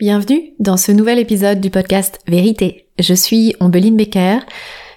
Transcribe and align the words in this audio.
Bienvenue 0.00 0.54
dans 0.58 0.76
ce 0.76 0.90
nouvel 0.90 1.20
épisode 1.20 1.60
du 1.60 1.70
podcast 1.70 2.18
Vérité. 2.26 2.88
Je 2.98 3.14
suis 3.14 3.54
Ombeline 3.60 3.96
Becker. 3.96 4.40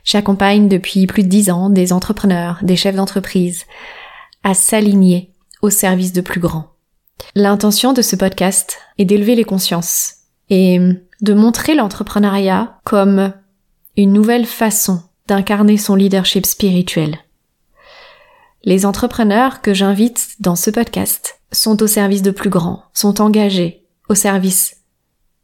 J'accompagne 0.03 0.67
depuis 0.67 1.05
plus 1.05 1.21
de 1.21 1.27
dix 1.27 1.51
ans 1.51 1.69
des 1.69 1.93
entrepreneurs, 1.93 2.57
des 2.63 2.75
chefs 2.75 2.95
d'entreprise 2.95 3.65
à 4.43 4.55
s'aligner 4.55 5.31
au 5.61 5.69
service 5.69 6.11
de 6.11 6.21
plus 6.21 6.39
grands. 6.39 6.71
L'intention 7.35 7.93
de 7.93 8.01
ce 8.01 8.15
podcast 8.15 8.79
est 8.97 9.05
d'élever 9.05 9.35
les 9.35 9.43
consciences 9.43 10.15
et 10.49 10.79
de 11.21 11.33
montrer 11.35 11.75
l'entrepreneuriat 11.75 12.79
comme 12.83 13.31
une 13.95 14.13
nouvelle 14.13 14.47
façon 14.47 15.03
d'incarner 15.27 15.77
son 15.77 15.93
leadership 15.93 16.47
spirituel. 16.47 17.19
Les 18.63 18.85
entrepreneurs 18.85 19.61
que 19.61 19.73
j'invite 19.73 20.35
dans 20.39 20.55
ce 20.55 20.69
podcast 20.69 21.39
sont 21.51 21.81
au 21.81 21.87
service 21.87 22.21
de 22.21 22.31
plus 22.31 22.49
grands, 22.49 22.83
sont 22.93 23.21
engagés 23.21 23.85
au 24.09 24.15
service 24.15 24.77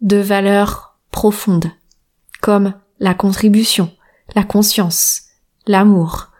de 0.01 0.17
valeurs 0.17 0.97
profondes, 1.11 1.71
comme 2.41 2.73
la 2.99 3.13
contribution, 3.13 3.89
la 4.35 4.43
conscience, 4.43 5.21
l'amour, 5.65 6.31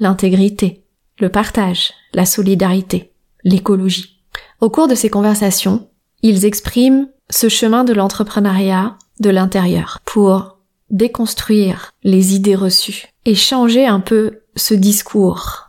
l'intégrité, 0.00 0.84
le 1.20 1.28
partage, 1.28 1.92
la 2.12 2.26
solidarité, 2.26 3.12
l'écologie. 3.44 4.20
Au 4.60 4.70
cours 4.70 4.88
de 4.88 4.96
ces 4.96 5.10
conversations, 5.10 5.88
ils 6.22 6.44
expriment 6.44 7.08
ce 7.30 7.48
chemin 7.48 7.84
de 7.84 7.92
l'entrepreneuriat 7.92 8.98
de 9.20 9.30
l'intérieur 9.30 10.00
pour 10.04 10.58
déconstruire 10.90 11.92
les 12.02 12.34
idées 12.34 12.56
reçues 12.56 13.06
et 13.24 13.36
changer 13.36 13.86
un 13.86 14.00
peu 14.00 14.40
ce 14.56 14.74
discours 14.74 15.63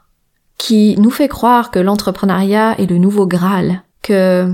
qui 0.58 0.96
nous 0.98 1.12
fait 1.12 1.28
croire 1.28 1.72
que 1.72 1.80
l'entrepreneuriat 1.80 2.76
est 2.80 2.90
le 2.90 2.98
nouveau 2.98 3.28
Graal, 3.28 3.84
que 4.02 4.54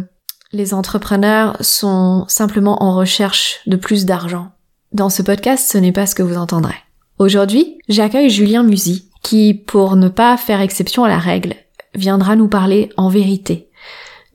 les 0.52 0.74
entrepreneurs 0.74 1.58
sont 1.62 2.26
simplement 2.28 2.84
en 2.84 2.96
recherche 2.96 3.60
de 3.68 3.76
plus 3.76 4.06
d'argent. 4.06 4.52
Dans 4.92 5.10
ce 5.10 5.22
podcast, 5.22 5.70
ce 5.72 5.78
n'est 5.78 5.94
pas 5.94 6.06
ce 6.06 6.16
que 6.16 6.24
vous 6.24 6.38
entendrez. 6.38 6.76
Aujourd'hui, 7.20 7.78
j'accueille 7.88 8.30
Julien 8.30 8.64
Musy, 8.64 9.10
qui, 9.22 9.54
pour 9.54 9.96
ne 9.96 10.10
pas 10.10 10.36
faire 10.38 10.62
exception 10.62 11.04
à 11.04 11.10
la 11.10 11.20
règle, 11.20 11.56
viendra 11.96 12.36
nous 12.36 12.48
parler 12.48 12.90
en 12.98 13.10
vérité 13.10 13.70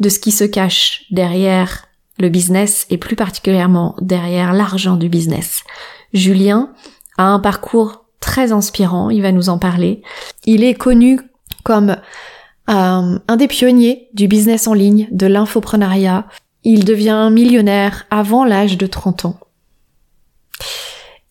de 0.00 0.08
ce 0.08 0.18
qui 0.18 0.30
se 0.30 0.44
cache 0.44 1.04
derrière 1.10 1.86
le 2.18 2.28
business 2.28 2.86
et 2.90 2.98
plus 2.98 3.16
particulièrement 3.16 3.96
derrière 4.00 4.52
l'argent 4.52 4.96
du 4.96 5.08
business. 5.08 5.62
Julien 6.12 6.70
a 7.18 7.24
un 7.24 7.40
parcours 7.40 8.04
très 8.20 8.52
inspirant, 8.52 9.10
il 9.10 9.22
va 9.22 9.32
nous 9.32 9.48
en 9.48 9.58
parler. 9.58 10.02
Il 10.44 10.64
est 10.64 10.74
connu 10.74 11.20
comme 11.66 11.96
euh, 12.70 13.18
un 13.26 13.36
des 13.36 13.48
pionniers 13.48 14.08
du 14.14 14.28
business 14.28 14.68
en 14.68 14.72
ligne, 14.72 15.08
de 15.10 15.26
l'infoprenariat. 15.26 16.28
Il 16.62 16.84
devient 16.84 17.28
millionnaire 17.32 18.06
avant 18.08 18.44
l'âge 18.44 18.78
de 18.78 18.86
30 18.86 19.24
ans. 19.24 19.40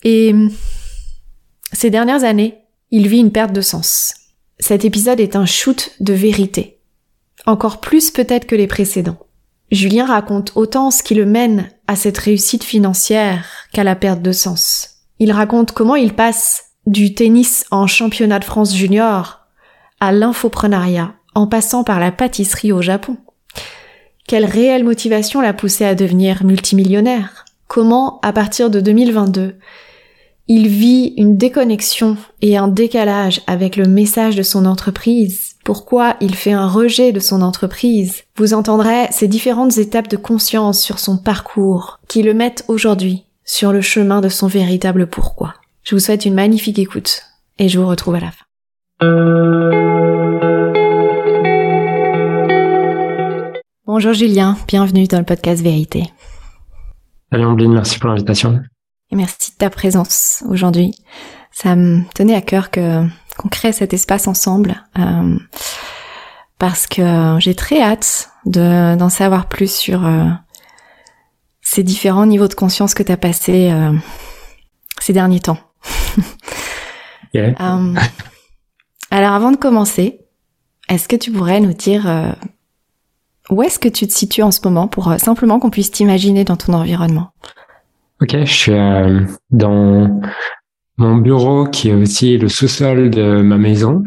Et 0.04 0.36
ces 1.72 1.90
dernières 1.90 2.26
années, 2.26 2.58
il 2.92 3.08
vit 3.08 3.20
une 3.20 3.32
perte 3.32 3.54
de 3.54 3.62
sens. 3.62 4.14
Cet 4.60 4.84
épisode 4.84 5.22
est 5.22 5.38
un 5.38 5.46
shoot 5.46 5.92
de 6.02 6.14
vérité. 6.14 6.82
Encore 7.46 7.80
plus 7.80 8.12
peut-être 8.12 8.46
que 8.46 8.56
les 8.56 8.68
précédents. 8.68 9.20
Julien 9.72 10.06
raconte 10.06 10.52
autant 10.56 10.92
ce 10.92 11.02
qui 11.02 11.16
le 11.16 11.26
mène 11.26 11.70
à 11.88 11.96
cette 11.96 12.18
réussite 12.18 12.66
financière 12.66 13.46
qu'à 13.72 13.86
la 13.86 13.96
perte 13.96 14.22
de 14.22 14.34
sens. 14.34 14.98
Il 15.20 15.32
raconte 15.32 15.72
comment 15.72 15.96
il 15.96 16.14
passe 16.14 16.72
du 16.88 17.14
tennis 17.14 17.66
en 17.72 17.88
championnat 17.88 18.40
de 18.40 18.44
France 18.44 18.76
junior 18.76 19.45
à 20.00 20.12
l'infoprenariat 20.12 21.14
en 21.34 21.48
passant 21.48 21.84
par 21.84 22.00
la 22.00 22.12
pâtisserie 22.12 22.72
au 22.72 22.82
Japon. 22.82 23.18
Quelle 24.28 24.46
réelle 24.46 24.84
motivation 24.84 25.42
l'a 25.42 25.54
poussé 25.54 25.86
à 25.86 25.96
devenir 25.96 26.44
multimillionnaire? 26.44 27.46
Comment, 27.68 28.20
à 28.22 28.34
partir 28.34 28.70
de 28.70 28.80
2022, 28.80 29.56
il 30.48 30.68
vit 30.68 31.14
une 31.18 31.38
déconnexion 31.38 32.18
et 32.42 32.58
un 32.58 32.68
décalage 32.68 33.42
avec 33.48 33.76
le 33.76 33.86
message 33.86 34.36
de 34.36 34.44
son 34.44 34.66
entreprise? 34.66 35.56
Pourquoi 35.64 36.16
il 36.22 36.36
fait 36.36 36.54
un 36.54 36.68
rejet 36.68 37.12
de 37.12 37.20
son 37.20 37.42
entreprise? 37.42 38.24
Vous 38.36 38.54
entendrez 38.54 39.08
ces 39.12 39.28
différentes 39.28 39.78
étapes 39.78 40.08
de 40.08 40.18
conscience 40.18 40.80
sur 40.80 41.00
son 41.00 41.18
parcours 41.18 42.00
qui 42.08 42.22
le 42.22 42.34
mettent 42.34 42.66
aujourd'hui 42.68 43.26
sur 43.44 43.72
le 43.72 43.82
chemin 43.82 44.22
de 44.22 44.30
son 44.30 44.48
véritable 44.48 45.08
pourquoi. 45.08 45.56
Je 45.84 45.96
vous 45.96 46.00
souhaite 46.00 46.26
une 46.26 46.34
magnifique 46.34 46.80
écoute 46.80 47.24
et 47.58 47.70
je 47.70 47.80
vous 47.80 47.88
retrouve 47.88 48.16
à 48.16 48.20
la 48.20 48.32
fin. 48.32 48.45
Bonjour 53.86 54.14
Julien, 54.14 54.58
bienvenue 54.68 55.06
dans 55.08 55.20
le 55.20 55.26
podcast 55.26 55.62
Vérité. 55.62 56.14
Salut 57.30 57.46
Ambline, 57.46 57.74
merci 57.74 58.00
pour 58.00 58.10
l'invitation. 58.10 58.62
Et 59.12 59.18
merci 59.18 59.52
de 59.52 59.58
ta 59.58 59.70
présence 59.70 60.46
aujourd'hui. 60.48 60.96
Ça 61.52 61.76
me 61.76 62.04
tenait 62.14 62.36
à 62.36 62.42
cœur 62.42 62.72
que 62.72 63.06
qu'on 63.38 63.50
crée 63.50 63.74
cet 63.74 63.94
espace 63.94 64.30
ensemble 64.30 64.82
euh, 64.98 65.38
parce 66.58 66.88
que 66.88 67.36
j'ai 67.40 67.54
très 67.54 67.82
hâte 67.82 68.30
de 68.46 68.96
d'en 68.96 69.10
savoir 69.10 69.50
plus 69.50 69.76
sur 69.76 70.06
euh, 70.06 70.30
ces 71.62 71.84
différents 71.84 72.26
niveaux 72.26 72.48
de 72.48 72.54
conscience 72.54 72.94
que 72.94 73.04
tu 73.04 73.12
as 73.12 73.18
passé 73.18 73.72
euh, 73.72 73.92
ces 75.02 75.12
derniers 75.12 75.42
temps. 75.42 75.60
alors 79.16 79.32
avant 79.32 79.52
de 79.52 79.56
commencer, 79.56 80.20
est-ce 80.90 81.08
que 81.08 81.16
tu 81.16 81.32
pourrais 81.32 81.62
nous 81.62 81.72
dire 81.72 82.10
euh, 82.10 82.34
où 83.50 83.64
est-ce 83.64 83.80
que 83.80 83.88
tu 83.88 84.06
te 84.08 84.12
situes 84.12 84.44
en 84.44 84.52
ce 84.52 84.60
moment 84.66 84.90
pour 84.90 85.14
simplement 85.20 85.58
qu'on 85.58 85.70
puisse 85.70 85.90
t'imaginer 85.90 86.44
dans 86.44 86.58
ton 86.58 86.74
environnement? 86.74 87.32
Ok, 88.22 88.32
je 88.32 88.44
suis 88.44 88.74
euh, 88.74 89.22
dans 89.52 90.22
mon 90.98 91.16
bureau 91.16 91.66
qui 91.66 91.92
est 91.92 91.94
aussi 91.94 92.38
le 92.38 92.50
sous-sol 92.50 93.10
de 93.10 93.42
ma 93.42 93.58
maison 93.58 94.04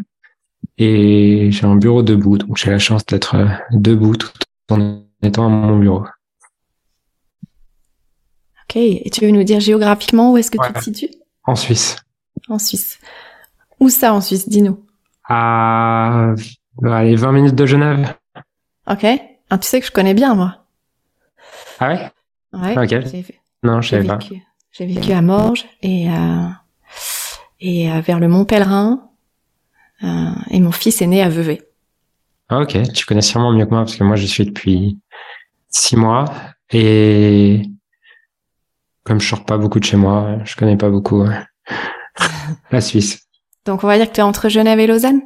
et 0.77 1.49
j'ai 1.53 1.65
un 1.65 1.77
bureau 1.77 2.03
debout, 2.03 2.37
donc 2.37 2.59
j'ai 2.59 2.71
la 2.71 2.79
chance 2.79 3.07
d'être 3.07 3.35
euh, 3.35 3.49
debout 3.73 4.15
tout 4.15 4.31
en 4.69 5.05
étant 5.23 5.47
à 5.47 5.49
mon 5.49 5.79
bureau. 5.79 6.05
Ok, 8.65 8.77
et 8.77 9.09
tu 9.11 9.25
veux 9.25 9.31
nous 9.31 9.45
dire 9.45 9.61
géographiquement 9.61 10.33
où 10.33 10.37
est-ce 10.37 10.51
que 10.51 10.59
tu 10.67 10.73
te 10.75 10.81
situes? 10.85 11.15
En 11.45 11.57
Suisse. 11.57 11.97
En 12.51 12.59
Suisse. 12.59 12.99
Où 13.81 13.89
ça 13.89 14.13
en 14.13 14.21
Suisse? 14.21 14.47
Dis-nous. 14.47 14.85
À 15.29 16.35
allez, 16.83 17.17
20 17.17 17.33
minutes 17.33 17.55
de 17.55 17.67
Genève. 17.67 18.15
Ok. 18.91 19.07
Ah, 19.51 19.59
tu 19.59 19.69
sais 19.69 19.81
que 19.81 19.87
je 19.87 19.93
connais 19.93 20.15
bien 20.15 20.35
moi. 20.35 20.65
Ah 21.81 21.89
ouais? 21.89 22.11
Ouais. 22.53 22.79
Ok. 22.79 23.05
Non, 23.63 23.81
je 23.81 23.91
savais 23.91 24.07
pas. 24.07 24.19
J'ai 24.73 24.87
vécu 24.87 25.13
à 25.13 25.23
Morges 25.23 25.67
et 25.83 26.11
euh, 26.11 26.49
et 27.61 27.91
euh, 27.91 28.01
vers 28.01 28.21
le 28.21 28.29
Mont 28.29 28.45
Pèlerin. 28.45 29.09
Euh, 30.05 30.31
et 30.51 30.61
mon 30.61 30.71
fils 30.71 31.03
est 31.03 31.07
né 31.07 31.23
à 31.23 31.29
Vevey. 31.29 31.61
Ah, 32.49 32.61
ok, 32.61 32.93
tu 32.93 33.05
connais 33.05 33.21
sûrement 33.21 33.53
mieux 33.53 33.67
que 33.67 33.71
moi 33.71 33.81
parce 33.81 33.97
que 33.97 34.05
moi 34.05 34.17
je 34.17 34.27
suis 34.27 34.47
depuis 34.47 34.99
six 35.69 35.97
mois 35.97 36.25
et 36.71 37.63
comme 39.05 39.21
je 39.21 39.29
sors 39.29 39.45
pas 39.45 39.59
beaucoup 39.59 39.81
de 39.81 39.85
chez 39.85 39.97
moi, 39.97 40.39
je 40.45 40.55
connais 40.57 40.77
pas 40.77 40.89
beaucoup 40.89 41.27
la 42.71 42.81
Suisse. 42.81 43.28
Donc 43.69 43.85
on 43.85 43.87
va 43.87 43.99
dire 43.99 44.09
que 44.09 44.15
tu 44.15 44.21
es 44.21 44.23
entre 44.23 44.49
Genève 44.49 44.81
et 44.81 44.87
Lausanne? 44.87 45.21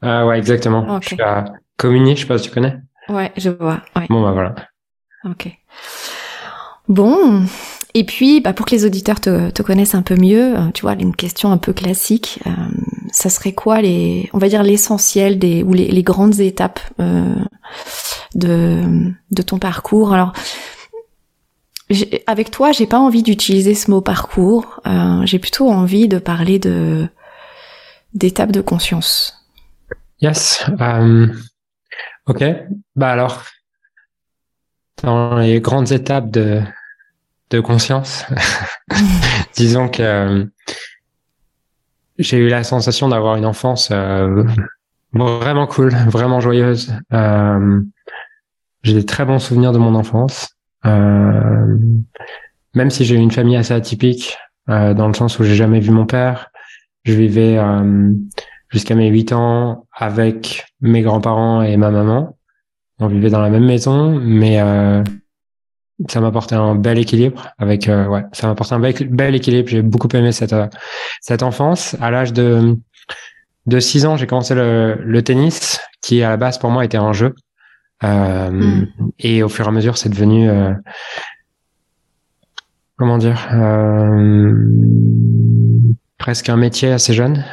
Ah 0.00 0.24
ouais, 0.24 0.38
exactement. 0.38 0.96
Ok. 0.96 1.02
Je 1.02 1.08
suis 1.08 1.22
à 1.22 1.44
Communier, 1.76 2.14
je 2.14 2.20
sais 2.20 2.26
pas 2.28 2.38
si 2.38 2.48
tu 2.48 2.54
connais. 2.54 2.76
Ouais, 3.08 3.32
je 3.36 3.50
vois. 3.50 3.80
Ouais. 3.96 4.06
Bon 4.08 4.22
bah 4.22 4.30
voilà. 4.30 4.54
Ok. 5.24 5.48
Bon, 6.88 7.42
et 7.94 8.04
puis 8.04 8.40
bah, 8.40 8.52
pour 8.52 8.66
que 8.66 8.70
les 8.76 8.84
auditeurs 8.84 9.20
te, 9.20 9.50
te 9.50 9.62
connaissent 9.62 9.96
un 9.96 10.02
peu 10.02 10.14
mieux, 10.14 10.56
euh, 10.56 10.70
tu 10.72 10.82
vois, 10.82 10.94
une 10.94 11.16
question 11.16 11.50
un 11.50 11.58
peu 11.58 11.72
classique, 11.72 12.38
euh, 12.46 12.50
ça 13.12 13.28
serait 13.28 13.52
quoi 13.52 13.80
les, 13.82 14.30
on 14.32 14.38
va 14.38 14.48
dire 14.48 14.62
l'essentiel 14.62 15.40
des 15.40 15.64
ou 15.64 15.72
les, 15.72 15.88
les 15.88 16.02
grandes 16.04 16.38
étapes 16.38 16.80
euh, 17.00 17.34
de 18.36 18.84
de 19.32 19.42
ton 19.42 19.58
parcours? 19.58 20.12
Alors 20.12 20.32
avec 22.28 22.52
toi, 22.52 22.70
j'ai 22.70 22.86
pas 22.86 23.00
envie 23.00 23.24
d'utiliser 23.24 23.74
ce 23.74 23.90
mot 23.90 24.00
parcours. 24.00 24.80
euh, 24.86 25.22
j'ai 25.24 25.40
plutôt 25.40 25.68
envie 25.68 26.06
de 26.06 26.18
parler 26.18 26.60
de 26.60 27.08
d'étapes 28.14 28.52
de 28.52 28.60
conscience. 28.60 29.36
Yes. 30.20 30.64
euh, 30.80 31.26
ok. 32.26 32.44
Bah 32.96 33.10
alors, 33.10 33.44
dans 35.02 35.38
les 35.38 35.60
grandes 35.60 35.92
étapes 35.92 36.30
de 36.30 36.62
de 37.50 37.60
conscience, 37.60 38.24
disons 39.56 39.88
que 39.88 40.02
euh, 40.02 40.44
j'ai 42.18 42.38
eu 42.38 42.48
la 42.48 42.62
sensation 42.62 43.08
d'avoir 43.08 43.36
une 43.36 43.44
enfance 43.44 43.90
euh, 43.90 44.44
vraiment 45.12 45.66
cool, 45.66 45.92
vraiment 46.06 46.40
joyeuse. 46.40 46.92
Euh, 47.12 47.80
j'ai 48.82 48.94
des 48.94 49.04
très 49.04 49.24
bons 49.24 49.40
souvenirs 49.40 49.72
de 49.72 49.78
mon 49.78 49.94
enfance, 49.94 50.56
même 50.84 52.00
si 52.88 53.04
j'ai 53.04 53.16
une 53.16 53.30
famille 53.30 53.56
assez 53.56 53.74
atypique, 53.74 54.38
dans 54.68 55.08
le 55.08 55.14
sens 55.14 55.38
où 55.38 55.44
j'ai 55.44 55.56
jamais 55.56 55.80
vu 55.80 55.90
mon 55.90 56.06
père. 56.06 56.49
Je 57.04 57.14
vivais, 57.14 57.58
euh, 57.58 58.12
jusqu'à 58.70 58.94
mes 58.94 59.08
8 59.08 59.32
ans 59.32 59.86
avec 59.92 60.66
mes 60.80 61.02
grands-parents 61.02 61.62
et 61.62 61.76
ma 61.76 61.90
maman. 61.90 62.36
On 62.98 63.08
vivait 63.08 63.30
dans 63.30 63.40
la 63.40 63.50
même 63.50 63.64
maison, 63.64 64.18
mais 64.20 64.60
euh, 64.60 65.02
ça 66.08 66.20
m'apportait 66.20 66.54
un 66.54 66.74
bel 66.74 66.98
équilibre. 66.98 67.48
Avec 67.58 67.88
euh, 67.88 68.06
ouais, 68.06 68.24
ça 68.32 68.46
m'apportait 68.46 68.74
un 68.74 68.80
bel, 68.80 68.94
bel 69.08 69.34
équilibre. 69.34 69.68
J'ai 69.68 69.82
beaucoup 69.82 70.08
aimé 70.14 70.32
cette 70.32 70.52
euh, 70.52 70.66
cette 71.20 71.42
enfance. 71.42 71.96
À 72.00 72.10
l'âge 72.10 72.32
de 72.32 72.76
de 73.66 73.80
6 73.80 74.06
ans, 74.06 74.16
j'ai 74.16 74.26
commencé 74.26 74.54
le, 74.54 74.98
le 75.02 75.22
tennis, 75.22 75.80
qui 76.02 76.22
à 76.22 76.30
la 76.30 76.36
base 76.36 76.58
pour 76.58 76.70
moi 76.70 76.84
était 76.84 76.98
un 76.98 77.12
jeu. 77.12 77.34
Euh, 78.04 78.50
mm. 78.50 78.86
Et 79.18 79.42
au 79.42 79.48
fur 79.48 79.66
et 79.66 79.68
à 79.68 79.72
mesure, 79.72 79.98
c'est 79.98 80.08
devenu 80.08 80.48
euh, 80.48 80.72
comment 82.96 83.18
dire 83.18 83.48
euh, 83.52 84.52
presque 86.20 86.48
un 86.48 86.56
métier 86.56 86.92
assez 86.92 87.14
jeune, 87.14 87.44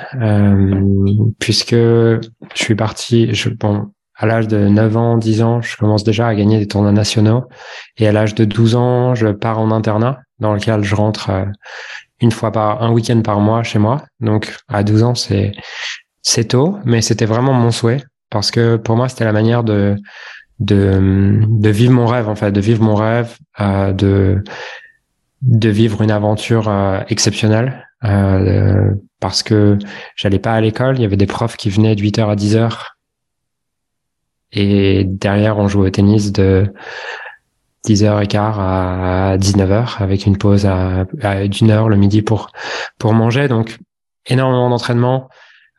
puisque 1.39 1.73
je 1.73 2.19
suis 2.53 2.75
parti. 2.75 3.33
Je, 3.33 3.49
bon, 3.49 3.89
à 4.13 4.25
l'âge 4.25 4.47
de 4.47 4.67
9 4.67 4.97
ans, 4.97 5.17
10 5.17 5.41
ans, 5.41 5.61
je 5.61 5.75
commence 5.77 6.03
déjà 6.03 6.27
à 6.27 6.35
gagner 6.35 6.59
des 6.59 6.67
tournois 6.67 6.91
nationaux. 6.91 7.45
Et 7.97 8.07
à 8.07 8.11
l'âge 8.11 8.35
de 8.35 8.45
12 8.45 8.75
ans, 8.75 9.15
je 9.15 9.27
pars 9.27 9.59
en 9.59 9.71
internat 9.71 10.19
dans 10.39 10.53
lequel 10.53 10.83
je 10.83 10.95
rentre 10.95 11.31
une 12.19 12.31
fois 12.31 12.51
par 12.51 12.83
un 12.83 12.91
week-end 12.91 13.21
par 13.21 13.39
mois 13.39 13.63
chez 13.63 13.79
moi. 13.79 14.03
Donc 14.19 14.55
à 14.67 14.83
12 14.83 15.03
ans, 15.03 15.15
c'est 15.15 15.53
c'est 16.21 16.49
tôt, 16.49 16.77
mais 16.83 17.01
c'était 17.01 17.25
vraiment 17.25 17.53
mon 17.53 17.71
souhait 17.71 18.03
parce 18.29 18.51
que 18.51 18.75
pour 18.75 18.97
moi, 18.97 19.07
c'était 19.07 19.25
la 19.25 19.33
manière 19.33 19.63
de 19.63 19.95
de, 20.59 21.39
de 21.47 21.69
vivre 21.69 21.93
mon 21.93 22.07
rêve 22.07 22.27
en 22.27 22.35
fait, 22.35 22.51
de 22.51 22.59
vivre 22.59 22.83
mon 22.83 22.95
rêve, 22.95 23.37
euh, 23.59 23.93
de 23.93 24.43
de 25.43 25.69
vivre 25.69 26.01
une 26.01 26.11
aventure 26.11 26.67
euh, 26.67 26.99
exceptionnelle 27.09 27.86
euh, 28.03 28.91
parce 29.19 29.43
que 29.43 29.77
j'allais 30.15 30.39
pas 30.39 30.53
à 30.53 30.61
l'école, 30.61 30.97
il 30.97 31.01
y 31.01 31.05
avait 31.05 31.17
des 31.17 31.25
profs 31.25 31.57
qui 31.57 31.69
venaient 31.69 31.95
de 31.95 32.01
8h 32.01 32.29
à 32.29 32.35
10h 32.35 32.71
et 34.51 35.03
derrière 35.05 35.57
on 35.57 35.67
jouait 35.67 35.87
au 35.87 35.89
tennis 35.89 36.31
de 36.31 36.71
10h15 37.85 38.55
à 38.59 39.37
19h 39.37 40.01
avec 40.01 40.25
une 40.25 40.37
pause 40.37 40.67
d'une 41.49 41.71
heure 41.71 41.89
le 41.89 41.95
midi 41.95 42.21
pour 42.21 42.51
pour 42.99 43.13
manger. 43.13 43.47
Donc 43.47 43.77
énormément 44.25 44.69
d'entraînement 44.69 45.29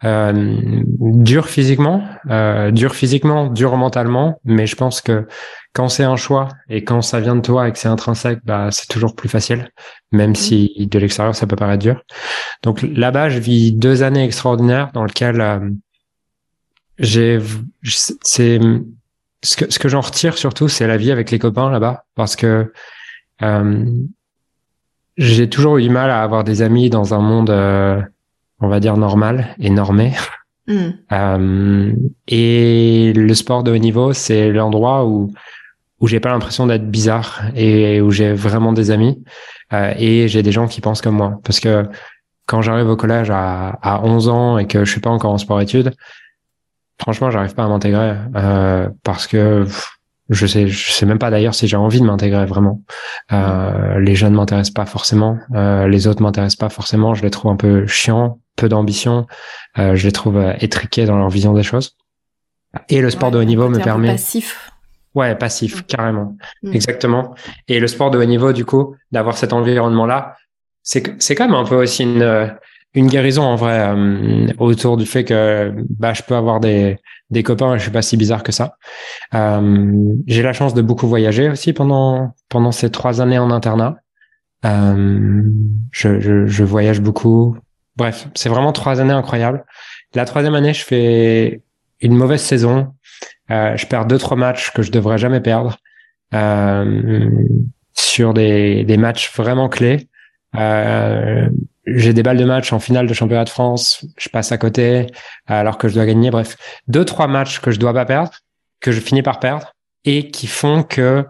euh, 0.04 0.82
dur 1.00 1.48
physiquement, 1.48 2.04
euh, 2.30 2.70
dur 2.70 2.94
physiquement, 2.94 3.48
dur 3.48 3.76
mentalement, 3.76 4.40
mais 4.44 4.66
je 4.66 4.76
pense 4.76 5.00
que 5.00 5.26
quand 5.72 5.88
c'est 5.88 6.04
un 6.04 6.16
choix 6.16 6.48
et 6.68 6.84
quand 6.84 7.02
ça 7.02 7.20
vient 7.20 7.36
de 7.36 7.40
toi 7.40 7.68
et 7.68 7.72
que 7.72 7.78
c'est 7.78 7.88
intrinsèque, 7.88 8.40
bah 8.44 8.68
c'est 8.70 8.88
toujours 8.88 9.14
plus 9.14 9.28
facile, 9.28 9.70
même 10.12 10.34
si 10.34 10.88
de 10.90 10.98
l'extérieur 10.98 11.34
ça 11.34 11.46
peut 11.46 11.56
paraître 11.56 11.82
dur. 11.82 12.02
Donc 12.62 12.82
là-bas, 12.82 13.28
je 13.28 13.38
vis 13.38 13.72
deux 13.72 14.02
années 14.02 14.24
extraordinaires 14.24 14.90
dans 14.94 15.04
lesquelles 15.04 15.40
euh, 15.40 15.70
j'ai, 16.98 17.38
c'est 17.82 18.60
ce 19.42 19.56
que 19.56 19.70
ce 19.70 19.78
que 19.78 19.88
j'en 19.88 20.00
retire 20.00 20.36
surtout, 20.36 20.68
c'est 20.68 20.86
la 20.86 20.96
vie 20.96 21.12
avec 21.12 21.30
les 21.30 21.38
copains 21.38 21.70
là-bas, 21.70 22.04
parce 22.14 22.36
que 22.36 22.72
euh, 23.42 23.84
j'ai 25.16 25.48
toujours 25.48 25.78
eu 25.78 25.82
du 25.82 25.90
mal 25.90 26.10
à 26.10 26.22
avoir 26.22 26.44
des 26.44 26.62
amis 26.62 26.88
dans 26.90 27.14
un 27.14 27.20
monde 27.20 27.50
euh, 27.50 28.00
on 28.60 28.68
va 28.68 28.80
dire 28.80 28.96
normal 28.96 29.54
et 29.58 29.70
normé. 29.70 30.12
Hmm. 30.66 30.90
Euh, 31.12 31.94
et 32.26 33.14
le 33.16 33.32
sport 33.32 33.62
de 33.62 33.72
haut 33.72 33.78
niveau, 33.78 34.12
c'est 34.12 34.52
l'endroit 34.52 35.06
où 35.06 35.32
où 36.00 36.06
j'ai 36.06 36.20
pas 36.20 36.28
l'impression 36.28 36.66
d'être 36.66 36.90
bizarre 36.90 37.40
et 37.56 38.02
où 38.02 38.10
j'ai 38.10 38.34
vraiment 38.34 38.74
des 38.74 38.90
amis 38.90 39.24
euh, 39.72 39.94
et 39.96 40.28
j'ai 40.28 40.42
des 40.42 40.52
gens 40.52 40.68
qui 40.68 40.82
pensent 40.82 41.00
comme 41.00 41.16
moi. 41.16 41.40
Parce 41.42 41.58
que 41.58 41.84
quand 42.46 42.60
j'arrive 42.62 42.88
au 42.88 42.96
collège 42.96 43.30
à, 43.30 43.78
à 43.82 44.02
11 44.04 44.28
ans 44.28 44.58
et 44.58 44.66
que 44.66 44.84
je 44.84 44.90
suis 44.90 45.00
pas 45.00 45.10
encore 45.10 45.32
en 45.32 45.38
sport-études, 45.38 45.92
franchement, 47.00 47.30
j'arrive 47.30 47.54
pas 47.54 47.64
à 47.64 47.68
m'intégrer 47.68 48.14
euh, 48.36 48.88
parce 49.04 49.26
que 49.26 49.66
je 50.28 50.46
sais, 50.46 50.68
je 50.68 50.90
sais 50.90 51.06
même 51.06 51.18
pas 51.18 51.30
d'ailleurs 51.30 51.54
si 51.54 51.66
j'ai 51.68 51.76
envie 51.76 52.00
de 52.00 52.04
m'intégrer 52.04 52.44
vraiment. 52.44 52.82
Euh, 53.32 53.98
les 53.98 54.14
jeunes 54.14 54.34
m'intéressent 54.34 54.74
pas 54.74 54.86
forcément, 54.86 55.38
euh, 55.54 55.88
les 55.88 56.06
autres 56.06 56.22
m'intéressent 56.22 56.56
pas 56.56 56.68
forcément. 56.68 57.14
Je 57.14 57.22
les 57.22 57.30
trouve 57.30 57.50
un 57.50 57.56
peu 57.56 57.86
chiants, 57.86 58.38
peu 58.58 58.68
d'ambition. 58.68 59.26
Euh, 59.78 59.94
je 59.96 60.06
les 60.06 60.12
trouve 60.12 60.36
euh, 60.36 60.52
étriqués 60.60 61.06
dans 61.06 61.16
leur 61.16 61.30
vision 61.30 61.54
des 61.54 61.62
choses. 61.62 61.96
Et 62.88 63.00
le 63.00 63.10
sport 63.10 63.30
de 63.30 63.38
haut 63.38 63.44
niveau 63.44 63.68
me 63.68 63.78
permet. 63.78 64.08
Passif. 64.08 64.70
Ouais, 65.14 65.34
passif, 65.34 65.86
carrément, 65.86 66.36
mm. 66.62 66.74
exactement. 66.74 67.34
Et 67.66 67.80
le 67.80 67.86
sport 67.86 68.10
de 68.10 68.18
haut 68.18 68.24
niveau, 68.24 68.52
du 68.52 68.64
coup, 68.64 68.94
d'avoir 69.10 69.36
cet 69.38 69.52
environnement-là, 69.52 70.36
c'est 70.82 71.20
c'est 71.20 71.34
quand 71.34 71.46
même 71.46 71.56
un 71.56 71.64
peu 71.64 71.76
aussi 71.76 72.02
une 72.02 72.22
euh, 72.22 72.46
une 72.94 73.08
guérison 73.08 73.42
en 73.42 73.56
vrai 73.56 73.78
euh, 73.80 74.46
autour 74.58 74.96
du 74.96 75.06
fait 75.06 75.24
que 75.24 75.74
bah 75.98 76.12
je 76.14 76.22
peux 76.22 76.34
avoir 76.34 76.60
des 76.60 76.98
des 77.30 77.42
copains 77.42 77.74
et 77.74 77.78
je 77.78 77.82
suis 77.82 77.90
pas 77.90 78.02
si 78.02 78.16
bizarre 78.16 78.42
que 78.42 78.52
ça. 78.52 78.76
Euh, 79.34 79.92
j'ai 80.26 80.42
la 80.42 80.52
chance 80.52 80.72
de 80.74 80.82
beaucoup 80.82 81.06
voyager 81.06 81.50
aussi 81.50 81.72
pendant 81.72 82.34
pendant 82.48 82.72
ces 82.72 82.90
trois 82.90 83.20
années 83.20 83.38
en 83.38 83.50
internat. 83.50 83.96
Euh, 84.64 85.42
je, 85.92 86.20
je, 86.20 86.46
je 86.46 86.64
voyage 86.64 87.00
beaucoup. 87.00 87.56
Bref, 87.98 88.28
c'est 88.36 88.48
vraiment 88.48 88.72
trois 88.72 89.00
années 89.00 89.12
incroyables. 89.12 89.64
La 90.14 90.24
troisième 90.24 90.54
année, 90.54 90.72
je 90.72 90.84
fais 90.84 91.62
une 92.00 92.14
mauvaise 92.14 92.40
saison. 92.40 92.94
Euh, 93.50 93.76
je 93.76 93.86
perds 93.86 94.06
deux 94.06 94.18
trois 94.18 94.36
matchs 94.36 94.70
que 94.70 94.82
je 94.82 94.92
devrais 94.92 95.18
jamais 95.18 95.40
perdre 95.40 95.78
euh, 96.32 97.28
sur 97.94 98.34
des 98.34 98.84
des 98.84 98.96
matchs 98.96 99.34
vraiment 99.34 99.68
clés. 99.68 100.08
Euh, 100.54 101.48
j'ai 101.86 102.12
des 102.12 102.22
balles 102.22 102.36
de 102.36 102.44
match 102.44 102.72
en 102.72 102.78
finale 102.78 103.08
de 103.08 103.14
championnat 103.14 103.44
de 103.44 103.50
France, 103.50 104.06
je 104.16 104.28
passe 104.28 104.52
à 104.52 104.58
côté 104.58 105.06
alors 105.48 105.76
que 105.76 105.88
je 105.88 105.94
dois 105.94 106.06
gagner. 106.06 106.30
Bref, 106.30 106.56
deux 106.86 107.04
trois 107.04 107.26
matchs 107.26 107.58
que 107.58 107.72
je 107.72 107.80
dois 107.80 107.92
pas 107.92 108.04
perdre, 108.04 108.30
que 108.80 108.92
je 108.92 109.00
finis 109.00 109.22
par 109.22 109.40
perdre 109.40 109.74
et 110.04 110.30
qui 110.30 110.46
font 110.46 110.84
que 110.84 111.24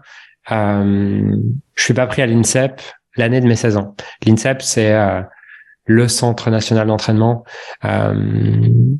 je 0.51 1.83
suis 1.83 1.93
pas 1.95 2.05
pris 2.05 2.21
à 2.21 2.27
l'INSEP 2.27 2.79
l'année 3.15 3.41
de 3.41 3.47
mes 3.47 3.55
16 3.55 3.77
ans. 3.77 3.95
L'INSEP 4.25 4.61
c'est 4.61 4.93
le 5.89 6.07
centre 6.07 6.51
national 6.51 6.85
d'entraînement. 6.87 7.43
Euh, 7.83 8.13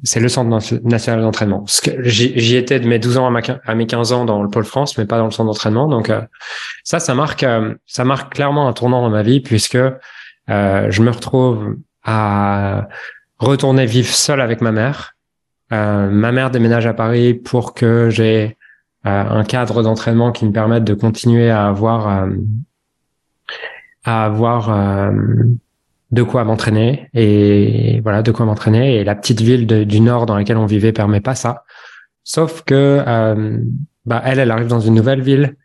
c'est 0.04 0.20
le 0.20 0.28
centre 0.28 0.50
national 0.84 1.22
d'entraînement. 1.22 1.64
J'y 2.02 2.56
étais 2.56 2.80
de 2.80 2.88
mes 2.88 2.98
12 2.98 3.20
ans 3.20 3.32
à, 3.32 3.76
mes 3.76 3.86
15 3.86 4.12
ans 4.12 4.26
dans 4.26 4.42
le 4.42 4.50
pôle 4.50 4.66
France, 4.66 4.98
mais 4.98 5.06
pas 5.06 5.20
dans 5.20 5.26
le 5.26 5.32
centre 5.32 5.52
d'entraînement. 5.52 5.88
Donc 5.88 6.10
euh, 6.10 6.22
ça, 6.84 7.00
ça 7.00 7.14
marque, 7.14 7.44
euh, 7.44 7.76
ça 7.86 8.06
marque 8.06 8.34
clairement 8.34 8.68
un 8.68 8.74
tournant 8.74 9.04
dans 9.04 9.12
ma 9.12 9.22
vie 9.22 9.40
puisque 9.40 9.76
euh, 9.76 10.88
je 10.90 11.02
me 11.04 11.12
retrouve 11.12 11.78
à 12.04 12.88
retourner 13.38 13.86
vivre 13.86 14.10
seul 14.10 14.42
avec 14.42 14.60
ma 14.60 14.72
mère. 14.72 15.16
Ma 15.72 16.32
mère 16.32 16.50
déménage 16.50 16.88
à 16.88 16.96
Paris 16.96 17.36
pour 17.36 17.76
que 17.76 18.10
j'ai 18.10 18.58
un 19.04 19.44
cadre 19.44 19.84
d'entraînement 19.84 20.32
qui 20.32 20.48
me 20.48 20.52
permette 20.52 20.84
de 20.84 20.96
continuer 20.96 21.52
à 21.52 21.68
avoir 21.68 22.28
à 24.04 24.26
avoir 24.26 25.12
de 26.12 26.24
quoi 26.24 26.44
m'entraîner 26.44 27.10
et 27.14 28.02
voilà 28.02 28.22
de 28.22 28.32
quoi 28.32 28.46
m'entraîner 28.46 28.96
et 28.96 29.04
la 29.04 29.16
petite 29.16 29.42
ville 29.42 29.68
du 29.68 30.00
nord 30.00 30.26
dans 30.26 30.36
laquelle 30.36 30.58
on 30.58 30.66
vivait 30.66 30.92
permet 30.92 31.22
pas 31.22 31.36
ça 31.36 31.64
sauf 32.24 32.64
que 32.64 33.04
bah 34.06 34.22
elle 34.26 34.40
elle 34.40 34.52
arrive 34.52 34.68
dans 34.68 34.80
une 34.80 34.96
nouvelle 34.96 35.22
ville 35.22 35.56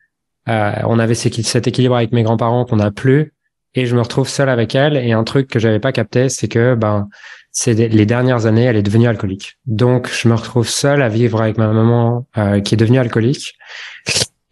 on 0.47 0.99
avait 0.99 1.15
cet 1.15 1.67
équilibre 1.67 1.97
avec 1.97 2.13
mes 2.13 2.23
grands-parents 2.23 2.67
qu'on 2.67 2.79
a 2.79 2.91
plus 2.91 3.35
et 3.75 3.87
je 3.87 3.97
me 3.97 4.01
retrouve 4.01 4.29
seul 4.29 4.49
avec 4.49 4.75
elle. 4.75 4.97
Et 4.97 5.13
un 5.13 5.25
truc 5.25 5.49
que 5.49 5.59
j'avais 5.59 5.81
pas 5.81 5.93
capté, 5.93 6.29
c'est 6.29 6.49
que 6.49 6.75
ben 6.75 7.09
c'est 7.51 7.75
les 7.75 8.07
dernières 8.07 8.47
années, 8.47 8.65
elle 8.65 8.77
est 8.77 8.83
devenue 8.83 9.07
alcoolique. 9.07 9.59
Donc 9.67 10.09
je 10.11 10.29
me 10.29 10.35
retrouve 10.35 10.69
seul 10.69 11.03
à 11.03 11.09
vivre 11.09 11.41
avec 11.41 11.59
ma 11.59 11.69
maman 11.69 12.27
euh, 12.37 12.61
qui 12.61 12.75
est 12.75 12.79
devenue 12.79 12.99
alcoolique. 12.99 13.55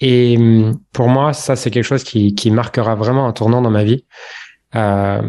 Et 0.01 0.39
pour 0.93 1.09
moi, 1.09 1.33
ça 1.33 1.57
c'est 1.57 1.71
quelque 1.71 1.85
chose 1.85 2.05
qui, 2.05 2.35
qui 2.35 2.51
marquera 2.51 2.95
vraiment 2.95 3.27
un 3.27 3.33
tournant 3.33 3.63
dans 3.63 3.71
ma 3.71 3.85
vie, 3.85 4.05
euh, 4.75 5.23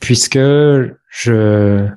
puisque 0.00 0.38
je 0.38 1.88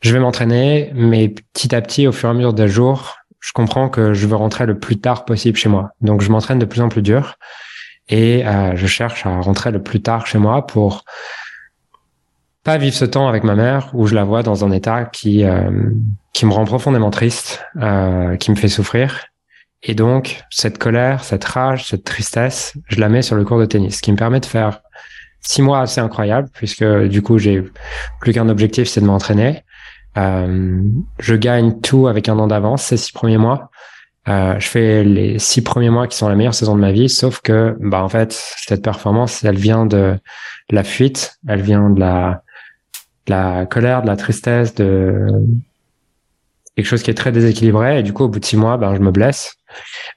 je 0.00 0.12
vais 0.14 0.18
m'entraîner, 0.18 0.90
mais 0.94 1.28
petit 1.28 1.74
à 1.74 1.82
petit, 1.82 2.06
au 2.06 2.12
fur 2.12 2.28
et 2.28 2.32
à 2.32 2.34
mesure 2.34 2.54
des 2.54 2.68
jours, 2.68 3.18
je 3.38 3.52
comprends 3.52 3.88
que 3.88 4.14
je 4.14 4.26
veux 4.26 4.36
rentrer 4.36 4.66
le 4.66 4.78
plus 4.78 4.98
tard 4.98 5.24
possible 5.24 5.56
chez 5.56 5.68
moi. 5.68 5.90
Donc 6.00 6.22
je 6.22 6.30
m'entraîne 6.30 6.58
de 6.58 6.64
plus 6.64 6.80
en 6.80 6.88
plus 6.88 7.02
dur 7.02 7.36
et 8.08 8.46
euh, 8.46 8.72
je 8.76 8.86
cherche 8.86 9.24
à 9.26 9.40
rentrer 9.40 9.70
le 9.70 9.82
plus 9.82 10.02
tard 10.02 10.26
chez 10.26 10.38
moi 10.38 10.66
pour 10.66 11.04
pas 12.64 12.76
vivre 12.76 12.94
ce 12.94 13.04
temps 13.04 13.28
avec 13.28 13.44
ma 13.44 13.54
mère 13.54 13.90
où 13.94 14.06
je 14.06 14.14
la 14.14 14.24
vois 14.24 14.42
dans 14.42 14.64
un 14.64 14.70
état 14.70 15.04
qui 15.04 15.44
euh, 15.44 15.90
qui 16.32 16.46
me 16.46 16.52
rend 16.52 16.64
profondément 16.64 17.10
triste, 17.10 17.64
euh, 17.80 18.36
qui 18.36 18.50
me 18.50 18.56
fait 18.56 18.68
souffrir. 18.68 19.26
Et 19.82 19.94
donc 19.94 20.42
cette 20.50 20.78
colère, 20.78 21.24
cette 21.24 21.44
rage, 21.44 21.88
cette 21.88 22.04
tristesse, 22.04 22.74
je 22.86 23.00
la 23.00 23.08
mets 23.08 23.22
sur 23.22 23.36
le 23.36 23.44
cours 23.44 23.58
de 23.58 23.64
tennis, 23.64 23.96
ce 23.96 24.02
qui 24.02 24.12
me 24.12 24.16
permet 24.16 24.40
de 24.40 24.46
faire 24.46 24.82
six 25.40 25.62
mois 25.62 25.80
assez 25.80 26.00
incroyables 26.00 26.48
puisque 26.52 26.84
du 26.84 27.22
coup 27.22 27.38
j'ai 27.38 27.64
plus 28.20 28.32
qu'un 28.32 28.48
objectif, 28.48 28.88
c'est 28.88 29.00
de 29.00 29.06
m'entraîner. 29.06 29.64
Euh, 30.16 30.80
je 31.18 31.34
gagne 31.34 31.80
tout 31.80 32.08
avec 32.08 32.28
un 32.28 32.38
an 32.38 32.46
d'avance 32.46 32.82
ces 32.82 32.96
six 32.96 33.12
premiers 33.12 33.38
mois. 33.38 33.70
Euh, 34.28 34.58
je 34.58 34.68
fais 34.68 35.02
les 35.02 35.38
six 35.38 35.62
premiers 35.62 35.90
mois 35.90 36.06
qui 36.06 36.16
sont 36.16 36.28
la 36.28 36.34
meilleure 36.34 36.54
saison 36.54 36.74
de 36.74 36.80
ma 36.80 36.92
vie, 36.92 37.08
sauf 37.08 37.40
que, 37.40 37.76
bah, 37.80 38.02
en 38.02 38.08
fait, 38.08 38.32
cette 38.32 38.82
performance, 38.82 39.42
elle 39.44 39.56
vient 39.56 39.86
de 39.86 40.18
la 40.68 40.84
fuite, 40.84 41.38
elle 41.48 41.62
vient 41.62 41.88
de 41.88 41.98
la, 41.98 42.42
de 43.26 43.32
la 43.32 43.66
colère, 43.66 44.02
de 44.02 44.06
la 44.06 44.16
tristesse, 44.16 44.74
de, 44.74 45.26
quelque 46.76 46.86
chose 46.86 47.02
qui 47.02 47.10
est 47.10 47.14
très 47.14 47.32
déséquilibré. 47.32 48.00
Et 48.00 48.02
du 48.02 48.12
coup, 48.12 48.24
au 48.24 48.28
bout 48.28 48.40
de 48.40 48.44
six 48.44 48.56
mois, 48.56 48.76
ben, 48.76 48.94
je 48.94 49.00
me 49.00 49.10
blesse. 49.10 49.56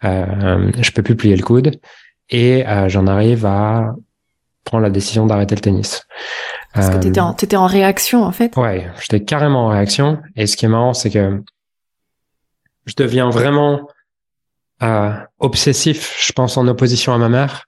Euh, 0.03 0.71
je 0.79 0.91
peux 0.91 1.03
plus 1.03 1.15
plier 1.15 1.35
le 1.35 1.43
coude. 1.43 1.79
Et 2.29 2.67
euh, 2.67 2.89
j'en 2.89 3.07
arrive 3.07 3.45
à 3.45 3.95
prendre 4.63 4.83
la 4.83 4.89
décision 4.89 5.25
d'arrêter 5.25 5.55
le 5.55 5.61
tennis. 5.61 6.03
Parce 6.73 6.89
que 6.89 6.97
t'étais 6.97 7.19
en, 7.19 7.33
étais 7.33 7.55
en 7.55 7.67
réaction, 7.67 8.23
en 8.23 8.31
fait. 8.31 8.55
Ouais, 8.57 8.89
j'étais 8.99 9.23
carrément 9.23 9.67
en 9.67 9.69
réaction. 9.69 10.21
Et 10.35 10.47
ce 10.47 10.57
qui 10.57 10.65
est 10.65 10.69
marrant, 10.69 10.93
c'est 10.93 11.11
que 11.11 11.41
je 12.85 12.93
deviens 12.97 13.29
vraiment 13.29 13.87
euh, 14.81 15.13
obsessif, 15.39 16.17
je 16.25 16.33
pense, 16.33 16.57
en 16.57 16.67
opposition 16.67 17.13
à 17.13 17.17
ma 17.17 17.29
mère, 17.29 17.65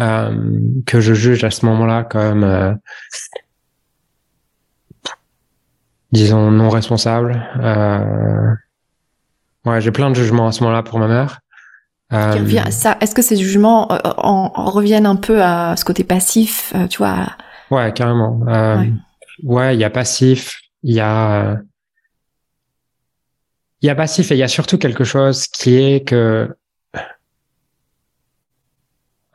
euh, 0.00 0.60
que 0.86 1.00
je 1.00 1.14
juge 1.14 1.44
à 1.44 1.50
ce 1.50 1.64
moment-là 1.66 2.04
comme, 2.04 2.44
euh, 2.44 2.74
disons, 6.12 6.50
non 6.50 6.68
responsable. 6.68 7.42
Euh, 7.60 8.54
ouais, 9.64 9.80
j'ai 9.80 9.90
plein 9.92 10.10
de 10.10 10.14
jugements 10.14 10.48
à 10.48 10.52
ce 10.52 10.62
moment-là 10.62 10.82
pour 10.82 10.98
ma 10.98 11.08
mère. 11.08 11.40
Euh, 12.12 12.70
ça, 12.70 12.98
est-ce 13.00 13.14
que 13.14 13.22
ces 13.22 13.36
jugements 13.36 13.90
euh, 13.90 13.98
en, 14.18 14.52
en, 14.54 14.64
reviennent 14.70 15.06
un 15.06 15.16
peu 15.16 15.42
à 15.42 15.74
ce 15.76 15.84
côté 15.84 16.04
passif, 16.04 16.74
tu 16.90 16.98
vois 16.98 17.28
Ouais, 17.70 17.92
carrément. 17.92 18.40
ouais, 19.42 19.74
il 19.74 19.80
y 19.80 19.84
a 19.84 19.90
passif, 19.90 20.60
il 20.82 20.94
y 20.94 21.00
a 21.00 21.58
il 23.80 23.86
y 23.86 23.90
a 23.90 23.94
passif 23.96 24.30
et 24.30 24.36
il 24.36 24.38
y 24.38 24.44
a 24.44 24.48
surtout 24.48 24.78
quelque 24.78 25.02
chose 25.02 25.48
qui 25.48 25.74
est 25.74 26.06
que 26.06 26.48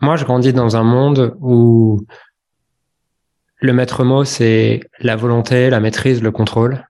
moi, 0.02 0.16
je 0.16 0.26
grandis 0.26 0.54
dans 0.54 0.78
un 0.78 0.84
monde 0.84 1.36
où 1.42 2.06
le 3.60 3.74
maître 3.74 4.04
mot, 4.04 4.24
c'est 4.24 4.82
la 5.00 5.16
volonté, 5.16 5.70
la 5.70 5.80
maîtrise, 5.80 6.22
le 6.22 6.32
contrôle 6.32 6.88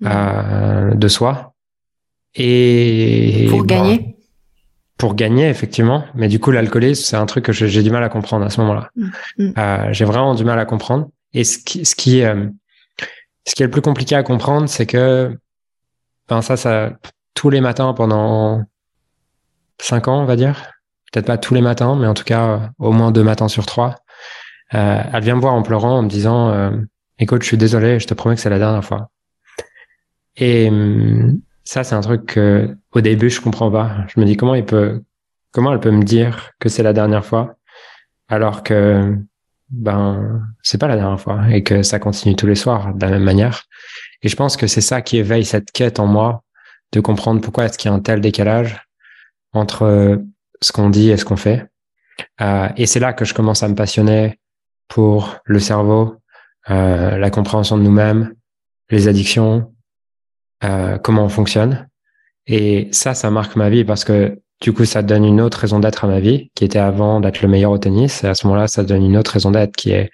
mmh. 0.00 0.06
euh, 0.06 0.94
de 0.94 1.08
soi. 1.08 1.54
Et 2.34 3.46
pour 3.48 3.64
gagner. 3.64 4.09
Pour 5.00 5.14
gagner, 5.14 5.48
effectivement. 5.48 6.04
Mais 6.14 6.28
du 6.28 6.38
coup, 6.38 6.50
l'alcoolisme, 6.50 7.02
c'est 7.02 7.16
un 7.16 7.24
truc 7.24 7.46
que 7.46 7.52
j'ai 7.52 7.82
du 7.82 7.90
mal 7.90 8.04
à 8.04 8.10
comprendre 8.10 8.44
à 8.44 8.50
ce 8.50 8.60
moment-là. 8.60 8.90
Mmh. 8.94 9.06
Mmh. 9.38 9.52
Euh, 9.56 9.88
j'ai 9.92 10.04
vraiment 10.04 10.34
du 10.34 10.44
mal 10.44 10.58
à 10.58 10.66
comprendre. 10.66 11.08
Et 11.32 11.42
ce 11.42 11.56
qui, 11.56 11.86
ce 11.86 11.94
qui, 11.96 12.22
euh, 12.22 12.46
ce 13.46 13.54
qui 13.54 13.62
est 13.62 13.66
le 13.66 13.70
plus 13.70 13.80
compliqué 13.80 14.14
à 14.14 14.22
comprendre, 14.22 14.68
c'est 14.68 14.84
que, 14.84 15.34
ben 16.28 16.42
ça, 16.42 16.58
ça, 16.58 16.92
tous 17.32 17.48
les 17.48 17.62
matins 17.62 17.94
pendant 17.94 18.62
cinq 19.80 20.06
ans, 20.06 20.20
on 20.20 20.26
va 20.26 20.36
dire, 20.36 20.70
peut-être 21.10 21.24
pas 21.24 21.38
tous 21.38 21.54
les 21.54 21.62
matins, 21.62 21.96
mais 21.96 22.06
en 22.06 22.12
tout 22.12 22.24
cas 22.24 22.46
euh, 22.46 22.58
au 22.78 22.92
moins 22.92 23.10
deux 23.10 23.24
matins 23.24 23.48
sur 23.48 23.64
trois. 23.64 23.94
Elle 24.72 25.24
vient 25.24 25.34
me 25.34 25.40
voir 25.40 25.54
en 25.54 25.62
pleurant, 25.62 25.98
en 25.98 26.02
me 26.02 26.08
disant 26.08 26.70
"Écoute, 27.18 27.42
je 27.42 27.48
suis 27.48 27.56
désolé, 27.56 27.98
je 27.98 28.06
te 28.06 28.14
promets 28.14 28.36
que 28.36 28.40
c'est 28.40 28.50
la 28.50 28.58
dernière 28.58 28.84
fois." 28.84 29.10
Et 30.36 30.68
hum, 30.68 31.40
ça, 31.70 31.84
c'est 31.84 31.94
un 31.94 32.00
truc 32.00 32.26
que 32.26 32.76
au 32.90 33.00
début 33.00 33.30
je 33.30 33.40
comprends 33.40 33.70
pas. 33.70 33.98
Je 34.08 34.18
me 34.18 34.26
dis 34.26 34.36
comment 34.36 34.56
il 34.56 34.64
peut, 34.64 35.04
comment 35.52 35.72
elle 35.72 35.78
peut 35.78 35.92
me 35.92 36.02
dire 36.02 36.50
que 36.58 36.68
c'est 36.68 36.82
la 36.82 36.92
dernière 36.92 37.24
fois, 37.24 37.54
alors 38.28 38.64
que 38.64 39.16
ben 39.68 40.42
c'est 40.62 40.78
pas 40.78 40.88
la 40.88 40.96
dernière 40.96 41.20
fois 41.20 41.48
et 41.48 41.62
que 41.62 41.84
ça 41.84 42.00
continue 42.00 42.34
tous 42.34 42.48
les 42.48 42.56
soirs 42.56 42.92
de 42.92 43.06
la 43.06 43.12
même 43.12 43.22
manière. 43.22 43.66
Et 44.22 44.28
je 44.28 44.34
pense 44.34 44.56
que 44.56 44.66
c'est 44.66 44.80
ça 44.80 45.00
qui 45.00 45.18
éveille 45.18 45.44
cette 45.44 45.70
quête 45.70 46.00
en 46.00 46.08
moi 46.08 46.42
de 46.90 46.98
comprendre 46.98 47.40
pourquoi 47.40 47.66
est-ce 47.66 47.78
qu'il 47.78 47.88
y 47.88 47.94
a 47.94 47.96
un 47.96 48.00
tel 48.00 48.20
décalage 48.20 48.84
entre 49.52 50.20
ce 50.60 50.72
qu'on 50.72 50.90
dit 50.90 51.10
et 51.10 51.16
ce 51.16 51.24
qu'on 51.24 51.36
fait. 51.36 51.68
Euh, 52.40 52.68
et 52.76 52.86
c'est 52.86 52.98
là 52.98 53.12
que 53.12 53.24
je 53.24 53.32
commence 53.32 53.62
à 53.62 53.68
me 53.68 53.76
passionner 53.76 54.40
pour 54.88 55.36
le 55.44 55.60
cerveau, 55.60 56.16
euh, 56.68 57.16
la 57.16 57.30
compréhension 57.30 57.78
de 57.78 57.82
nous-mêmes, 57.84 58.34
les 58.90 59.06
addictions, 59.06 59.72
euh, 60.64 60.98
comment 60.98 61.24
on 61.24 61.28
fonctionne. 61.28 61.88
Et 62.46 62.88
ça, 62.92 63.14
ça 63.14 63.30
marque 63.30 63.56
ma 63.56 63.70
vie 63.70 63.84
parce 63.84 64.04
que 64.04 64.40
du 64.60 64.72
coup, 64.72 64.84
ça 64.84 65.02
donne 65.02 65.24
une 65.24 65.40
autre 65.40 65.58
raison 65.58 65.78
d'être 65.78 66.04
à 66.04 66.08
ma 66.08 66.20
vie, 66.20 66.50
qui 66.54 66.64
était 66.64 66.78
avant 66.78 67.20
d'être 67.20 67.40
le 67.40 67.48
meilleur 67.48 67.70
au 67.70 67.78
tennis. 67.78 68.24
Et 68.24 68.26
à 68.26 68.34
ce 68.34 68.46
moment-là, 68.46 68.68
ça 68.68 68.82
donne 68.82 69.04
une 69.04 69.16
autre 69.16 69.32
raison 69.32 69.50
d'être 69.50 69.74
qui 69.74 69.92
est, 69.92 70.10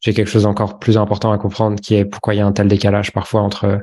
j'ai 0.00 0.14
quelque 0.14 0.28
chose 0.28 0.44
d'encore 0.44 0.78
plus 0.78 0.96
important 0.96 1.32
à 1.32 1.38
comprendre, 1.38 1.80
qui 1.80 1.96
est 1.96 2.04
pourquoi 2.04 2.34
il 2.34 2.38
y 2.38 2.40
a 2.40 2.46
un 2.46 2.52
tel 2.52 2.68
décalage 2.68 3.12
parfois 3.12 3.40
entre 3.40 3.80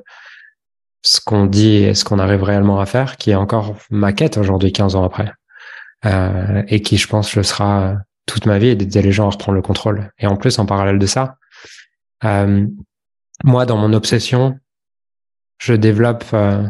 ce 1.02 1.20
qu'on 1.20 1.46
dit 1.46 1.78
et 1.78 1.94
ce 1.94 2.06
qu'on 2.06 2.20
arrive 2.20 2.44
réellement 2.44 2.80
à 2.80 2.86
faire, 2.86 3.18
qui 3.18 3.32
est 3.32 3.36
encore 3.36 3.76
ma 3.90 4.14
quête 4.14 4.38
aujourd'hui, 4.38 4.72
15 4.72 4.96
ans 4.96 5.04
après 5.04 5.34
euh, 6.06 6.64
et 6.68 6.82
qui, 6.82 6.98
je 6.98 7.08
pense, 7.08 7.36
le 7.36 7.44
sera 7.44 7.96
toute 8.26 8.46
ma 8.46 8.60
vie 8.60 8.68
et 8.68 8.76
d'aider 8.76 9.02
les 9.02 9.12
gens 9.12 9.28
à 9.28 9.32
reprendre 9.32 9.56
le 9.56 9.62
contrôle. 9.62 10.12
Et 10.20 10.28
en 10.28 10.36
plus, 10.36 10.60
en 10.60 10.66
parallèle 10.66 11.00
de 11.00 11.06
ça, 11.06 11.36
euh, 12.24 12.66
moi, 13.44 13.66
dans 13.66 13.78
mon 13.78 13.94
obsession, 13.94 14.58
je 15.62 15.76
développe 15.76 16.26
euh, 16.34 16.68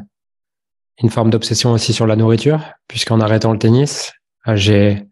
une 1.01 1.10
forme 1.10 1.29
d'obsession 1.29 1.71
aussi 1.71 1.93
sur 1.93 2.05
la 2.05 2.17
nourriture, 2.17 2.62
puisqu'en 2.88 3.21
arrêtant 3.21 3.53
le 3.53 3.57
tennis, 3.57 4.12
euh, 4.48 4.55
j'ai 4.57 5.07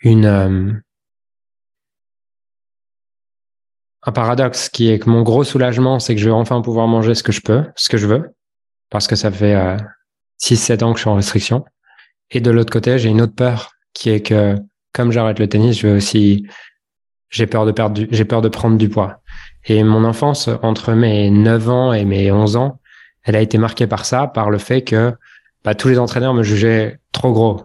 une 0.00 0.26
euh, 0.26 0.72
un 4.02 4.12
paradoxe 4.12 4.68
qui 4.68 4.90
est 4.90 4.98
que 4.98 5.08
mon 5.08 5.22
gros 5.22 5.42
soulagement, 5.42 5.98
c'est 5.98 6.14
que 6.14 6.20
je 6.20 6.26
vais 6.26 6.34
enfin 6.34 6.60
pouvoir 6.60 6.86
manger 6.86 7.14
ce 7.14 7.22
que 7.22 7.32
je 7.32 7.40
peux, 7.40 7.64
ce 7.76 7.88
que 7.88 7.96
je 7.96 8.06
veux, 8.06 8.34
parce 8.90 9.06
que 9.06 9.16
ça 9.16 9.30
fait 9.30 9.56
6-7 10.40 10.84
ans 10.84 10.92
que 10.92 10.98
je 10.98 11.02
suis 11.02 11.10
en 11.10 11.16
restriction. 11.16 11.64
Et 12.30 12.40
de 12.40 12.50
l'autre 12.50 12.72
côté, 12.72 12.98
j'ai 12.98 13.08
une 13.08 13.20
autre 13.20 13.34
peur 13.34 13.72
qui 13.92 14.10
est 14.10 14.20
que 14.20 14.54
comme 14.92 15.12
j'arrête 15.12 15.38
le 15.38 15.48
tennis, 15.48 15.78
je 15.78 15.88
vais 15.88 15.94
aussi 15.94 16.46
j'ai 17.28 17.46
peur 17.46 17.66
de 17.66 17.72
perdre 17.72 18.02
j'ai 18.10 18.24
peur 18.24 18.40
de 18.40 18.48
prendre 18.48 18.78
du 18.78 18.88
poids. 18.88 19.20
Et 19.64 19.82
mon 19.82 20.04
enfance 20.04 20.48
entre 20.62 20.92
mes 20.92 21.30
9 21.30 21.68
ans 21.68 21.92
et 21.92 22.04
mes 22.04 22.30
11 22.30 22.56
ans, 22.56 22.80
elle 23.28 23.36
a 23.36 23.42
été 23.42 23.58
marquée 23.58 23.86
par 23.86 24.06
ça, 24.06 24.26
par 24.26 24.48
le 24.48 24.56
fait 24.56 24.82
que 24.82 25.12
bah, 25.62 25.74
tous 25.74 25.88
les 25.88 25.98
entraîneurs 25.98 26.32
me 26.32 26.42
jugeaient 26.42 26.98
trop 27.12 27.30
gros. 27.30 27.62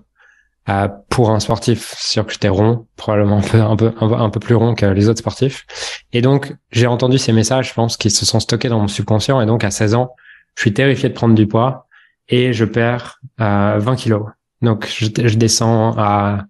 Euh, 0.70 0.90
pour 1.10 1.30
un 1.32 1.40
sportif, 1.40 1.94
sûr 1.98 2.26
que 2.26 2.34
j'étais 2.34 2.50
rond, 2.50 2.86
probablement 2.98 3.38
un 3.38 3.42
peu, 3.42 3.62
un 3.62 3.76
peu, 3.76 3.94
un 3.98 4.30
peu, 4.30 4.40
plus 4.40 4.56
rond 4.56 4.76
que 4.76 4.86
les 4.86 5.08
autres 5.08 5.20
sportifs. 5.20 5.66
Et 6.12 6.22
donc, 6.22 6.54
j'ai 6.72 6.88
entendu 6.88 7.18
ces 7.18 7.32
messages, 7.32 7.70
je 7.70 7.74
pense, 7.74 7.96
qui 7.96 8.10
se 8.10 8.26
sont 8.26 8.42
stockés 8.42 8.68
dans 8.68 8.80
mon 8.80 8.90
subconscient. 8.90 9.40
Et 9.40 9.46
donc, 9.46 9.64
à 9.64 9.72
16 9.72 9.96
ans, 9.96 10.14
je 10.56 10.62
suis 10.62 10.74
terrifié 10.74 11.08
de 11.08 11.14
prendre 11.14 11.34
du 11.34 11.48
poids 11.48 11.88
et 12.28 12.52
je 12.52 12.66
perds 12.66 13.20
euh, 13.40 13.78
20 13.80 13.96
kilos. 13.96 14.26
Donc, 14.62 14.88
je, 14.88 15.06
je 15.06 15.38
descends 15.38 15.96
à 15.98 16.44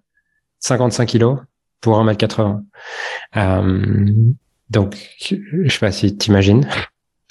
55 0.58 1.06
kilos 1.06 1.38
pour 1.80 2.04
1m80. 2.04 2.62
Euh, 3.36 4.12
donc, 4.70 4.96
je 5.20 5.68
sais 5.68 5.78
pas 5.78 5.92
si 5.92 6.16
t'imagines. 6.16 6.68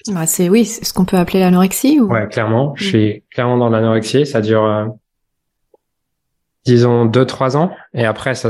Bah, 0.10 0.26
c'est 0.26 0.50
oui, 0.50 0.66
c'est 0.66 0.84
ce 0.84 0.94
qu'on 0.94 1.06
peut 1.06 1.18
appeler 1.18 1.40
l'anorexie 1.40 2.00
ou... 2.00 2.12
Ouais, 2.12 2.28
clairement. 2.28 2.74
Je 2.76 2.86
mm. 2.86 2.90
suis 2.90 3.24
clairement 3.32 3.58
dans 3.58 3.70
l'anorexie. 3.70 4.26
Ça 4.26 4.42
dure, 4.42 4.66
euh, 4.66 4.86
disons, 6.66 7.06
2-3 7.06 7.56
ans. 7.56 7.72
Et 7.94 8.06
après, 8.06 8.36
ça, 8.36 8.50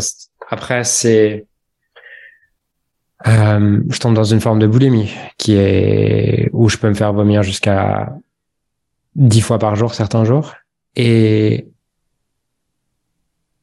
après, 0.49 0.83
c'est, 0.83 1.45
euh, 3.27 3.81
je 3.89 3.99
tombe 3.99 4.15
dans 4.15 4.23
une 4.23 4.41
forme 4.41 4.59
de 4.59 4.67
boulimie 4.67 5.13
qui 5.37 5.55
est 5.55 6.49
où 6.53 6.69
je 6.69 6.77
peux 6.77 6.89
me 6.89 6.95
faire 6.95 7.13
vomir 7.13 7.43
jusqu'à 7.43 8.13
10 9.15 9.41
fois 9.41 9.59
par 9.59 9.75
jour 9.75 9.93
certains 9.93 10.25
jours. 10.25 10.55
Et 10.95 11.67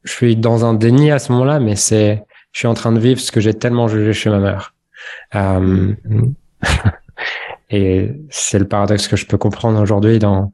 je 0.03 0.11
suis 0.11 0.35
dans 0.35 0.65
un 0.65 0.73
déni 0.73 1.11
à 1.11 1.19
ce 1.19 1.31
moment-là, 1.33 1.59
mais 1.59 1.75
c'est, 1.75 2.23
je 2.53 2.59
suis 2.59 2.67
en 2.67 2.73
train 2.73 2.91
de 2.91 2.99
vivre 2.99 3.19
ce 3.19 3.31
que 3.31 3.39
j'ai 3.39 3.53
tellement 3.53 3.87
jugé 3.87 4.13
chez 4.13 4.29
ma 4.29 4.39
mère. 4.39 4.73
Euh, 5.35 5.93
et 7.71 8.11
c'est 8.29 8.59
le 8.59 8.67
paradoxe 8.67 9.07
que 9.07 9.15
je 9.15 9.25
peux 9.25 9.37
comprendre 9.37 9.79
aujourd'hui 9.79 10.19
dans 10.19 10.51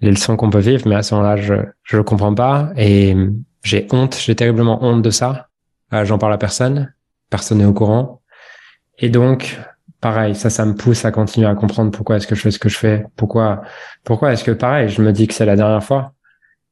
les 0.00 0.10
leçons 0.10 0.36
qu'on 0.36 0.50
peut 0.50 0.58
vivre, 0.60 0.88
mais 0.88 0.94
à 0.94 1.02
ce 1.02 1.14
moment-là, 1.14 1.36
je 1.36 1.54
je 1.82 1.96
le 1.96 2.02
comprends 2.02 2.34
pas 2.34 2.70
et 2.76 3.14
j'ai 3.62 3.86
honte, 3.92 4.16
j'ai 4.18 4.34
terriblement 4.34 4.82
honte 4.82 5.02
de 5.02 5.10
ça. 5.10 5.48
J'en 5.92 6.18
parle 6.18 6.32
à 6.32 6.38
personne, 6.38 6.92
personne 7.30 7.58
n'est 7.58 7.64
au 7.64 7.72
courant. 7.72 8.22
Et 8.98 9.08
donc, 9.08 9.58
pareil, 10.00 10.34
ça, 10.34 10.50
ça 10.50 10.64
me 10.64 10.74
pousse 10.74 11.04
à 11.04 11.10
continuer 11.10 11.46
à 11.46 11.54
comprendre 11.54 11.90
pourquoi 11.90 12.16
est-ce 12.16 12.26
que 12.26 12.34
je 12.34 12.40
fais 12.40 12.50
ce 12.50 12.58
que 12.58 12.68
je 12.68 12.78
fais, 12.78 13.06
pourquoi, 13.16 13.62
pourquoi 14.04 14.32
est-ce 14.32 14.44
que 14.44 14.50
pareil, 14.50 14.88
je 14.88 15.02
me 15.02 15.12
dis 15.12 15.26
que 15.26 15.34
c'est 15.34 15.46
la 15.46 15.56
dernière 15.56 15.82
fois 15.82 16.12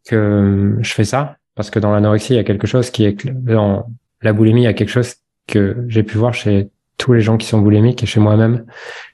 que 0.07 0.77
je 0.81 0.93
fais 0.93 1.05
ça? 1.05 1.37
Parce 1.55 1.71
que 1.71 1.79
dans 1.79 1.93
l'anorexie, 1.93 2.35
il 2.35 2.37
y 2.37 2.41
a 2.41 2.45
quelque 2.45 2.67
chose 2.67 2.91
qui 2.91 3.05
est 3.05 3.27
dans 3.27 3.87
la 4.23 4.33
boulimie, 4.33 4.63
il 4.63 4.65
y 4.65 4.69
a 4.69 4.75
quelque 4.75 4.91
chose 4.91 5.17
que 5.47 5.85
j'ai 5.89 6.03
pu 6.03 6.19
voir 6.19 6.35
chez 6.35 6.71
tous 6.99 7.13
les 7.13 7.21
gens 7.21 7.37
qui 7.37 7.47
sont 7.47 7.59
boulimiques 7.59 8.03
et 8.03 8.07
chez 8.07 8.21
moi-même, 8.21 8.65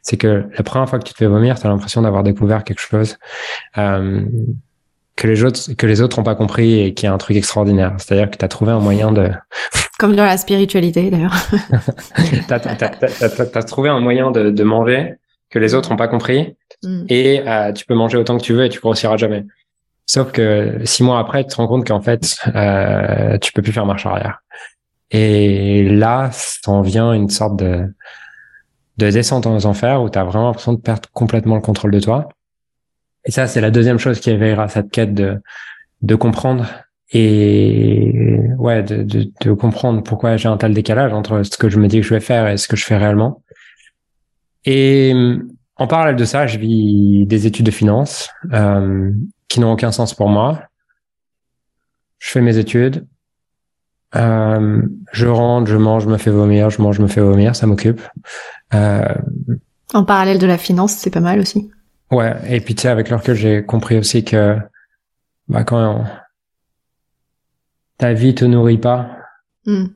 c'est 0.03 0.17
que 0.17 0.45
la 0.57 0.62
première 0.62 0.89
fois 0.89 0.99
que 0.99 1.05
tu 1.05 1.12
te 1.12 1.19
fais 1.19 1.27
vomir, 1.27 1.59
tu 1.59 1.67
as 1.67 1.71
l'impression 1.71 2.03
d'avoir 2.03 2.23
découvert 2.23 2.65
quelque 2.65 2.81
chose 2.81 3.19
euh, 3.79 4.23
que 5.17 5.27
les 5.27 5.45
autres 5.45 5.73
que 5.77 5.87
les 5.87 6.01
autres 6.01 6.19
n'ont 6.19 6.25
pas 6.25 6.35
compris 6.35 6.81
et 6.81 6.95
qui 6.95 7.07
est 7.07 7.11
un 7.11 7.19
truc 7.19 7.37
extraordinaire. 7.37 7.95
C'est-à-dire 7.99 8.31
que 8.31 8.37
tu 8.37 8.45
as 8.45 8.49
trouvé 8.49 8.73
un 8.73 8.81
moyen 8.81 9.12
de 9.12 9.31
comme 9.99 10.17
dans 10.17 10.25
la 10.25 10.37
spiritualité 10.37 11.11
d'ailleurs. 11.11 11.35
tu 12.17 12.53
as, 12.53 13.62
trouvé 13.62 13.89
un 13.89 14.01
moyen 14.01 14.31
de, 14.31 14.51
de 14.51 14.65
manger 14.65 15.15
que 15.51 15.59
les 15.59 15.75
autres 15.75 15.91
n'ont 15.91 15.97
pas 15.97 16.09
compris 16.09 16.57
mm. 16.83 17.05
et 17.09 17.43
euh, 17.47 17.73
tu 17.73 17.85
peux 17.85 17.95
manger 17.95 18.17
autant 18.17 18.39
que 18.39 18.43
tu 18.43 18.53
veux 18.55 18.65
et 18.65 18.69
tu 18.69 18.81
grossiras 18.81 19.17
jamais. 19.17 19.45
Sauf 20.07 20.33
que 20.33 20.81
six 20.85 21.03
mois 21.03 21.19
après, 21.19 21.45
tu 21.45 21.51
te 21.51 21.57
rends 21.57 21.69
compte 21.69 21.87
qu'en 21.87 22.01
fait, 22.01 22.37
euh, 22.55 23.39
tu 23.39 23.53
peux 23.53 23.62
plus 23.62 23.73
faire 23.73 23.87
marche 23.87 24.05
arrière. 24.07 24.42
Et 25.12 25.85
là, 25.85 26.31
t'en 26.62 26.81
vient 26.81 27.12
une 27.12 27.28
sorte 27.28 27.59
de, 27.59 27.87
de 28.97 29.11
descente 29.11 29.47
aux 29.47 29.66
enfers 29.66 30.02
où 30.02 30.11
tu 30.11 30.19
as 30.19 30.25
vraiment 30.25 30.47
l'impression 30.47 30.73
de 30.73 30.81
perdre 30.81 31.09
complètement 31.12 31.54
le 31.54 31.61
contrôle 31.61 31.90
de 31.90 32.00
toi. 32.00 32.28
et 33.25 33.31
ça, 33.31 33.47
c'est 33.47 33.61
la 33.61 33.71
deuxième 33.71 33.99
chose 33.99 34.21
qui 34.21 34.31
éveillera 34.31 34.69
cette 34.69 34.90
quête 34.90 35.14
de, 35.14 36.14
comprendre 36.16 36.66
et 37.12 38.40
ouais, 38.59 38.83
de 38.83 39.52
comprendre 39.52 40.02
pourquoi 40.02 40.37
j'ai 40.38 40.49
un 40.49 40.57
tel 40.57 40.73
décalage 40.73 41.12
entre 41.12 41.42
ce 41.42 41.57
que 41.57 41.69
je 41.69 41.78
me 41.78 41.88
dis 41.88 42.00
que 42.00 42.07
je 42.07 42.14
vais 42.14 42.21
faire 42.21 42.49
et 42.49 42.57
ce 42.57 42.66
que 42.66 42.76
je 42.76 42.85
fais 42.85 42.97
réellement. 42.97 43.42
Et 44.64 45.14
en 45.76 45.87
parallèle 45.87 46.16
de 46.16 46.25
ça, 46.25 46.47
je 46.47 46.59
vis 46.59 47.26
des 47.26 47.47
études 47.47 47.66
de 47.66 47.71
finance 47.71 48.31
euh, 48.52 49.11
qui 49.49 49.61
n'ont 49.61 49.73
aucun 49.73 49.92
sens 49.92 50.14
pour 50.14 50.28
moi. 50.28 50.62
Je 52.19 52.31
fais 52.31 52.40
mes 52.40 52.59
études, 52.59 53.07
euh, 54.16 54.83
je 55.12 55.26
rentre, 55.26 55.71
je 55.71 55.76
mange, 55.76 56.04
je 56.04 56.09
me 56.09 56.19
fais 56.19 56.31
vomir, 56.31 56.71
je 56.71 56.83
mange, 56.83 56.97
je 56.97 57.02
me 57.02 57.09
fais 57.09 57.21
vomir, 57.21 57.57
ça 57.57 57.66
m'occupe. 57.66 58.00
Euh, 58.75 59.14
en 59.95 60.04
parallèle 60.04 60.38
de 60.38 60.47
la 60.47 60.59
finance, 60.59 60.92
c'est 60.92 61.11
pas 61.11 61.21
mal 61.21 61.40
aussi. 61.40 61.71
Ouais, 62.11 62.35
et 62.49 62.61
puis 62.61 62.75
tu 62.75 62.83
sais, 62.83 62.88
avec 62.88 63.09
le 63.09 63.16
recul, 63.16 63.35
j'ai 63.35 63.64
compris 63.64 63.99
aussi 63.99 64.25
que 64.25 64.57
bah, 65.49 65.64
quand 65.64 66.04
ta 67.99 68.12
vie 68.12 68.35
te 68.35 68.45
nourrit 68.45 68.78
pas, 68.78 69.16
mm. 69.66 69.87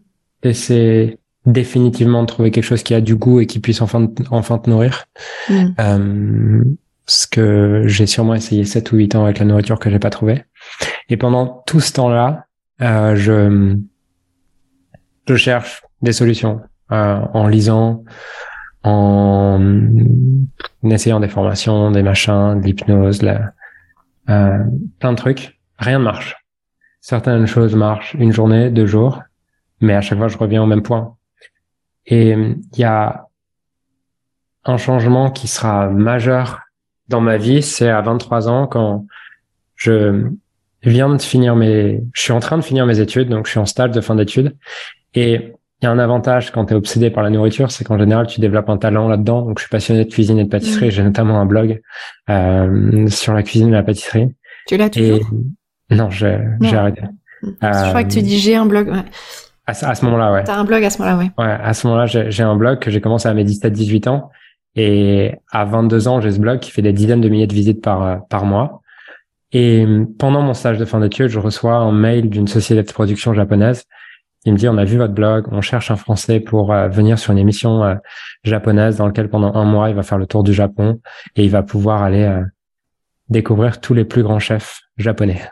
c'est 0.53 1.19
définitivement 1.45 2.23
de 2.23 2.27
trouver 2.27 2.51
quelque 2.51 2.65
chose 2.65 2.83
qui 2.83 2.95
a 2.95 3.01
du 3.01 3.17
goût 3.17 3.41
et 3.41 3.47
qui 3.47 3.61
puisse 3.61 3.81
enfin, 3.81 4.09
enfin 4.31 4.59
te 4.59 4.69
nourrir. 4.71 5.07
Mm. 5.49 5.67
Euh, 5.79 6.65
ce 7.07 7.27
que 7.27 7.85
j'ai 7.87 8.07
sûrement 8.07 8.35
essayé 8.35 8.65
7 8.65 8.93
ou 8.93 8.97
8 8.97 9.15
ans 9.15 9.25
avec 9.25 9.39
la 9.39 9.45
nourriture 9.45 9.79
que 9.79 9.91
j'ai 9.91 9.99
pas 9.99 10.11
trouvé. 10.11 10.45
Et 11.09 11.17
pendant 11.17 11.63
tout 11.67 11.81
ce 11.81 11.93
temps-là, 11.93 12.47
euh, 12.83 13.15
je, 13.15 13.77
je 15.27 15.35
cherche 15.37 15.83
des 16.03 16.13
solutions 16.13 16.61
euh, 16.93 17.21
en 17.35 17.49
lisant, 17.49 18.05
en, 18.85 19.61
essayant 20.85 21.21
des 21.21 21.29
formations, 21.29 21.91
des 21.91 22.03
machins, 22.03 22.61
de 22.61 22.65
l'hypnose, 22.65 23.23
euh, 24.29 24.59
plein 25.01 25.13
de 25.13 25.17
trucs. 25.17 25.59
Rien 25.79 25.99
ne 25.99 26.05
marche. 26.05 26.37
Certaines 27.01 27.47
choses 27.47 27.75
marchent 27.75 28.15
une 28.15 28.33
journée, 28.33 28.71
deux 28.71 28.87
jours, 28.87 29.23
mais 29.81 29.95
à 29.95 30.01
chaque 30.01 30.19
fois 30.19 30.29
je 30.29 30.39
reviens 30.39 30.63
au 30.63 30.67
même 30.67 30.83
point. 30.83 31.17
Et 32.07 32.31
il 32.31 32.79
y 32.79 32.85
a 32.85 33.27
un 34.65 34.77
changement 34.77 35.31
qui 35.31 35.49
sera 35.49 35.89
majeur 35.89 36.61
dans 37.09 37.21
ma 37.21 37.37
vie, 37.37 37.63
c'est 37.63 37.89
à 37.89 38.01
23 38.01 38.49
ans 38.49 38.67
quand 38.67 39.07
je 39.77 40.29
viens 40.83 41.09
de 41.09 41.21
finir 41.21 41.57
mes, 41.57 42.03
je 42.13 42.23
suis 42.23 42.33
en 42.33 42.41
train 42.41 42.57
de 42.57 42.63
finir 42.63 42.87
mes 42.87 43.01
études, 43.01 43.29
donc 43.29 43.47
je 43.47 43.53
suis 43.53 43.61
en 43.61 43.67
stage 43.67 43.91
de 43.91 44.01
fin 44.01 44.15
d'études. 44.15 44.57
Et 45.17 45.57
il 45.83 45.85
y 45.85 45.89
a 45.89 45.91
un 45.91 45.99
avantage 45.99 46.53
quand 46.53 46.67
tu 46.67 46.75
es 46.75 46.77
obsédé 46.77 47.11
par 47.11 47.23
la 47.23 47.31
nourriture, 47.31 47.71
c'est 47.71 47.85
qu'en 47.85 47.99
général, 47.99 48.27
tu 48.27 48.41
développes 48.41 48.69
un 48.69 48.77
talent 48.77 49.09
là-dedans. 49.09 49.43
Donc, 49.43 49.59
je 49.59 49.65
suis 49.65 49.71
passionné 49.71 50.05
de 50.05 50.11
cuisine 50.11 50.39
et 50.39 50.45
de 50.45 50.49
pâtisserie. 50.49 50.89
Mm. 50.89 50.91
J'ai 50.91 51.03
notamment 51.03 51.41
un 51.41 51.47
blog 51.47 51.81
euh, 52.31 53.09
sur 53.09 53.35
la 53.35 53.43
cuisine 53.43 53.69
et 53.69 53.73
la 53.73 53.83
pâtisserie. 53.83 54.29
Tu 54.69 54.77
l'as 54.77 54.91
toujours? 54.91 55.21
Non, 55.91 56.11
j'ai 56.11 56.39
arrêté. 56.73 57.03
Je 57.43 57.89
crois 57.89 58.05
que 58.05 58.13
tu 58.13 58.23
dis 58.23 58.39
j'ai 58.39 58.57
un 58.57 58.67
blog. 58.67 58.89
Ouais. 58.89 59.05
À, 59.67 59.73
à, 59.73 59.95
ce 59.95 60.05
moment-là, 60.05 60.33
ouais. 60.33 60.45
T'as 60.45 60.57
un 60.57 60.65
blog 60.65 60.85
à 60.85 60.91
ce 60.91 61.03
moment-là, 61.03 61.19
ouais. 61.19 61.31
Ouais, 61.39 61.59
à 61.61 61.75
ce 61.75 61.87
moment-là, 61.87 62.07
j'ai 62.07 62.43
un 62.43 62.57
blog 62.57 62.79
que 62.79 62.91
j'ai 62.91 63.01
commencé 63.01 63.29
à 63.29 63.35
mes 63.35 63.45
17-18 63.45 64.09
ans. 64.09 64.31
Et 64.77 65.33
à 65.51 65.65
22 65.65 66.09
ans, 66.09 66.21
j'ai 66.21 66.31
ce 66.31 66.39
blog 66.39 66.61
qui 66.61 66.71
fait 66.71 66.83
des 66.83 66.93
dizaines 66.93 67.21
de 67.21 67.29
milliers 67.29 67.47
de 67.47 67.55
visites 67.55 67.83
par, 67.83 68.27
par 68.29 68.45
mois. 68.45 68.83
Et 69.53 69.87
pendant 70.19 70.43
mon 70.43 70.55
stage 70.55 70.79
de 70.79 70.85
fin 70.85 71.01
d'études, 71.01 71.29
je 71.29 71.39
reçois 71.39 71.77
un 71.77 71.93
mail 71.93 72.29
d'une 72.29 72.47
société 72.47 72.83
de 72.83 72.93
production 72.93 73.33
japonaise 73.33 73.85
il 74.47 74.53
me 74.53 74.59
dit, 74.59 74.69
on 74.69 74.79
a 74.79 74.85
vu 74.85 74.97
votre 74.97 75.13
blog, 75.13 75.47
on 75.51 75.61
cherche 75.61 75.91
un 75.91 75.97
Français 75.97 76.39
pour 76.39 76.73
euh, 76.73 76.87
venir 76.89 77.19
sur 77.19 77.33
une 77.33 77.39
émission 77.39 77.83
euh, 77.83 77.97
japonaise 78.45 78.97
dans 78.97 79.07
laquelle 79.07 79.29
pendant 79.29 79.53
un 79.55 79.65
mois, 79.65 79.91
il 79.91 79.97
va 79.97 80.05
faire 80.05 80.19
le 80.19 80.27
tour 80.27 80.45
du 80.45 80.55
Japon 80.55 81.01
et 81.35 81.45
il 81.45 81.51
va 81.51 81.65
pouvoir 81.65 82.05
aller 82.05 82.23
euh, 82.23 82.43
découvrir 83.29 83.81
tous 83.81 83.93
les 83.93 84.05
plus 84.05 84.23
grands 84.23 84.39
chefs 84.39 84.83
japonais. 84.99 85.43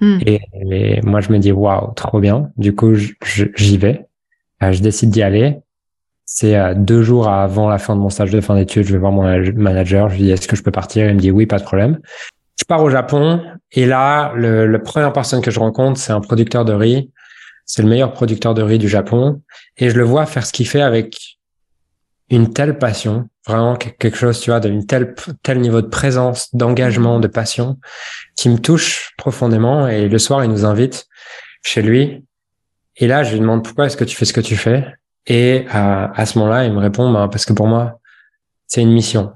Hmm. 0.00 0.18
Et, 0.26 1.00
moi, 1.04 1.20
je 1.20 1.30
me 1.30 1.38
dis, 1.38 1.52
waouh, 1.52 1.92
trop 1.94 2.18
bien. 2.18 2.50
Du 2.56 2.74
coup, 2.74 2.94
j'y 2.94 3.78
vais. 3.78 4.06
je 4.60 4.80
décide 4.80 5.10
d'y 5.10 5.22
aller. 5.22 5.60
C'est 6.24 6.74
deux 6.74 7.02
jours 7.02 7.28
avant 7.28 7.68
la 7.68 7.78
fin 7.78 7.94
de 7.94 8.00
mon 8.00 8.08
stage 8.08 8.30
de 8.30 8.40
fin 8.40 8.54
d'études, 8.54 8.86
je 8.86 8.92
vais 8.92 8.98
voir 8.98 9.12
mon 9.12 9.24
manager. 9.56 10.08
Je 10.08 10.16
lui 10.16 10.22
dis, 10.22 10.30
est-ce 10.30 10.48
que 10.48 10.56
je 10.56 10.62
peux 10.62 10.70
partir? 10.70 11.06
Il 11.06 11.16
me 11.16 11.20
dit, 11.20 11.30
oui, 11.30 11.44
pas 11.44 11.58
de 11.58 11.64
problème. 11.64 11.98
Je 12.58 12.64
pars 12.64 12.82
au 12.82 12.88
Japon 12.88 13.42
et 13.72 13.84
là, 13.84 14.32
le, 14.34 14.66
le 14.66 14.82
première 14.82 15.12
personne 15.12 15.42
que 15.42 15.50
je 15.50 15.60
rencontre, 15.60 16.00
c'est 16.00 16.12
un 16.12 16.20
producteur 16.20 16.64
de 16.64 16.72
riz 16.72 17.10
c'est 17.70 17.82
le 17.82 17.88
meilleur 17.88 18.12
producteur 18.12 18.52
de 18.52 18.62
riz 18.62 18.78
du 18.78 18.88
Japon. 18.88 19.42
Et 19.76 19.90
je 19.90 19.96
le 19.96 20.02
vois 20.02 20.26
faire 20.26 20.44
ce 20.44 20.52
qu'il 20.52 20.66
fait 20.66 20.82
avec 20.82 21.38
une 22.28 22.52
telle 22.52 22.78
passion, 22.78 23.28
vraiment 23.46 23.76
quelque 23.76 24.16
chose, 24.16 24.40
tu 24.40 24.50
vois, 24.50 24.58
d'un 24.58 24.80
tel, 24.80 25.14
tel 25.44 25.60
niveau 25.60 25.80
de 25.80 25.86
présence, 25.86 26.52
d'engagement, 26.52 27.20
de 27.20 27.28
passion, 27.28 27.78
qui 28.34 28.48
me 28.48 28.58
touche 28.58 29.12
profondément. 29.16 29.86
Et 29.86 30.08
le 30.08 30.18
soir, 30.18 30.42
il 30.42 30.50
nous 30.50 30.64
invite 30.64 31.06
chez 31.62 31.80
lui. 31.80 32.24
Et 32.96 33.06
là, 33.06 33.22
je 33.22 33.34
lui 33.34 33.38
demande 33.38 33.62
pourquoi 33.62 33.86
est-ce 33.86 33.96
que 33.96 34.02
tu 34.02 34.16
fais 34.16 34.24
ce 34.24 34.32
que 34.32 34.40
tu 34.40 34.56
fais? 34.56 34.84
Et 35.28 35.64
à, 35.70 36.10
à 36.20 36.26
ce 36.26 36.40
moment-là, 36.40 36.64
il 36.64 36.72
me 36.72 36.80
répond, 36.80 37.08
bah, 37.12 37.28
parce 37.30 37.44
que 37.44 37.52
pour 37.52 37.68
moi, 37.68 38.00
c'est 38.66 38.82
une 38.82 38.92
mission. 38.92 39.32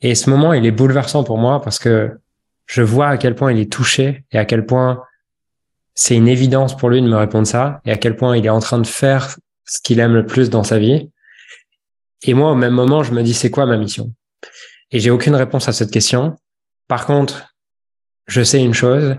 Et 0.00 0.16
ce 0.16 0.30
moment, 0.30 0.52
il 0.52 0.66
est 0.66 0.72
bouleversant 0.72 1.22
pour 1.22 1.38
moi 1.38 1.62
parce 1.62 1.78
que 1.78 2.18
je 2.66 2.82
vois 2.82 3.06
à 3.06 3.16
quel 3.18 3.36
point 3.36 3.52
il 3.52 3.60
est 3.60 3.72
touché 3.72 4.24
et 4.32 4.38
à 4.38 4.44
quel 4.44 4.66
point 4.66 5.04
c'est 6.00 6.14
une 6.14 6.28
évidence 6.28 6.76
pour 6.76 6.90
lui 6.90 7.02
de 7.02 7.08
me 7.08 7.16
répondre 7.16 7.44
ça 7.44 7.80
et 7.84 7.90
à 7.90 7.96
quel 7.96 8.14
point 8.14 8.36
il 8.36 8.46
est 8.46 8.50
en 8.50 8.60
train 8.60 8.78
de 8.78 8.86
faire 8.86 9.36
ce 9.64 9.80
qu'il 9.82 9.98
aime 9.98 10.14
le 10.14 10.24
plus 10.24 10.48
dans 10.48 10.62
sa 10.62 10.78
vie. 10.78 11.10
Et 12.22 12.34
moi, 12.34 12.52
au 12.52 12.54
même 12.54 12.72
moment, 12.72 13.02
je 13.02 13.12
me 13.12 13.20
dis, 13.24 13.34
c'est 13.34 13.50
quoi 13.50 13.66
ma 13.66 13.76
mission? 13.76 14.12
Et 14.92 15.00
j'ai 15.00 15.10
aucune 15.10 15.34
réponse 15.34 15.68
à 15.68 15.72
cette 15.72 15.90
question. 15.90 16.36
Par 16.86 17.04
contre, 17.04 17.52
je 18.28 18.44
sais 18.44 18.62
une 18.62 18.74
chose, 18.74 19.16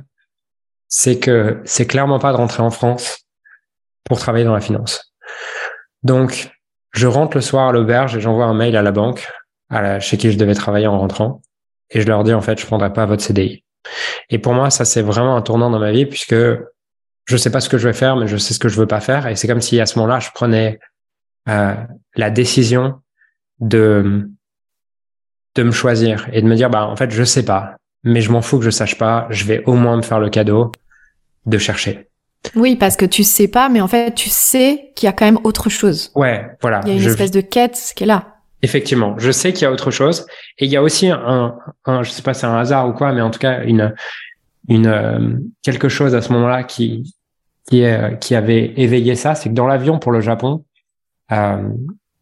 c'est 0.87 1.19
que 1.19 1.61
c'est 1.65 1.85
clairement 1.85 2.17
pas 2.17 2.31
de 2.31 2.37
rentrer 2.37 2.63
en 2.63 2.71
France 2.71 3.25
pour 4.05 4.17
travailler 4.17 4.45
dans 4.45 4.53
la 4.53 4.61
finance. 4.61 5.13
Donc, 6.03 6.49
je 6.91 7.07
rentre 7.07 7.35
le 7.35 7.41
soir 7.41 7.67
à 7.67 7.71
l'auberge 7.73 8.15
et 8.15 8.21
j'envoie 8.21 8.45
un 8.45 8.53
mail 8.53 8.77
à 8.77 8.81
la 8.81 8.93
banque, 8.93 9.27
à 9.69 9.81
la, 9.81 9.99
chez 9.99 10.15
qui 10.15 10.31
je 10.31 10.37
devais 10.37 10.55
travailler 10.55 10.87
en 10.87 10.97
rentrant, 10.97 11.41
et 11.89 11.99
je 11.99 12.07
leur 12.07 12.23
dis, 12.23 12.33
en 12.33 12.41
fait, 12.41 12.57
je 12.57 12.65
prendrai 12.65 12.93
pas 12.93 13.05
votre 13.05 13.21
CDI. 13.21 13.65
Et 14.29 14.39
pour 14.39 14.53
moi, 14.53 14.69
ça 14.69 14.85
c'est 14.85 15.01
vraiment 15.01 15.35
un 15.35 15.41
tournant 15.41 15.69
dans 15.69 15.79
ma 15.79 15.91
vie 15.91 16.05
puisque 16.05 16.35
je 17.29 17.37
sais 17.37 17.51
pas 17.51 17.59
ce 17.61 17.69
que 17.69 17.77
je 17.77 17.87
vais 17.87 17.93
faire, 17.93 18.15
mais 18.15 18.27
je 18.27 18.37
sais 18.37 18.55
ce 18.55 18.59
que 18.59 18.69
je 18.69 18.77
veux 18.79 18.87
pas 18.87 19.01
faire. 19.01 19.27
Et 19.27 19.35
c'est 19.35 19.47
comme 19.47 19.61
si 19.61 19.79
à 19.79 19.85
ce 19.85 19.99
moment-là, 19.99 20.19
je 20.19 20.29
prenais 20.33 20.79
euh, 21.47 21.75
la 22.15 22.29
décision 22.31 23.01
de 23.59 24.27
de 25.55 25.63
me 25.63 25.71
choisir 25.71 26.27
et 26.31 26.41
de 26.41 26.47
me 26.47 26.55
dire 26.55 26.69
bah 26.69 26.87
en 26.87 26.95
fait 26.95 27.11
je 27.11 27.23
sais 27.23 27.43
pas, 27.43 27.75
mais 28.03 28.21
je 28.21 28.31
m'en 28.31 28.41
fous 28.41 28.57
que 28.57 28.65
je 28.65 28.71
sache 28.71 28.97
pas. 28.97 29.27
Je 29.29 29.45
vais 29.45 29.63
au 29.65 29.73
moins 29.73 29.97
me 29.97 30.01
faire 30.01 30.19
le 30.19 30.29
cadeau 30.29 30.71
de 31.45 31.57
chercher. 31.59 32.07
Oui, 32.55 32.75
parce 32.75 32.95
que 32.95 33.05
tu 33.05 33.23
sais 33.23 33.47
pas, 33.47 33.69
mais 33.69 33.81
en 33.81 33.87
fait 33.87 34.15
tu 34.15 34.29
sais 34.29 34.91
qu'il 34.95 35.05
y 35.05 35.09
a 35.09 35.13
quand 35.13 35.25
même 35.25 35.39
autre 35.43 35.69
chose. 35.69 36.11
Ouais, 36.15 36.49
voilà. 36.61 36.81
Il 36.85 36.89
y 36.89 36.97
a 36.97 37.01
une 37.01 37.07
espèce 37.07 37.31
de 37.31 37.41
quête 37.41 37.93
qui 37.95 38.05
est 38.05 38.07
là. 38.07 38.37
Effectivement, 38.63 39.15
je 39.19 39.31
sais 39.31 39.53
qu'il 39.53 39.63
y 39.63 39.65
a 39.65 39.71
autre 39.71 39.91
chose 39.91 40.25
et 40.57 40.65
il 40.65 40.71
y 40.71 40.77
a 40.77 40.81
aussi 40.81 41.09
un, 41.09 41.55
un 41.85 42.03
je 42.03 42.09
sais 42.09 42.23
pas, 42.23 42.33
c'est 42.33 42.47
un 42.47 42.57
hasard 42.57 42.89
ou 42.89 42.93
quoi, 42.93 43.13
mais 43.13 43.21
en 43.21 43.29
tout 43.29 43.39
cas 43.39 43.63
une 43.63 43.93
une 44.67 44.87
euh, 44.87 45.37
quelque 45.63 45.89
chose 45.89 46.15
à 46.15 46.21
ce 46.21 46.31
moment-là 46.33 46.63
qui 46.63 47.13
qui 47.69 47.81
est 47.81 48.19
qui 48.19 48.35
avait 48.35 48.73
éveillé 48.77 49.15
ça, 49.15 49.35
c'est 49.35 49.49
que 49.49 49.53
dans 49.53 49.67
l'avion 49.67 49.99
pour 49.99 50.11
le 50.11 50.21
Japon, 50.21 50.65
euh, 51.31 51.69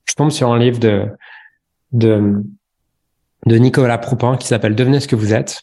je 0.05 0.13
tombe 0.15 0.31
sur 0.31 0.51
un 0.51 0.59
livre 0.59 0.79
de 0.79 1.07
de 1.93 2.43
de 3.45 3.55
Nicolas 3.57 3.97
Proupin 3.97 4.35
qui 4.37 4.47
s'appelle 4.47 4.75
Devenez 4.75 4.99
ce 4.99 5.07
que 5.07 5.15
vous 5.15 5.33
êtes. 5.33 5.61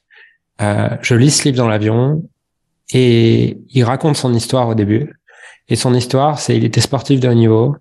Euh, 0.63 0.89
je 1.03 1.15
lis 1.15 1.31
ce 1.31 1.45
livre 1.45 1.59
dans 1.59 1.69
l'avion 1.69 2.23
et 2.93 3.59
il 3.69 3.85
raconte 3.85 4.17
son 4.17 4.33
histoire 4.33 4.69
au 4.69 4.75
début. 4.75 5.13
Et 5.69 5.77
son 5.77 5.95
histoire, 5.95 6.39
c'est 6.39 6.57
il 6.57 6.65
était 6.65 6.81
sportif 6.81 7.21
de 7.21 7.29
haut 7.29 7.35
niveau, 7.35 7.77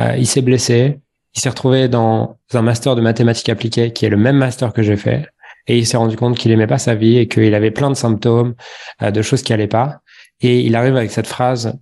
euh, 0.00 0.16
il 0.16 0.26
s'est 0.26 0.42
blessé, 0.42 1.00
il 1.34 1.40
s'est 1.40 1.48
retrouvé 1.48 1.88
dans 1.88 2.36
un 2.52 2.62
master 2.62 2.94
de 2.94 3.00
mathématiques 3.00 3.48
appliquées 3.48 3.92
qui 3.92 4.06
est 4.06 4.10
le 4.10 4.16
même 4.16 4.36
master 4.36 4.72
que 4.72 4.82
j'ai 4.82 4.96
fait. 4.96 5.26
Et 5.66 5.78
il 5.78 5.86
s'est 5.86 5.96
rendu 5.96 6.16
compte 6.16 6.36
qu'il 6.36 6.50
aimait 6.50 6.66
pas 6.66 6.78
sa 6.78 6.94
vie 6.94 7.18
et 7.18 7.28
qu'il 7.28 7.54
avait 7.54 7.70
plein 7.70 7.90
de 7.90 7.94
symptômes, 7.96 8.54
euh, 9.02 9.10
de 9.10 9.22
choses 9.22 9.42
qui 9.42 9.52
allaient 9.52 9.66
pas. 9.66 10.00
Et 10.40 10.60
il 10.60 10.76
arrive 10.76 10.96
avec 10.96 11.10
cette 11.10 11.26
phrase 11.26 11.78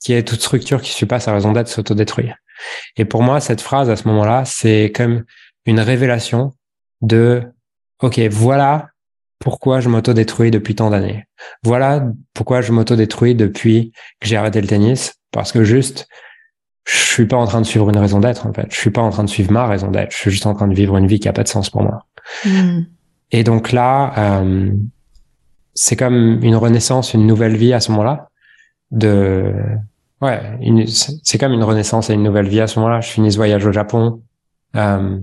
qui 0.00 0.12
est 0.12 0.26
toute 0.26 0.40
structure 0.40 0.80
qui 0.82 0.92
suit 0.92 1.06
pas 1.06 1.20
sa 1.20 1.32
raison 1.32 1.52
d'être 1.52 1.68
s'autodétruire. 1.68 2.36
Et 2.96 3.04
pour 3.04 3.22
moi, 3.22 3.40
cette 3.40 3.60
phrase 3.60 3.90
à 3.90 3.96
ce 3.96 4.06
moment-là, 4.08 4.44
c'est 4.44 4.92
comme 4.94 5.24
une 5.66 5.80
révélation 5.80 6.54
de, 7.00 7.42
OK, 8.00 8.18
voilà 8.30 8.88
pourquoi 9.38 9.80
je 9.80 9.88
m'autodétruis 9.88 10.50
depuis 10.50 10.74
tant 10.74 10.90
d'années. 10.90 11.26
Voilà 11.62 12.06
pourquoi 12.34 12.60
je 12.60 12.72
m'autodétruis 12.72 13.34
depuis 13.34 13.92
que 14.20 14.26
j'ai 14.28 14.36
arrêté 14.36 14.60
le 14.60 14.66
tennis. 14.66 15.14
Parce 15.30 15.52
que 15.52 15.62
juste, 15.62 16.08
je 16.84 16.96
suis 16.96 17.26
pas 17.26 17.36
en 17.36 17.46
train 17.46 17.60
de 17.60 17.66
suivre 17.66 17.88
une 17.90 17.98
raison 17.98 18.18
d'être 18.18 18.46
en 18.46 18.52
fait. 18.52 18.66
Je 18.70 18.76
suis 18.76 18.90
pas 18.90 19.02
en 19.02 19.10
train 19.10 19.24
de 19.24 19.28
suivre 19.28 19.52
ma 19.52 19.66
raison 19.66 19.90
d'être. 19.90 20.10
Je 20.10 20.16
suis 20.16 20.30
juste 20.30 20.46
en 20.46 20.54
train 20.54 20.66
de 20.66 20.74
vivre 20.74 20.96
une 20.96 21.06
vie 21.06 21.20
qui 21.20 21.28
a 21.28 21.32
pas 21.32 21.44
de 21.44 21.48
sens 21.48 21.70
pour 21.70 21.82
moi. 21.82 22.06
Hmm. 22.44 22.82
Et 23.30 23.44
donc 23.44 23.72
là, 23.72 24.40
euh, 24.40 24.70
c'est 25.80 25.94
comme 25.94 26.42
une 26.42 26.56
renaissance, 26.56 27.14
une 27.14 27.24
nouvelle 27.24 27.56
vie 27.56 27.72
à 27.72 27.78
ce 27.78 27.92
moment-là. 27.92 28.30
De 28.90 29.54
ouais, 30.20 30.40
c'est 31.22 31.38
comme 31.38 31.52
une 31.52 31.62
renaissance 31.62 32.10
et 32.10 32.14
une 32.14 32.24
nouvelle 32.24 32.48
vie 32.48 32.60
à 32.60 32.66
ce 32.66 32.80
moment-là. 32.80 33.00
Je 33.00 33.10
finis 33.10 33.30
ce 33.30 33.36
voyage 33.36 33.64
au 33.64 33.70
Japon 33.70 34.20
euh, 34.74 35.20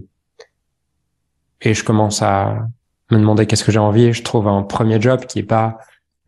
et 1.60 1.74
je 1.74 1.84
commence 1.84 2.22
à 2.22 2.68
me 3.12 3.18
demander 3.18 3.48
qu'est-ce 3.48 3.66
que 3.66 3.72
j'ai 3.74 3.80
envie, 3.80 4.14
je 4.14 4.24
trouve 4.24 4.48
un 4.48 4.64
premier 4.64 5.02
job 5.02 5.26
qui 5.26 5.40
est 5.40 5.44
pas 5.44 5.78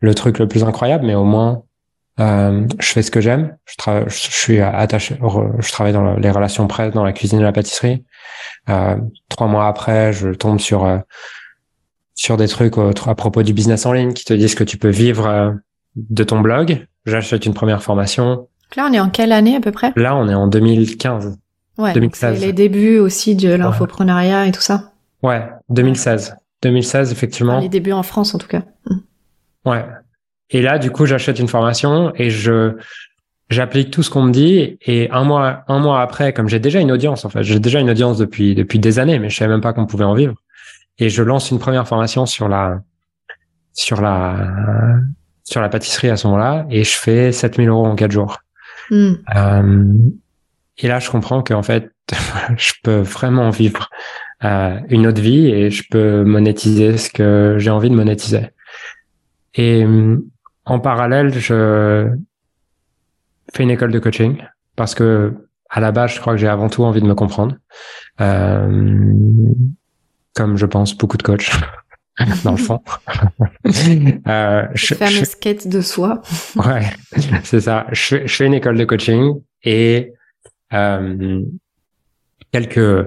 le 0.00 0.14
truc 0.14 0.38
le 0.38 0.46
plus 0.46 0.62
incroyable, 0.62 1.06
mais 1.06 1.14
au 1.14 1.24
moins 1.24 1.62
euh, 2.20 2.66
je 2.78 2.86
fais 2.86 3.00
ce 3.00 3.10
que 3.10 3.22
j'aime. 3.22 3.56
Je, 3.64 4.10
suis 4.10 4.60
attaché, 4.60 5.16
je 5.58 5.72
travaille 5.72 5.94
dans 5.94 6.16
les 6.16 6.30
relations 6.30 6.66
presse, 6.66 6.92
dans 6.92 7.04
la 7.04 7.14
cuisine 7.14 7.40
et 7.40 7.44
la 7.44 7.52
pâtisserie. 7.52 8.04
Euh, 8.68 8.98
trois 9.30 9.46
mois 9.46 9.68
après, 9.68 10.12
je 10.12 10.28
tombe 10.28 10.60
sur 10.60 10.84
sur 12.18 12.36
des 12.36 12.48
trucs 12.48 12.74
à 12.76 13.14
propos 13.14 13.44
du 13.44 13.52
business 13.52 13.86
en 13.86 13.92
ligne 13.92 14.12
qui 14.12 14.24
te 14.24 14.34
disent 14.34 14.56
que 14.56 14.64
tu 14.64 14.76
peux 14.76 14.90
vivre 14.90 15.26
euh, 15.26 15.52
de 15.94 16.24
ton 16.24 16.40
blog. 16.40 16.84
J'achète 17.06 17.46
une 17.46 17.54
première 17.54 17.80
formation. 17.80 18.48
Là, 18.76 18.88
on 18.90 18.92
est 18.92 18.98
en 18.98 19.08
quelle 19.08 19.30
année 19.30 19.54
à 19.54 19.60
peu 19.60 19.70
près? 19.70 19.92
Là, 19.94 20.16
on 20.16 20.28
est 20.28 20.34
en 20.34 20.48
2015. 20.48 21.38
Ouais, 21.78 21.92
2016. 21.92 22.40
les 22.40 22.52
débuts 22.52 22.98
aussi 22.98 23.36
de 23.36 23.54
l'infoprenariat 23.54 24.46
et 24.46 24.52
tout 24.52 24.60
ça. 24.60 24.92
Ouais, 25.22 25.48
2016. 25.68 26.34
2016, 26.62 27.12
effectivement. 27.12 27.60
les 27.60 27.68
débuts 27.68 27.92
en 27.92 28.02
France, 28.02 28.34
en 28.34 28.38
tout 28.38 28.48
cas. 28.48 28.62
Ouais. 29.64 29.86
Et 30.50 30.60
là, 30.60 30.78
du 30.78 30.90
coup, 30.90 31.06
j'achète 31.06 31.38
une 31.38 31.46
formation 31.46 32.12
et 32.16 32.30
je 32.30 32.74
j'applique 33.48 33.92
tout 33.92 34.02
ce 34.02 34.10
qu'on 34.10 34.24
me 34.24 34.32
dit. 34.32 34.76
Et 34.84 35.08
un 35.12 35.22
mois 35.22 35.62
un 35.68 35.78
mois 35.78 36.02
après, 36.02 36.32
comme 36.32 36.48
j'ai 36.48 36.58
déjà 36.58 36.80
une 36.80 36.90
audience, 36.90 37.24
en 37.24 37.28
fait, 37.28 37.44
j'ai 37.44 37.60
déjà 37.60 37.78
une 37.78 37.90
audience 37.90 38.18
depuis 38.18 38.56
depuis 38.56 38.80
des 38.80 38.98
années, 38.98 39.20
mais 39.20 39.30
je 39.30 39.36
savais 39.36 39.52
même 39.52 39.60
pas 39.60 39.72
qu'on 39.72 39.86
pouvait 39.86 40.04
en 40.04 40.14
vivre. 40.14 40.34
Et 40.98 41.08
je 41.08 41.22
lance 41.22 41.50
une 41.50 41.58
première 41.58 41.86
formation 41.86 42.26
sur 42.26 42.48
la 42.48 42.80
sur 43.72 44.00
la 44.00 45.00
sur 45.44 45.60
la 45.60 45.68
pâtisserie 45.68 46.10
à 46.10 46.16
ce 46.16 46.26
moment-là, 46.26 46.66
et 46.70 46.84
je 46.84 46.96
fais 46.96 47.32
7000 47.32 47.68
euros 47.68 47.86
en 47.86 47.94
quatre 47.94 48.10
jours. 48.10 48.38
Hmm. 48.90 49.14
Euh, 49.34 49.92
et 50.78 50.88
là, 50.88 50.98
je 50.98 51.10
comprends 51.10 51.42
qu'en 51.42 51.62
fait, 51.62 51.90
je 52.56 52.72
peux 52.82 52.98
vraiment 52.98 53.50
vivre 53.50 53.88
euh, 54.44 54.78
une 54.88 55.06
autre 55.06 55.20
vie 55.20 55.46
et 55.46 55.70
je 55.70 55.84
peux 55.90 56.24
monétiser 56.24 56.96
ce 56.98 57.10
que 57.10 57.56
j'ai 57.58 57.70
envie 57.70 57.90
de 57.90 57.94
monétiser. 57.94 58.50
Et 59.54 59.84
en 60.64 60.78
parallèle, 60.78 61.32
je 61.38 62.08
fais 63.54 63.62
une 63.62 63.70
école 63.70 63.90
de 63.90 63.98
coaching 63.98 64.36
parce 64.76 64.94
que 64.94 65.34
à 65.70 65.80
la 65.80 65.92
base, 65.92 66.12
je 66.14 66.20
crois 66.20 66.34
que 66.34 66.38
j'ai 66.38 66.48
avant 66.48 66.68
tout 66.68 66.84
envie 66.84 67.00
de 67.00 67.06
me 67.06 67.14
comprendre, 67.14 67.56
euh, 68.20 69.12
comme 70.34 70.56
je 70.56 70.66
pense 70.66 70.96
beaucoup 70.96 71.16
de 71.16 71.22
coachs 71.22 71.50
dans 72.44 72.52
le 72.52 72.56
fond. 72.56 72.80
euh, 74.26 74.66
je, 74.74 74.94
fameuse 74.94 75.34
quête 75.34 75.68
de 75.68 75.80
soi. 75.80 76.22
ouais, 76.56 76.90
c'est 77.44 77.60
ça. 77.60 77.86
Je, 77.92 78.26
je, 78.26 78.34
fais 78.34 78.46
une 78.46 78.54
école 78.54 78.76
de 78.76 78.84
coaching 78.84 79.40
et 79.62 80.12
euh, 80.72 81.42
quelques 82.52 83.06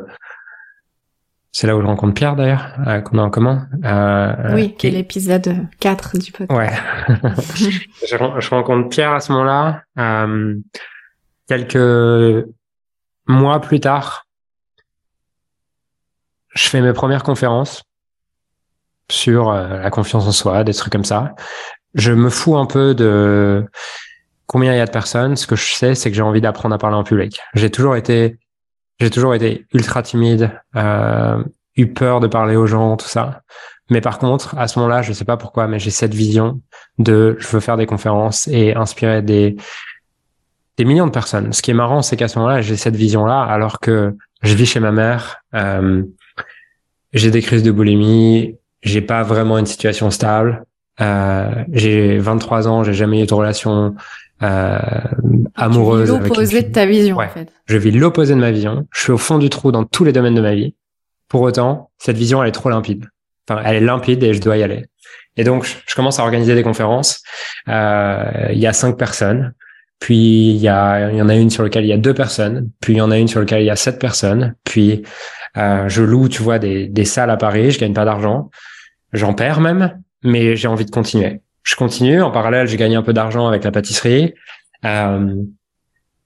c'est 1.54 1.68
là 1.68 1.76
où 1.76 1.82
je 1.82 1.86
rencontre 1.86 2.14
Pierre 2.14 2.36
d'ailleurs, 2.36 2.74
euh, 2.88 3.02
qu'on 3.02 3.18
a 3.18 3.24
en 3.24 3.30
commun. 3.30 3.68
Euh, 3.84 4.56
oui, 4.56 4.74
qui 4.76 4.88
est 4.88 4.92
l'épisode 4.92 5.68
4 5.80 6.18
du 6.18 6.32
podcast. 6.32 6.58
Ouais. 6.58 6.72
je, 7.56 8.40
je, 8.40 8.50
rencontre 8.50 8.88
Pierre 8.88 9.12
à 9.12 9.20
ce 9.20 9.34
moment-là. 9.34 9.84
Euh, 10.00 10.56
quelques 11.48 12.48
mois 13.28 13.60
plus 13.60 13.82
tard, 13.82 14.28
je 16.54 16.68
fais 16.68 16.82
mes 16.82 16.94
premières 16.94 17.24
conférences 17.24 17.84
sur 19.10 19.50
euh, 19.50 19.80
la 19.80 19.90
confiance 19.90 20.28
en 20.28 20.32
soi, 20.32 20.64
des 20.64 20.74
trucs 20.74 20.92
comme 20.92 21.06
ça. 21.06 21.36
Je 21.94 22.12
me 22.12 22.30
fous 22.30 22.58
un 22.58 22.66
peu 22.66 22.96
de 22.96 23.66
combien 24.48 24.74
il 24.74 24.78
y 24.78 24.82
a 24.82 24.86
de 24.86 24.92
personnes. 24.92 25.36
Ce 25.36 25.48
que 25.48 25.56
je 25.56 25.74
sais, 25.74 25.96
c'est 25.96 26.10
que 26.10 26.16
j'ai 26.16 26.22
envie 26.22 26.42
d'apprendre 26.42 26.76
à 26.76 26.78
parler 26.78 26.96
en 26.96 27.04
public. 27.04 27.40
J'ai 27.54 27.70
toujours 27.70 27.96
été 27.96 28.38
j'ai 29.00 29.10
toujours 29.10 29.34
été 29.34 29.66
ultra 29.74 30.04
timide, 30.04 30.52
euh, 30.76 31.44
eu 31.76 31.88
peur 31.88 32.20
de 32.20 32.28
parler 32.28 32.56
aux 32.56 32.68
gens, 32.68 32.98
tout 32.98 33.08
ça. 33.08 33.42
Mais 33.90 34.00
par 34.00 34.20
contre, 34.20 34.56
à 34.58 34.68
ce 34.68 34.78
moment-là, 34.78 35.02
je 35.02 35.12
sais 35.12 35.26
pas 35.26 35.38
pourquoi, 35.38 35.68
mais 35.68 35.80
j'ai 35.80 35.90
cette 35.90 36.14
vision 36.14 36.62
de 37.00 37.36
je 37.40 37.48
veux 37.48 37.60
faire 37.60 37.78
des 37.78 37.88
conférences 37.88 38.48
et 38.48 38.76
inspirer 38.76 39.24
des 39.24 39.56
des 40.78 40.86
millions 40.86 41.08
de 41.08 41.12
personnes. 41.12 41.52
Ce 41.52 41.62
qui 41.62 41.72
est 41.72 41.76
marrant, 41.76 42.02
c'est 42.02 42.16
qu'à 42.16 42.28
ce 42.28 42.38
moment-là, 42.40 42.62
j'ai 42.62 42.78
cette 42.78 42.96
vision-là, 42.96 43.42
alors 43.42 43.80
que 43.80 44.16
je 44.44 44.54
vis 44.54 44.66
chez 44.66 44.80
ma 44.80 44.92
mère, 44.92 45.42
euh, 45.54 46.04
j'ai 47.14 47.32
des 47.32 47.42
crises 47.42 47.64
de 47.64 47.72
boulimie, 47.72 48.58
j'ai 48.84 49.02
pas 49.02 49.24
vraiment 49.24 49.58
une 49.58 49.66
situation 49.66 50.10
stable, 50.12 50.66
euh, 51.00 51.50
j'ai 51.72 52.18
23 52.18 52.68
ans, 52.68 52.84
j'ai 52.84 52.94
jamais 52.94 53.24
eu 53.24 53.26
de 53.26 53.34
relation 53.34 53.96
euh, 54.44 54.80
amoureuse. 55.56 56.10
L'opposé 56.10 56.64
de 56.64 56.72
ta 56.72 56.86
vision, 56.86 57.18
en 57.18 57.30
fait. 57.30 57.52
Je 57.66 57.78
vis 57.78 57.92
l'opposé 57.92 58.34
de 58.34 58.40
ma 58.40 58.52
vision. 58.52 58.88
Je 58.94 59.02
suis 59.02 59.12
au 59.12 59.18
fond 59.18 59.38
du 59.38 59.50
trou 59.50 59.72
dans 59.72 59.84
tous 59.84 60.04
les 60.04 60.14
domaines 60.14 60.36
de 60.36 60.42
ma 60.42 60.56
vie. 60.56 60.76
Pour 61.28 61.42
autant, 61.42 61.92
cette 61.98 62.18
vision, 62.18 62.42
elle 62.42 62.50
est 62.50 62.54
trop 62.54 62.70
limpide. 62.70 63.06
Enfin, 63.48 63.62
elle 63.66 63.78
est 63.78 63.86
limpide 63.86 64.24
et 64.24 64.34
je 64.34 64.42
dois 64.42 64.58
y 64.58 64.64
aller. 64.64 64.86
Et 65.38 65.44
donc, 65.44 65.66
je 65.88 65.96
commence 65.96 66.20
à 66.20 66.24
organiser 66.24 66.56
des 66.56 66.64
conférences. 66.64 67.24
Euh, 67.70 68.50
il 68.52 68.60
y 68.60 68.68
a 68.68 68.74
cinq 68.74 68.98
personnes. 68.98 69.54
Puis 70.00 70.50
il 70.50 70.58
y 70.58 70.68
a, 70.68 71.12
il 71.12 71.18
y 71.18 71.22
en 71.22 71.30
a 71.30 71.36
une 71.36 71.52
sur 71.52 71.64
laquelle 71.64 71.86
il 71.86 71.90
y 71.90 71.94
a 71.94 71.98
deux 71.98 72.14
personnes. 72.14 72.70
Puis 72.82 72.94
il 72.94 72.98
y 72.98 73.02
en 73.02 73.12
a 73.12 73.18
une 73.18 73.28
sur 73.28 73.40
laquelle 73.40 73.62
il 73.62 73.68
y 73.68 73.70
a 73.70 73.76
sept 73.76 74.00
personnes. 74.00 74.56
Puis 74.64 75.04
euh, 75.58 75.88
je 75.90 76.04
loue, 76.04 76.30
tu 76.30 76.42
vois, 76.42 76.60
des, 76.60 76.88
des 76.88 77.06
salles 77.06 77.30
à 77.30 77.38
Paris. 77.38 77.72
Je 77.72 77.80
gagne 77.80 77.94
pas 77.94 78.06
d'argent. 78.06 78.50
J'en 79.14 79.34
perds 79.34 79.62
même, 79.62 80.02
mais 80.24 80.56
j'ai 80.56 80.68
envie 80.68 80.86
de 80.86 80.92
continuer 80.92 81.42
je 81.64 81.76
continue. 81.76 82.22
En 82.22 82.32
parallèle, 82.32 82.68
j'ai 82.68 82.78
gagné 82.78 82.96
un 82.96 83.04
peu 83.04 83.14
d'argent 83.14 83.48
avec 83.48 83.64
la 83.64 83.72
pâtisserie. 83.72 84.34
Euh, 84.86 85.36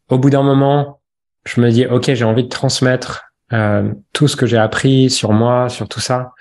au 0.09 0.17
bout 0.17 0.29
d'un 0.29 0.43
moment, 0.43 1.01
je 1.45 1.61
me 1.61 1.69
dis, 1.69 1.85
OK, 1.85 2.13
j'ai 2.13 2.25
envie 2.25 2.43
de 2.43 2.49
transmettre 2.49 3.25
euh, 3.53 3.91
tout 4.13 4.27
ce 4.27 4.35
que 4.35 4.45
j'ai 4.45 4.57
appris 4.57 5.09
sur 5.09 5.33
moi, 5.33 5.69
sur 5.69 5.87
tout 5.87 5.99
ça. 5.99 6.31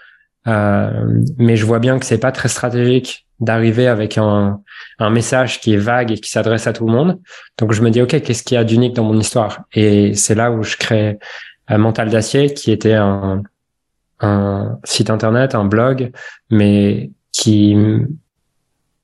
Euh, 0.46 1.22
mais 1.38 1.56
je 1.56 1.64
vois 1.64 1.78
bien 1.78 1.98
que 1.98 2.04
c'est 2.04 2.18
pas 2.18 2.32
très 2.32 2.48
stratégique 2.48 3.26
d'arriver 3.40 3.88
avec 3.88 4.16
un, 4.16 4.60
un 4.98 5.10
message 5.10 5.60
qui 5.60 5.74
est 5.74 5.78
vague 5.78 6.12
et 6.12 6.20
qui 6.20 6.30
s'adresse 6.30 6.66
à 6.66 6.72
tout 6.72 6.86
le 6.86 6.92
monde. 6.92 7.20
Donc 7.58 7.72
je 7.72 7.82
me 7.82 7.90
dis, 7.90 8.00
OK, 8.00 8.20
qu'est-ce 8.20 8.42
qu'il 8.42 8.54
y 8.54 8.58
a 8.58 8.64
d'unique 8.64 8.94
dans 8.94 9.04
mon 9.04 9.18
histoire? 9.18 9.62
Et 9.72 10.14
c'est 10.14 10.34
là 10.34 10.52
où 10.52 10.62
je 10.62 10.76
crée 10.76 11.18
Mental 11.70 12.10
d'acier, 12.10 12.52
qui 12.52 12.70
était 12.70 12.94
un, 12.94 13.42
un 14.20 14.78
site 14.84 15.10
internet, 15.10 15.54
un 15.54 15.64
blog, 15.64 16.12
mais 16.50 17.10
qui 17.32 17.76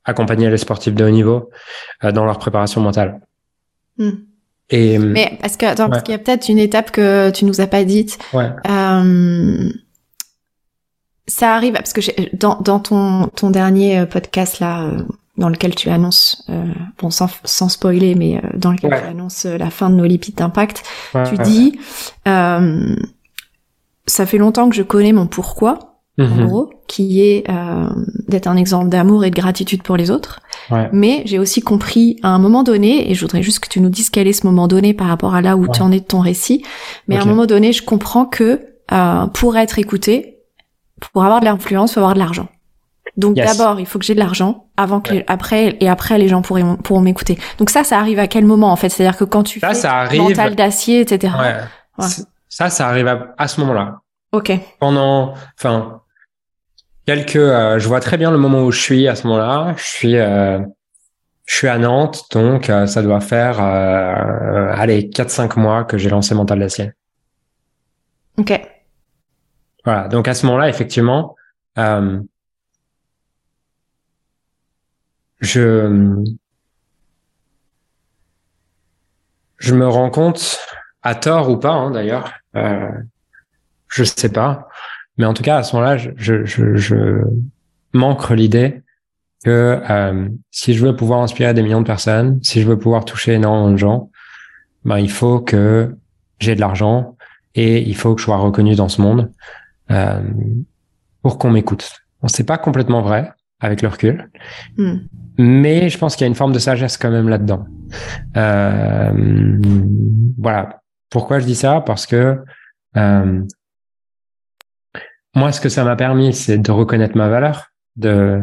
accompagner 0.05 0.49
les 0.49 0.57
sportifs 0.57 0.95
de 0.95 1.05
haut 1.05 1.09
niveau 1.09 1.49
euh, 2.03 2.11
dans 2.11 2.25
leur 2.25 2.39
préparation 2.39 2.81
mentale. 2.81 3.21
Hmm. 3.97 4.11
Et, 4.69 4.97
Mais 4.97 5.37
parce 5.41 5.57
que 5.57 5.65
attends, 5.65 5.89
parce 5.89 6.01
qu'il 6.03 6.13
y 6.13 6.15
a 6.15 6.17
peut-être 6.17 6.47
une 6.47 6.57
étape 6.57 6.91
que 6.91 7.29
tu 7.31 7.45
nous 7.45 7.59
as 7.59 7.67
pas 7.67 7.83
dite. 7.83 8.17
Ouais. 8.33 8.49
Euh, 8.69 9.69
ça 11.27 11.55
arrive 11.55 11.73
parce 11.73 11.93
que 11.93 12.01
dans, 12.35 12.55
dans 12.61 12.79
ton 12.79 13.27
ton 13.27 13.51
dernier 13.51 13.99
euh, 13.99 14.05
podcast 14.05 14.59
là, 14.59 14.85
euh, 14.85 15.03
dans 15.41 15.49
lequel 15.49 15.75
tu 15.75 15.89
annonces, 15.89 16.45
euh, 16.49 16.63
bon 16.99 17.09
sans 17.09 17.27
sans 17.43 17.67
spoiler, 17.67 18.15
mais 18.15 18.41
dans 18.53 18.71
lequel 18.71 18.91
tu 18.91 19.09
annonces 19.09 19.45
la 19.45 19.69
fin 19.69 19.89
de 19.89 19.95
nos 19.95 20.05
lipides 20.05 20.35
d'impact, 20.35 20.83
tu 21.29 21.37
dis, 21.43 21.79
ça 22.25 24.25
fait 24.25 24.37
longtemps 24.37 24.69
que 24.69 24.75
je 24.75 24.83
connais 24.83 25.11
mon 25.11 25.27
pourquoi 25.27 25.91
en 26.19 26.27
mhm. 26.27 26.45
gros, 26.45 26.69
qui 26.87 27.21
est 27.21 27.49
euh, 27.49 27.87
d'être 28.27 28.47
un 28.47 28.57
exemple 28.57 28.89
d'amour 28.89 29.23
et 29.23 29.29
de 29.29 29.35
gratitude 29.35 29.81
pour 29.81 29.97
les 29.97 30.11
autres. 30.11 30.41
Mais 30.93 31.23
j'ai 31.25 31.37
aussi 31.37 31.61
compris 31.61 32.17
à 32.23 32.29
un 32.29 32.39
moment 32.39 32.63
donné, 32.63 33.11
et 33.11 33.15
je 33.15 33.21
voudrais 33.21 33.43
juste 33.43 33.59
que 33.59 33.67
tu 33.67 33.81
nous 33.81 33.89
dises 33.89 34.09
quel 34.09 34.27
est 34.27 34.33
ce 34.33 34.47
moment 34.47 34.69
donné 34.69 34.93
par 34.93 35.07
rapport 35.07 35.35
à 35.35 35.41
là 35.41 35.57
où 35.57 35.67
tu 35.67 35.81
en 35.81 35.91
es 35.91 35.99
de 35.99 36.05
ton 36.05 36.21
récit, 36.21 36.63
mais 37.07 37.17
à 37.17 37.21
un 37.21 37.25
moment 37.25 37.45
donné, 37.45 37.73
je 37.73 37.83
comprends 37.83 38.25
que 38.25 38.61
euh, 38.93 39.27
pour 39.27 39.57
être 39.57 39.79
écouté, 39.79 40.37
pour 41.11 41.23
avoir 41.23 41.41
de 41.41 41.45
l'influence, 41.45 41.93
faut 41.93 41.99
avoir 41.99 42.13
de 42.13 42.19
l'argent. 42.19 42.47
Donc 43.17 43.35
d'abord, 43.35 43.79
il 43.79 43.85
faut 43.85 43.99
que 43.99 44.05
j'ai 44.05 44.15
de 44.15 44.19
l'argent 44.19 44.67
avant 44.77 45.01
que 45.01 45.23
après 45.27 45.77
et 45.79 45.89
après 45.89 46.17
les 46.17 46.27
gens 46.27 46.41
pourront 46.41 46.77
pourront 46.77 47.01
m'écouter. 47.01 47.37
Donc 47.57 47.69
ça, 47.69 47.83
ça 47.83 47.99
arrive 47.99 48.19
à 48.19 48.27
quel 48.27 48.45
moment 48.45 48.71
en 48.71 48.75
fait? 48.75 48.89
C'est-à-dire 48.89 49.17
que 49.17 49.25
quand 49.25 49.43
tu 49.43 49.59
ça, 49.59 49.69
fais 49.69 49.73
ça 49.75 49.95
arrive... 49.95 50.21
mental 50.21 50.55
d'acier, 50.55 51.01
etc. 51.01 51.33
Ça, 52.47 52.69
ça 52.69 52.87
arrive 52.87 53.07
à, 53.07 53.33
à 53.37 53.47
ce 53.47 53.61
moment-là. 53.61 53.99
Ok. 54.31 54.51
Pendant, 54.79 55.33
enfin, 55.57 56.01
quelques, 57.05 57.35
euh, 57.35 57.79
je 57.79 57.87
vois 57.87 57.99
très 57.99 58.17
bien 58.17 58.31
le 58.31 58.37
moment 58.37 58.63
où 58.63 58.71
je 58.71 58.79
suis 58.79 59.07
à 59.07 59.15
ce 59.15 59.27
moment-là. 59.27 59.73
Je 59.77 59.83
suis, 59.83 60.17
euh, 60.17 60.59
je 61.45 61.55
suis 61.55 61.67
à 61.67 61.77
Nantes, 61.77 62.23
donc 62.31 62.69
euh, 62.69 62.87
ça 62.87 63.01
doit 63.01 63.19
faire, 63.19 63.59
allez, 63.59 65.09
4-5 65.09 65.59
mois 65.59 65.83
que 65.83 65.97
j'ai 65.97 66.09
lancé 66.09 66.33
Mental 66.35 66.59
d'acier. 66.59 66.91
Ok. 68.37 68.59
Voilà. 69.83 70.07
Donc 70.07 70.27
à 70.27 70.33
ce 70.33 70.45
moment-là, 70.45 70.69
effectivement, 70.69 71.35
je, 75.41 76.23
je 79.57 79.75
me 79.75 79.87
rends 79.87 80.09
compte, 80.09 80.59
à 81.03 81.15
tort 81.15 81.49
ou 81.49 81.57
pas, 81.57 81.73
hein, 81.73 81.91
d'ailleurs, 81.91 82.31
je 82.53 84.03
sais 84.03 84.29
pas, 84.29 84.69
mais 85.17 85.25
en 85.25 85.33
tout 85.33 85.43
cas, 85.43 85.57
à 85.57 85.63
ce 85.63 85.75
moment-là, 85.75 85.97
je, 85.97 86.11
je, 86.17 86.75
je, 86.75 87.21
manque 87.93 88.29
l'idée 88.29 88.81
que 89.43 89.81
euh, 89.89 90.29
si 90.49 90.73
je 90.73 90.85
veux 90.85 90.95
pouvoir 90.95 91.21
inspirer 91.21 91.53
des 91.53 91.61
millions 91.61 91.81
de 91.81 91.85
personnes, 91.85 92.39
si 92.41 92.61
je 92.61 92.67
veux 92.67 92.77
pouvoir 92.77 93.05
toucher 93.05 93.33
énormément 93.33 93.71
de 93.71 93.77
gens, 93.77 94.09
ben 94.85 94.97
il 94.97 95.11
faut 95.11 95.39
que 95.41 95.95
j'ai 96.39 96.55
de 96.55 96.61
l'argent 96.61 97.17
et 97.55 97.81
il 97.81 97.95
faut 97.95 98.15
que 98.15 98.21
je 98.21 98.25
sois 98.25 98.37
reconnu 98.37 98.75
dans 98.75 98.89
ce 98.89 99.01
monde. 99.01 99.31
Euh, 99.89 100.21
pour 101.21 101.37
qu'on 101.37 101.51
m'écoute. 101.51 101.91
On 102.21 102.27
sait 102.27 102.45
pas 102.45 102.57
complètement 102.57 103.01
vrai 103.01 103.31
avec 103.61 103.81
le 103.81 103.87
recul, 103.87 104.29
Hmm. 104.77 104.97
mais 105.37 105.89
je 105.89 105.97
pense 105.97 106.15
qu'il 106.15 106.25
y 106.25 106.25
a 106.25 106.27
une 106.27 106.35
forme 106.35 106.51
de 106.51 106.59
sagesse 106.59 106.97
quand 106.97 107.11
même 107.11 107.29
là-dedans. 107.29 107.65
Euh, 108.37 109.59
voilà. 110.37 110.81
Pourquoi 111.09 111.39
je 111.39 111.45
dis 111.45 111.55
ça? 111.55 111.81
Parce 111.81 112.05
que 112.05 112.39
euh, 112.97 113.41
moi, 115.35 115.51
ce 115.51 115.61
que 115.61 115.69
ça 115.69 115.83
m'a 115.83 115.95
permis, 115.95 116.33
c'est 116.33 116.57
de 116.57 116.71
reconnaître 116.71 117.15
ma 117.15 117.29
valeur, 117.29 117.67
de 117.95 118.41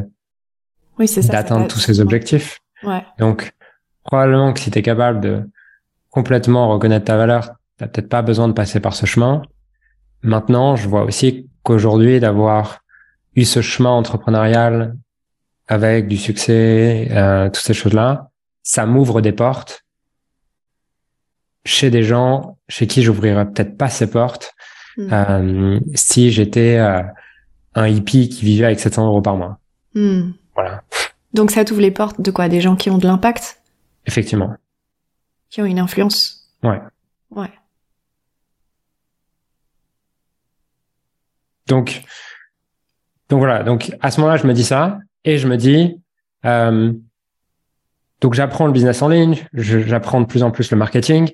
Oui, 0.99 1.11
d'atteindre 1.29 1.69
tous 1.69 1.79
ces 1.81 2.01
objectifs. 2.01 2.61
Ouais. 2.83 3.05
Donc, 3.19 3.53
probablement 4.05 4.53
que 4.53 4.61
si 4.61 4.71
tu 4.71 4.79
es 4.79 4.83
capable 4.83 5.21
de 5.21 5.43
complètement 6.11 6.69
reconnaître 6.69 7.05
ta 7.07 7.17
valeur, 7.17 7.51
t'as 7.77 7.89
peut-être 7.89 8.09
pas 8.09 8.23
besoin 8.23 8.49
de 8.49 8.53
passer 8.53 8.81
par 8.81 8.95
ce 8.95 9.05
chemin. 9.07 9.43
Maintenant, 10.23 10.77
je 10.77 10.89
vois 10.89 11.03
aussi 11.05 11.49
qu'aujourd'hui, 11.63 12.21
d'avoir 12.21 12.81
eu 13.37 13.45
ce 13.45 13.61
chemin 13.63 13.91
entrepreneurial 13.91 14.97
avec 15.69 16.09
du 16.09 16.17
succès, 16.17 17.09
euh, 17.13 17.47
toutes 17.51 17.65
ces 17.65 17.75
choses-là, 17.75 18.31
ça 18.63 18.87
m'ouvre 18.87 19.21
des 19.21 19.33
portes 19.33 19.85
chez 21.65 21.91
des 21.91 22.03
gens 22.03 22.59
chez 22.69 22.87
qui 22.87 23.03
j'ouvrirais 23.03 23.45
peut-être 23.47 23.77
pas 23.77 23.89
ces 23.91 24.11
portes 24.11 24.55
Hmm. 24.97 25.13
euh, 25.13 25.81
si 25.95 26.33
j'étais 26.33 26.77
euh, 26.79 27.01
un 27.77 27.87
hippie 27.87 28.29
qui 28.29 28.45
vivait 28.45 28.65
avec 28.65 28.81
700 28.81 29.07
euros 29.07 29.23
par 29.23 29.37
mois. 29.37 29.61
Hmm. 29.95 30.33
Voilà, 30.57 30.83
Donc 31.35 31.53
ça 31.53 31.65
t'ouvre 31.65 31.83
les 31.83 31.93
portes 31.93 32.21
de 32.21 32.33
quoi? 32.33 32.49
Des 32.49 32.61
gens 32.61 32.75
qui 32.75 32.91
ont 32.91 32.99
de 32.99 33.07
l'impact, 33.07 33.61
effectivement. 34.07 34.57
qui 35.51 35.63
ont 35.63 35.67
une 35.67 35.79
influence? 35.79 36.51
Ouais. 36.65 36.81
Ouais. 37.31 37.51
Donc, 41.69 42.03
donc 43.29 43.39
voilà. 43.39 43.63
Donc 43.63 43.95
à 44.01 44.11
ce 44.11 44.21
moment-là, 44.21 44.37
je 44.39 44.47
me 44.49 44.53
dis 44.53 44.65
ça 44.65 44.99
et 45.25 45.39
je 45.39 45.49
me 45.49 45.57
dis, 45.57 46.01
euh, 46.45 46.93
donc 48.21 48.35
j'apprends 48.35 48.67
le 48.67 48.73
business 48.73 49.03
en 49.03 49.09
ligne, 49.09 49.37
j'apprends 49.53 50.21
de 50.21 50.27
plus 50.27 50.43
en 50.43 50.51
plus 50.51 50.71
le 50.71 50.77
marketing. 50.77 51.31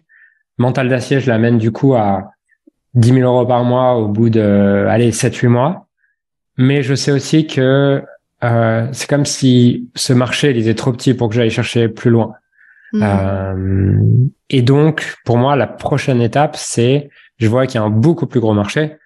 Mental 0.59 0.89
d'acier, 0.89 1.21
je 1.21 1.29
l'amène 1.31 1.59
du 1.59 1.73
coup 1.73 1.95
à 1.95 2.33
10 2.95 3.15
000 3.15 3.21
euros 3.21 3.47
par 3.47 3.65
mois 3.65 3.95
au 3.97 4.09
bout 4.09 4.31
de, 4.31 4.87
allez, 4.89 5.11
7-8 5.11 5.49
mois. 5.49 5.89
Mais 6.57 6.83
je 6.83 6.95
sais 6.95 7.11
aussi 7.11 7.47
que 7.47 8.05
euh, 8.45 8.89
c'est 8.93 9.09
comme 9.09 9.25
si 9.25 9.91
ce 9.95 10.13
marché 10.13 10.51
il 10.51 10.59
était 10.59 10.75
trop 10.75 10.93
petit 10.93 11.15
pour 11.15 11.29
que 11.29 11.35
j'aille 11.35 11.51
chercher 11.51 11.89
plus 11.89 12.11
loin. 12.11 12.35
Hmm. 12.93 13.03
Euh, 13.03 14.03
et 14.51 14.63
donc, 14.63 15.17
pour 15.25 15.39
moi, 15.39 15.57
la 15.57 15.67
prochaine 15.67 16.21
étape, 16.21 16.57
c'est, 16.57 17.11
je 17.39 17.49
vois 17.49 17.67
qu'il 17.67 17.81
y 17.81 17.83
a 17.83 17.87
un 17.87 17.91
beaucoup 17.91 18.27
plus 18.27 18.41
gros 18.41 18.55
marché 18.55 18.97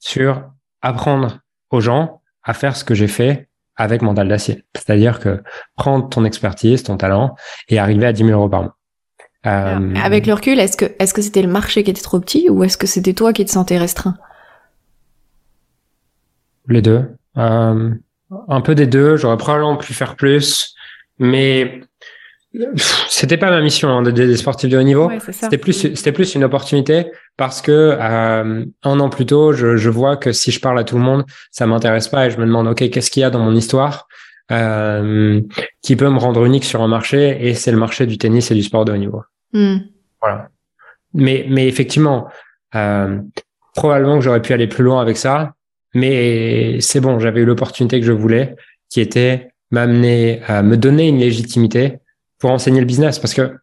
sur 0.00 0.50
apprendre 0.82 1.38
aux 1.70 1.80
gens 1.80 2.20
à 2.42 2.52
faire 2.52 2.76
ce 2.76 2.84
que 2.84 2.94
j'ai 2.94 3.08
fait 3.08 3.47
avec 3.78 4.02
Mental 4.02 4.28
d'acier. 4.28 4.64
C'est-à-dire 4.74 5.20
que 5.20 5.42
prendre 5.76 6.08
ton 6.08 6.24
expertise, 6.24 6.82
ton 6.82 6.96
talent 6.96 7.36
et 7.68 7.78
arriver 7.78 8.06
à 8.06 8.12
10 8.12 8.24
000 8.24 8.38
euros 8.38 8.48
par 8.48 8.62
mois. 8.64 8.76
Euh, 9.46 9.94
Avec 10.02 10.26
le 10.26 10.34
recul, 10.34 10.58
est-ce 10.58 10.76
que 10.76 10.86
est-ce 10.98 11.14
que 11.14 11.22
c'était 11.22 11.42
le 11.42 11.48
marché 11.48 11.84
qui 11.84 11.90
était 11.90 12.02
trop 12.02 12.18
petit 12.18 12.50
ou 12.50 12.64
est-ce 12.64 12.76
que 12.76 12.88
c'était 12.88 13.14
toi 13.14 13.32
qui 13.32 13.44
te 13.44 13.50
sentais 13.50 13.78
restreint? 13.78 14.16
Les 16.66 16.82
deux. 16.82 17.16
Euh, 17.38 17.94
un 18.48 18.60
peu 18.60 18.74
des 18.74 18.88
deux. 18.88 19.16
J'aurais 19.16 19.36
probablement 19.36 19.76
pu 19.76 19.94
faire 19.94 20.16
plus, 20.16 20.74
mais 21.18 21.80
c'était 23.08 23.36
pas 23.36 23.50
ma 23.50 23.60
mission 23.60 23.90
hein, 23.90 24.02
d'aider 24.02 24.26
des 24.26 24.36
sportifs 24.36 24.70
de 24.70 24.78
haut 24.78 24.82
niveau. 24.82 25.08
Ouais. 25.08 25.18
C'était 25.30 25.58
plus, 25.58 25.72
c'était 25.72 26.12
plus 26.12 26.34
une 26.34 26.44
opportunité 26.44 27.06
parce 27.36 27.60
que 27.60 27.96
euh, 28.00 28.64
un 28.82 29.00
an 29.00 29.08
plus 29.10 29.26
tôt, 29.26 29.52
je, 29.52 29.76
je 29.76 29.90
vois 29.90 30.16
que 30.16 30.32
si 30.32 30.50
je 30.50 30.60
parle 30.60 30.78
à 30.78 30.84
tout 30.84 30.96
le 30.96 31.02
monde, 31.02 31.24
ça 31.50 31.66
m'intéresse 31.66 32.08
pas 32.08 32.26
et 32.26 32.30
je 32.30 32.38
me 32.38 32.46
demande, 32.46 32.68
ok, 32.68 32.88
qu'est-ce 32.90 33.10
qu'il 33.10 33.20
y 33.20 33.24
a 33.24 33.30
dans 33.30 33.40
mon 33.40 33.54
histoire 33.54 34.08
euh, 34.50 35.40
qui 35.82 35.94
peut 35.94 36.08
me 36.08 36.18
rendre 36.18 36.44
unique 36.44 36.64
sur 36.64 36.82
un 36.82 36.88
marché 36.88 37.46
et 37.46 37.54
c'est 37.54 37.70
le 37.70 37.76
marché 37.76 38.06
du 38.06 38.16
tennis 38.16 38.50
et 38.50 38.54
du 38.54 38.62
sport 38.62 38.84
de 38.84 38.92
haut 38.92 38.96
niveau. 38.96 39.22
Hmm. 39.52 39.78
Voilà. 40.20 40.48
Mais, 41.14 41.46
mais 41.48 41.68
effectivement, 41.68 42.28
euh, 42.74 43.18
probablement 43.74 44.18
que 44.18 44.24
j'aurais 44.24 44.42
pu 44.42 44.52
aller 44.52 44.66
plus 44.66 44.84
loin 44.84 45.02
avec 45.02 45.16
ça, 45.16 45.52
mais 45.94 46.80
c'est 46.80 47.00
bon, 47.00 47.18
j'avais 47.18 47.40
eu 47.40 47.44
l'opportunité 47.44 48.00
que 48.00 48.06
je 48.06 48.12
voulais, 48.12 48.56
qui 48.90 49.00
était 49.00 49.50
m'amener, 49.70 50.40
à 50.46 50.62
me 50.62 50.76
donner 50.76 51.08
une 51.08 51.18
légitimité 51.18 51.98
pour 52.38 52.50
enseigner 52.50 52.80
le 52.80 52.86
business, 52.86 53.18
parce 53.18 53.34
que 53.34 53.56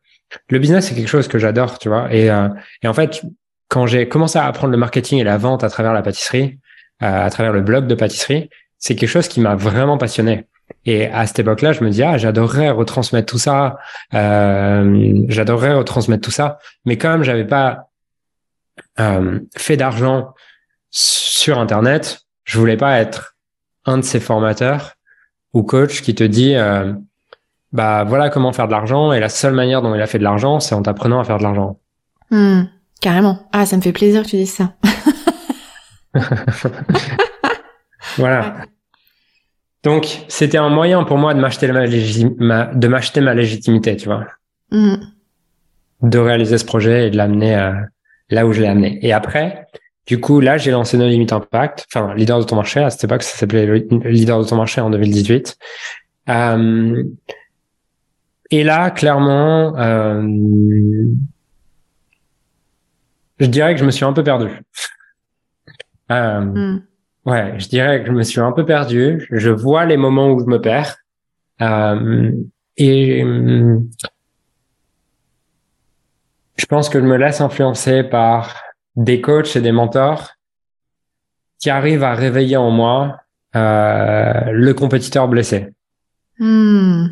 le 0.49 0.59
business 0.59 0.87
c'est 0.87 0.95
quelque 0.95 1.07
chose 1.07 1.27
que 1.27 1.39
j'adore, 1.39 1.79
tu 1.79 1.89
vois. 1.89 2.13
Et, 2.13 2.29
euh, 2.29 2.49
et 2.81 2.87
en 2.87 2.93
fait, 2.93 3.21
quand 3.67 3.87
j'ai 3.87 4.07
commencé 4.07 4.37
à 4.37 4.45
apprendre 4.45 4.71
le 4.71 4.77
marketing 4.77 5.19
et 5.19 5.23
la 5.23 5.37
vente 5.37 5.63
à 5.63 5.69
travers 5.69 5.93
la 5.93 6.01
pâtisserie, 6.01 6.59
euh, 7.03 7.25
à 7.25 7.29
travers 7.29 7.53
le 7.53 7.61
blog 7.61 7.87
de 7.87 7.95
pâtisserie, 7.95 8.49
c'est 8.77 8.95
quelque 8.95 9.09
chose 9.09 9.27
qui 9.27 9.39
m'a 9.41 9.55
vraiment 9.55 9.97
passionné. 9.97 10.47
Et 10.85 11.07
à 11.07 11.25
cette 11.25 11.39
époque-là, 11.39 11.73
je 11.73 11.83
me 11.83 11.89
dis 11.89 12.03
ah 12.03 12.17
j'adorerais 12.17 12.69
retransmettre 12.69 13.31
tout 13.31 13.37
ça, 13.39 13.77
euh, 14.13 15.25
j'adorerais 15.27 15.73
retransmettre 15.73 16.23
tout 16.23 16.31
ça, 16.31 16.59
mais 16.85 16.97
même 17.01 17.23
j'avais 17.23 17.45
pas 17.45 17.89
euh, 18.99 19.39
fait 19.55 19.77
d'argent 19.77 20.33
sur 20.89 21.59
Internet, 21.59 22.21
je 22.43 22.57
voulais 22.57 22.77
pas 22.77 22.99
être 22.99 23.35
un 23.85 23.97
de 23.97 24.03
ces 24.03 24.19
formateurs 24.19 24.95
ou 25.53 25.63
coach 25.63 26.01
qui 26.01 26.15
te 26.15 26.23
dit 26.23 26.55
euh, 26.55 26.93
bah 27.75 28.03
voilà 28.05 28.29
comment 28.29 28.51
faire 28.53 28.65
de 28.67 28.71
l'argent 28.71 29.11
et 29.13 29.19
la 29.19 29.29
seule 29.29 29.53
manière 29.53 29.81
dont 29.81 29.93
il 29.93 30.01
a 30.01 30.07
fait 30.07 30.17
de 30.17 30.23
l'argent, 30.23 30.59
c'est 30.59 30.73
en 30.75 30.81
t'apprenant 30.81 31.19
à 31.19 31.23
faire 31.23 31.37
de 31.37 31.43
l'argent. 31.43 31.77
Hmm. 32.31 32.63
Carrément. 33.01 33.47
Ah, 33.51 33.65
ça 33.65 33.75
me 33.77 33.81
fait 33.81 33.91
plaisir 33.91 34.23
que 34.23 34.29
tu 34.29 34.37
dises 34.37 34.53
ça. 34.53 34.73
Voilà. 38.17 38.55
Donc 39.83 40.23
c'était 40.29 40.57
un 40.57 40.69
moyen 40.69 41.03
pour 41.03 41.17
moi 41.17 41.33
de 41.33 41.39
m'acheter 41.39 41.69
ma, 41.71 42.65
de 42.67 42.87
m'acheter 42.87 43.21
ma 43.21 43.33
légitimité, 43.33 43.95
tu 43.97 44.05
vois, 44.05 44.25
Hmm. 44.71 44.95
de 46.01 46.17
réaliser 46.17 46.57
ce 46.57 46.65
projet 46.65 47.07
et 47.07 47.09
de 47.11 47.17
l'amener 47.17 47.55
euh, 47.55 47.73
là 48.29 48.47
où 48.47 48.53
je 48.53 48.61
l'ai 48.61 48.67
amené. 48.67 48.97
Et 49.03 49.13
après, 49.13 49.67
du 50.07 50.19
coup, 50.19 50.39
là, 50.39 50.57
j'ai 50.57 50.71
lancé 50.71 50.97
No 50.97 51.05
Limit 51.07 51.27
Impact, 51.31 51.85
enfin 51.93 52.15
leader 52.15 52.39
de 52.39 52.45
ton 52.45 52.55
marché. 52.55 52.79
À 52.79 52.89
cette 52.89 53.03
époque, 53.03 53.21
ça 53.21 53.37
s'appelait 53.37 53.65
le- 53.67 53.87
leader 54.09 54.39
de 54.39 54.45
ton 54.47 54.55
marché 54.55 54.81
en 54.81 54.89
2018. 54.89 55.57
Euh, 56.29 57.03
et 58.51 58.63
là, 58.63 58.91
clairement, 58.91 59.77
euh, 59.77 60.21
je 63.39 63.45
dirais 63.45 63.73
que 63.73 63.79
je 63.79 63.85
me 63.85 63.91
suis 63.91 64.05
un 64.05 64.13
peu 64.13 64.23
perdu. 64.23 64.47
Euh, 66.11 66.41
Hmm. 66.41 66.81
Ouais, 67.25 67.55
je 67.59 67.67
dirais 67.67 68.01
que 68.01 68.07
je 68.07 68.11
me 68.11 68.21
suis 68.21 68.39
un 68.39 68.51
peu 68.51 68.65
perdu. 68.65 69.27
Je 69.31 69.49
vois 69.49 69.85
les 69.85 69.97
moments 69.97 70.29
où 70.29 70.39
je 70.39 70.45
me 70.45 70.61
perds. 70.61 70.97
Euh, 71.61 72.31
et 72.77 73.23
hum, 73.23 73.89
je 76.57 76.65
pense 76.65 76.89
que 76.89 76.99
je 76.99 77.05
me 77.05 77.17
laisse 77.17 77.41
influencer 77.41 78.03
par 78.03 78.61
des 78.95 79.21
coachs 79.21 79.55
et 79.55 79.61
des 79.61 79.71
mentors 79.71 80.33
qui 81.59 81.69
arrivent 81.69 82.03
à 82.03 82.13
réveiller 82.13 82.57
en 82.57 82.69
moi 82.69 83.17
euh, 83.55 84.51
le 84.51 84.73
compétiteur 84.73 85.27
blessé. 85.27 85.69
Hmm. 86.37 87.07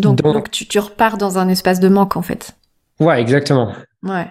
Donc, 0.00 0.16
Donc- 0.22 0.34
donc 0.34 0.50
tu, 0.50 0.66
tu 0.66 0.78
repars 0.78 1.16
dans 1.18 1.38
un 1.38 1.48
espace 1.48 1.80
de 1.80 1.88
manque 1.88 2.16
en 2.16 2.22
fait. 2.22 2.56
Ouais, 2.98 3.20
exactement. 3.20 3.72
Ouais. 4.02 4.26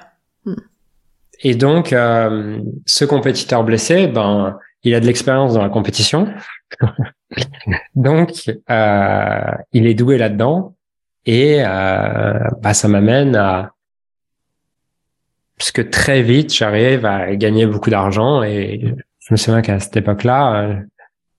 Et 1.42 1.56
donc, 1.56 1.94
euh, 1.94 2.60
ce 2.86 3.06
compétiteur 3.06 3.64
blessé, 3.64 4.08
ben, 4.08 4.58
il 4.84 4.94
a 4.94 5.00
de 5.00 5.06
l'expérience 5.06 5.54
dans 5.54 5.62
la 5.64 5.70
compétition. 5.70 6.28
donc, 7.96 8.32
euh, 8.70 9.42
il 9.74 9.88
est 9.88 9.94
doué 9.94 10.18
là-dedans. 10.18 10.76
Et 11.26 11.58
euh, 11.66 12.34
bah, 12.62 12.74
ça 12.74 12.88
m'amène 12.88 13.36
à... 13.36 13.72
Parce 15.58 15.72
que 15.72 15.82
très 15.82 16.22
vite, 16.22 16.54
j'arrive 16.54 17.06
à 17.06 17.36
gagner 17.36 17.66
beaucoup 17.66 17.90
d'argent. 17.90 18.44
Et 18.44 18.96
je 19.20 19.34
me 19.34 19.38
souviens 19.38 19.62
qu'à 19.62 19.80
cette 19.80 19.96
époque-là, 19.98 20.76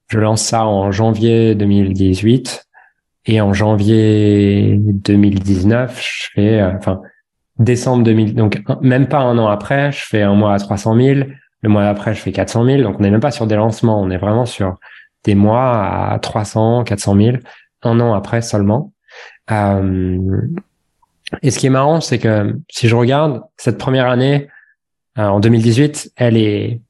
je 0.09 0.19
lance 0.19 0.43
ça 0.43 0.67
en 0.67 0.91
janvier 0.93 1.55
2018. 1.55 2.67
Et 3.27 3.41
en 3.41 3.53
janvier 3.53 4.77
2019, 4.79 6.01
je 6.01 6.29
fais... 6.35 6.61
euh, 6.61 6.73
Enfin, 6.77 7.01
décembre 7.61 8.03
2000, 8.05 8.35
donc 8.35 8.63
même 8.81 9.07
pas 9.07 9.19
un 9.19 9.37
an 9.39 9.47
après, 9.49 9.93
je 9.93 10.01
fais 10.03 10.23
un 10.23 10.35
mois 10.35 10.55
à 10.55 10.59
300 10.59 10.97
000, 10.97 11.21
le 11.61 11.69
mois 11.69 11.83
d'après, 11.83 12.15
je 12.15 12.21
fais 12.21 12.33
400 12.33 12.65
000, 12.65 12.83
donc 12.83 12.97
on 12.99 13.03
n'est 13.03 13.11
même 13.11 13.21
pas 13.21 13.31
sur 13.31 13.47
des 13.47 13.55
lancements, 13.55 14.01
on 14.01 14.11
est 14.11 14.17
vraiment 14.17 14.47
sur 14.47 14.79
des 15.25 15.35
mois 15.35 16.11
à 16.11 16.19
300, 16.19 16.85
400 16.85 17.17
000, 17.17 17.37
un 17.83 18.01
an 18.01 18.15
après 18.15 18.41
seulement. 18.41 18.93
Euh, 19.51 20.19
et 21.43 21.51
ce 21.51 21.59
qui 21.59 21.67
est 21.67 21.71
marrant, 21.71 22.01
c'est 22.01 22.19
que 22.19 22.59
si 22.71 22.89
je 22.89 22.97
regarde 22.97 23.43
cette 23.59 23.77
première 23.77 24.09
année, 24.09 24.49
euh, 25.19 25.27
en 25.27 25.39
2018, 25.41 26.13
elle 26.17 26.39
est 26.39 26.81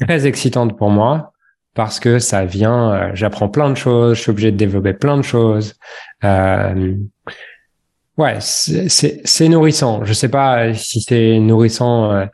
très 0.00 0.26
excitante 0.26 0.76
pour 0.78 0.90
moi 0.90 1.32
parce 1.78 2.00
que 2.00 2.18
ça 2.18 2.44
vient, 2.44 2.92
euh, 2.92 3.10
j'apprends 3.14 3.48
plein 3.48 3.70
de 3.70 3.76
choses, 3.76 4.16
je 4.16 4.22
suis 4.22 4.30
obligé 4.32 4.50
de 4.50 4.56
développer 4.56 4.94
plein 4.94 5.16
de 5.16 5.22
choses. 5.22 5.74
Euh, 6.24 6.96
Ouais, 8.16 8.38
c'est 8.40 8.88
c'est- 8.88 9.20
c'est 9.24 9.48
nourrissant. 9.48 10.04
Je 10.04 10.12
sais 10.12 10.28
pas 10.28 10.74
si 10.74 11.00
c'est 11.00 11.38
nourrissant 11.38 12.10
euh, 12.10 12.26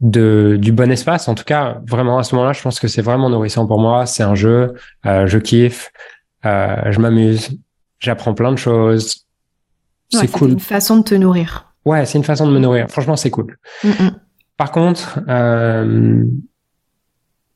de 0.00 0.56
du 0.58 0.72
bon 0.72 0.90
espace. 0.90 1.28
En 1.28 1.34
tout 1.34 1.44
cas, 1.44 1.82
vraiment 1.86 2.16
à 2.18 2.22
ce 2.22 2.34
moment-là, 2.34 2.54
je 2.54 2.62
pense 2.62 2.80
que 2.80 2.88
c'est 2.88 3.02
vraiment 3.02 3.28
nourrissant 3.28 3.66
pour 3.66 3.78
moi. 3.78 4.06
C'est 4.06 4.22
un 4.22 4.34
jeu, 4.34 4.72
euh, 5.04 5.26
je 5.26 5.36
kiffe, 5.38 5.90
euh, 6.46 6.76
je 6.90 6.98
m'amuse, 6.98 7.50
j'apprends 8.00 8.32
plein 8.32 8.52
de 8.52 8.56
choses. 8.56 9.26
Ouais, 10.14 10.20
c'est 10.22 10.28
cool. 10.30 10.52
une 10.52 10.60
façon 10.60 10.96
de 10.96 11.02
te 11.02 11.14
nourrir. 11.14 11.74
Ouais, 11.84 12.06
c'est 12.06 12.16
une 12.16 12.24
façon 12.24 12.46
de 12.46 12.52
me 12.52 12.58
nourrir. 12.58 12.86
Franchement, 12.88 13.16
c'est 13.16 13.28
cool. 13.30 13.58
Mm, 13.84 13.88
mm. 13.90 14.10
Par 14.56 14.72
contre, 14.72 15.20
euh, 15.28 16.24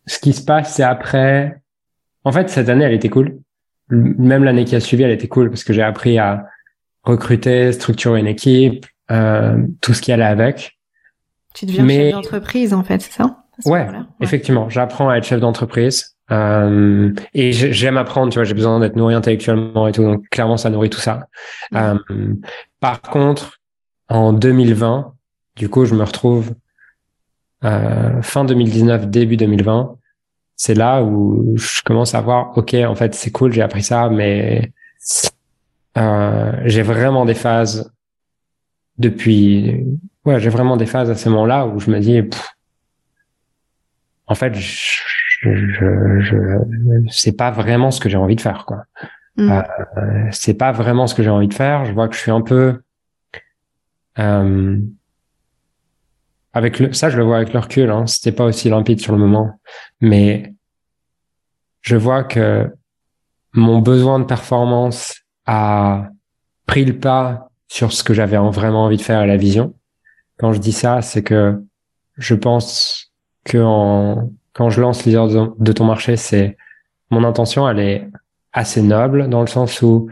ce 0.06 0.18
qui 0.18 0.32
se 0.32 0.44
passe, 0.44 0.74
c'est 0.74 0.82
après. 0.82 1.60
En 2.24 2.32
fait, 2.32 2.48
cette 2.50 2.68
année, 2.68 2.84
elle 2.84 2.92
était 2.92 3.08
cool. 3.08 3.38
Même 3.88 4.44
l'année 4.44 4.64
qui 4.64 4.74
a 4.76 4.80
suivi, 4.80 5.02
elle 5.02 5.10
était 5.10 5.28
cool 5.28 5.50
parce 5.50 5.64
que 5.64 5.72
j'ai 5.72 5.82
appris 5.82 6.18
à 6.18 6.46
recruter, 7.02 7.72
structurer 7.72 8.20
une 8.20 8.26
équipe, 8.26 8.86
euh, 9.10 9.58
tout 9.80 9.92
ce 9.92 10.00
qui 10.02 10.12
allait 10.12 10.24
avec. 10.24 10.78
Tu 11.54 11.66
deviens 11.66 11.84
Mais- 11.84 11.96
chef 12.10 12.12
d'entreprise, 12.12 12.72
en 12.74 12.84
fait, 12.84 13.02
c'est 13.02 13.12
ça? 13.12 13.38
Ce 13.62 13.68
Ouais, 13.68 13.86
Effectivement, 14.20 14.68
j'apprends 14.70 15.10
à 15.10 15.16
être 15.16 15.24
chef 15.24 15.40
d'entreprise. 15.40 16.16
Euh, 16.30 17.12
et 17.34 17.52
j'ai- 17.52 17.72
j'aime 17.74 17.98
apprendre, 17.98 18.32
tu 18.32 18.38
vois, 18.38 18.44
j'ai 18.44 18.54
besoin 18.54 18.80
d'être 18.80 18.96
nourri 18.96 19.14
intellectuellement 19.14 19.86
et 19.88 19.92
tout, 19.92 20.02
donc 20.02 20.26
clairement 20.30 20.56
ça 20.56 20.70
nourrit 20.70 20.88
tout 20.88 21.00
ça. 21.00 21.26
Euh, 21.74 21.98
par 22.80 23.02
contre, 23.02 23.58
en 24.08 24.32
2020, 24.32 25.12
du 25.56 25.68
coup, 25.68 25.84
je 25.84 25.94
me 25.94 26.02
retrouve 26.02 26.54
euh, 27.64 28.22
fin 28.22 28.44
2019, 28.44 29.09
début 29.09 29.37
2020. 29.37 29.96
C'est 30.57 30.75
là 30.75 31.03
où 31.03 31.55
je 31.57 31.83
commence 31.83 32.14
à 32.14 32.20
voir, 32.20 32.57
ok, 32.57 32.75
en 32.75 32.94
fait, 32.94 33.14
c'est 33.14 33.31
cool, 33.31 33.53
j'ai 33.53 33.62
appris 33.62 33.83
ça, 33.83 34.09
mais 34.11 34.72
euh, 35.96 36.53
j'ai 36.64 36.83
vraiment 36.83 37.25
des 37.25 37.35
phases 37.35 37.92
depuis, 38.98 39.85
ouais, 40.25 40.38
j'ai 40.40 40.51
vraiment 40.51 40.77
des 40.77 40.87
phases 40.87 41.11
à 41.11 41.14
ce 41.14 41.29
moment-là 41.31 41.66
où 41.66 41.81
je 41.81 41.90
me 41.90 41.98
dis, 41.98 42.22
pff, 42.22 42.48
en 44.27 44.35
fait, 44.35 44.55
je, 44.55 45.01
je, 45.42 46.20
je, 46.20 46.37
c'est 47.11 47.37
pas 47.37 47.51
vraiment 47.51 47.90
ce 47.90 48.01
que 48.01 48.09
j'ai 48.09 48.16
envie 48.16 48.37
de 48.37 48.40
faire, 48.40 48.64
quoi. 48.66 48.85
Mm. 49.37 49.51
Euh, 49.51 50.29
c'est 50.31 50.55
pas 50.55 50.72
vraiment 50.72 51.07
ce 51.07 51.14
que 51.14 51.22
j'ai 51.22 51.31
envie 51.31 51.48
de 51.48 51.55
faire. 51.55 51.85
Je 51.85 51.92
vois 51.92 52.09
que 52.09 52.14
je 52.14 52.20
suis 52.20 52.31
un 52.31 52.42
peu, 52.42 52.81
euh, 54.18 54.79
avec 56.52 56.78
le, 56.78 56.92
ça, 56.92 57.10
je 57.10 57.16
le 57.16 57.24
vois 57.24 57.36
avec 57.36 57.52
le 57.52 57.58
recul. 57.60 57.90
Hein, 57.90 58.06
C'était 58.06 58.32
pas 58.32 58.44
aussi 58.44 58.68
limpide 58.68 59.00
sur 59.00 59.12
le 59.12 59.18
moment, 59.18 59.58
mais 60.00 60.54
je 61.80 61.96
vois 61.96 62.24
que 62.24 62.70
mon 63.52 63.78
besoin 63.80 64.18
de 64.20 64.24
performance 64.24 65.14
a 65.46 66.08
pris 66.66 66.84
le 66.84 66.98
pas 66.98 67.48
sur 67.68 67.92
ce 67.92 68.04
que 68.04 68.14
j'avais 68.14 68.36
en- 68.36 68.50
vraiment 68.50 68.84
envie 68.84 68.96
de 68.96 69.02
faire 69.02 69.22
et 69.22 69.26
la 69.26 69.36
vision. 69.36 69.74
Quand 70.38 70.52
je 70.52 70.58
dis 70.58 70.72
ça, 70.72 71.02
c'est 71.02 71.22
que 71.22 71.62
je 72.16 72.34
pense 72.34 73.12
que 73.44 73.58
en, 73.58 74.30
quand 74.52 74.70
je 74.70 74.80
lance 74.80 75.04
leader 75.04 75.28
de, 75.28 75.50
de 75.58 75.72
ton 75.72 75.84
marché, 75.84 76.16
c'est 76.16 76.56
mon 77.10 77.24
intention, 77.24 77.68
elle 77.68 77.80
est 77.80 78.08
assez 78.52 78.82
noble 78.82 79.28
dans 79.28 79.40
le 79.40 79.46
sens 79.46 79.80
où 79.82 80.08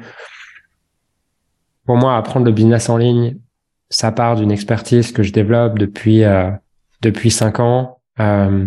pour 1.86 1.96
moi, 1.96 2.16
apprendre 2.16 2.46
le 2.46 2.52
business 2.52 2.88
en 2.88 2.96
ligne, 2.96 3.38
ça 3.90 4.12
part 4.12 4.36
d'une 4.36 4.52
expertise 4.52 5.12
que 5.12 5.22
je 5.22 5.32
développe 5.32 5.78
depuis 5.78 6.24
euh, 6.24 6.50
depuis 7.02 7.30
cinq 7.30 7.60
ans 7.60 8.00
euh, 8.20 8.66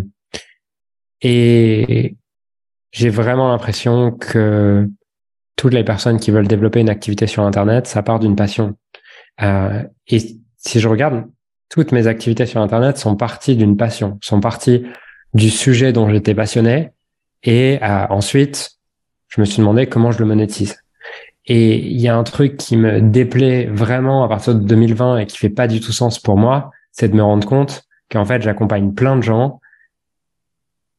et 1.20 2.16
j'ai 2.92 3.08
vraiment 3.08 3.48
l'impression 3.48 4.12
que 4.12 4.88
toutes 5.56 5.74
les 5.74 5.84
personnes 5.84 6.20
qui 6.20 6.30
veulent 6.30 6.46
développer 6.46 6.80
une 6.80 6.90
activité 6.90 7.26
sur 7.26 7.42
Internet, 7.42 7.86
ça 7.86 8.02
part 8.02 8.20
d'une 8.20 8.36
passion. 8.36 8.76
Euh, 9.42 9.82
et 10.08 10.18
si 10.56 10.80
je 10.80 10.88
regarde, 10.88 11.24
toutes 11.68 11.92
mes 11.92 12.06
activités 12.06 12.46
sur 12.46 12.60
Internet 12.60 12.98
sont 12.98 13.16
parties 13.16 13.56
d'une 13.56 13.76
passion, 13.76 14.18
sont 14.22 14.40
parties 14.40 14.84
du 15.32 15.50
sujet 15.50 15.92
dont 15.92 16.08
j'étais 16.08 16.34
passionné. 16.34 16.90
Et 17.42 17.78
euh, 17.82 18.06
ensuite, 18.10 18.72
je 19.28 19.40
me 19.40 19.46
suis 19.46 19.58
demandé 19.58 19.86
comment 19.86 20.12
je 20.12 20.18
le 20.18 20.26
monétise. 20.26 20.83
Et 21.46 21.76
il 21.76 22.00
y 22.00 22.08
a 22.08 22.16
un 22.16 22.24
truc 22.24 22.56
qui 22.56 22.76
me 22.76 23.00
déplaît 23.00 23.66
vraiment 23.66 24.24
à 24.24 24.28
partir 24.28 24.54
de 24.54 24.60
2020 24.60 25.18
et 25.18 25.26
qui 25.26 25.36
fait 25.36 25.50
pas 25.50 25.66
du 25.66 25.80
tout 25.80 25.92
sens 25.92 26.18
pour 26.18 26.38
moi, 26.38 26.70
c'est 26.92 27.08
de 27.08 27.14
me 27.14 27.22
rendre 27.22 27.46
compte 27.46 27.84
qu'en 28.10 28.24
fait, 28.24 28.40
j'accompagne 28.42 28.92
plein 28.94 29.16
de 29.16 29.22
gens 29.22 29.60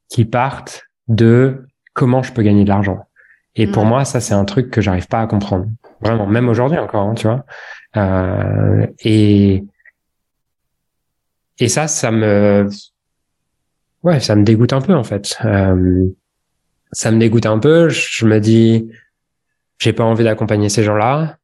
qui 0.09 0.25
partent 0.25 0.83
de 1.07 1.65
comment 1.93 2.21
je 2.21 2.31
peux 2.31 2.43
gagner 2.43 2.63
de 2.63 2.69
l'argent. 2.69 3.07
Et 3.55 3.67
pour 3.67 3.85
Mm. 3.85 3.89
moi, 3.89 4.05
ça, 4.05 4.19
c'est 4.19 4.33
un 4.33 4.45
truc 4.45 4.69
que 4.69 4.81
j'arrive 4.81 5.07
pas 5.07 5.21
à 5.21 5.27
comprendre. 5.27 5.65
Vraiment, 6.01 6.27
même 6.27 6.49
aujourd'hui 6.49 6.77
encore, 6.77 7.07
hein, 7.07 7.15
tu 7.15 7.25
vois. 7.27 7.45
Euh, 7.97 8.85
et 8.99 9.63
et 11.57 11.69
ça, 11.69 11.87
ça 11.87 12.11
me 12.11 12.67
ouais, 14.03 14.19
ça 14.19 14.35
me 14.35 14.43
dégoûte 14.43 14.73
un 14.73 14.81
peu 14.81 14.93
en 14.93 15.03
fait. 15.03 15.37
Euh, 15.45 16.05
ça 16.91 17.11
me 17.11 17.17
dégoûte 17.19 17.45
un 17.45 17.59
peu. 17.59 17.87
Je 17.89 18.25
me 18.25 18.39
dis, 18.39 18.89
j'ai 19.79 19.93
pas 19.93 20.03
envie 20.03 20.23
d'accompagner 20.23 20.69
ces 20.69 20.83
gens-là 20.83 21.37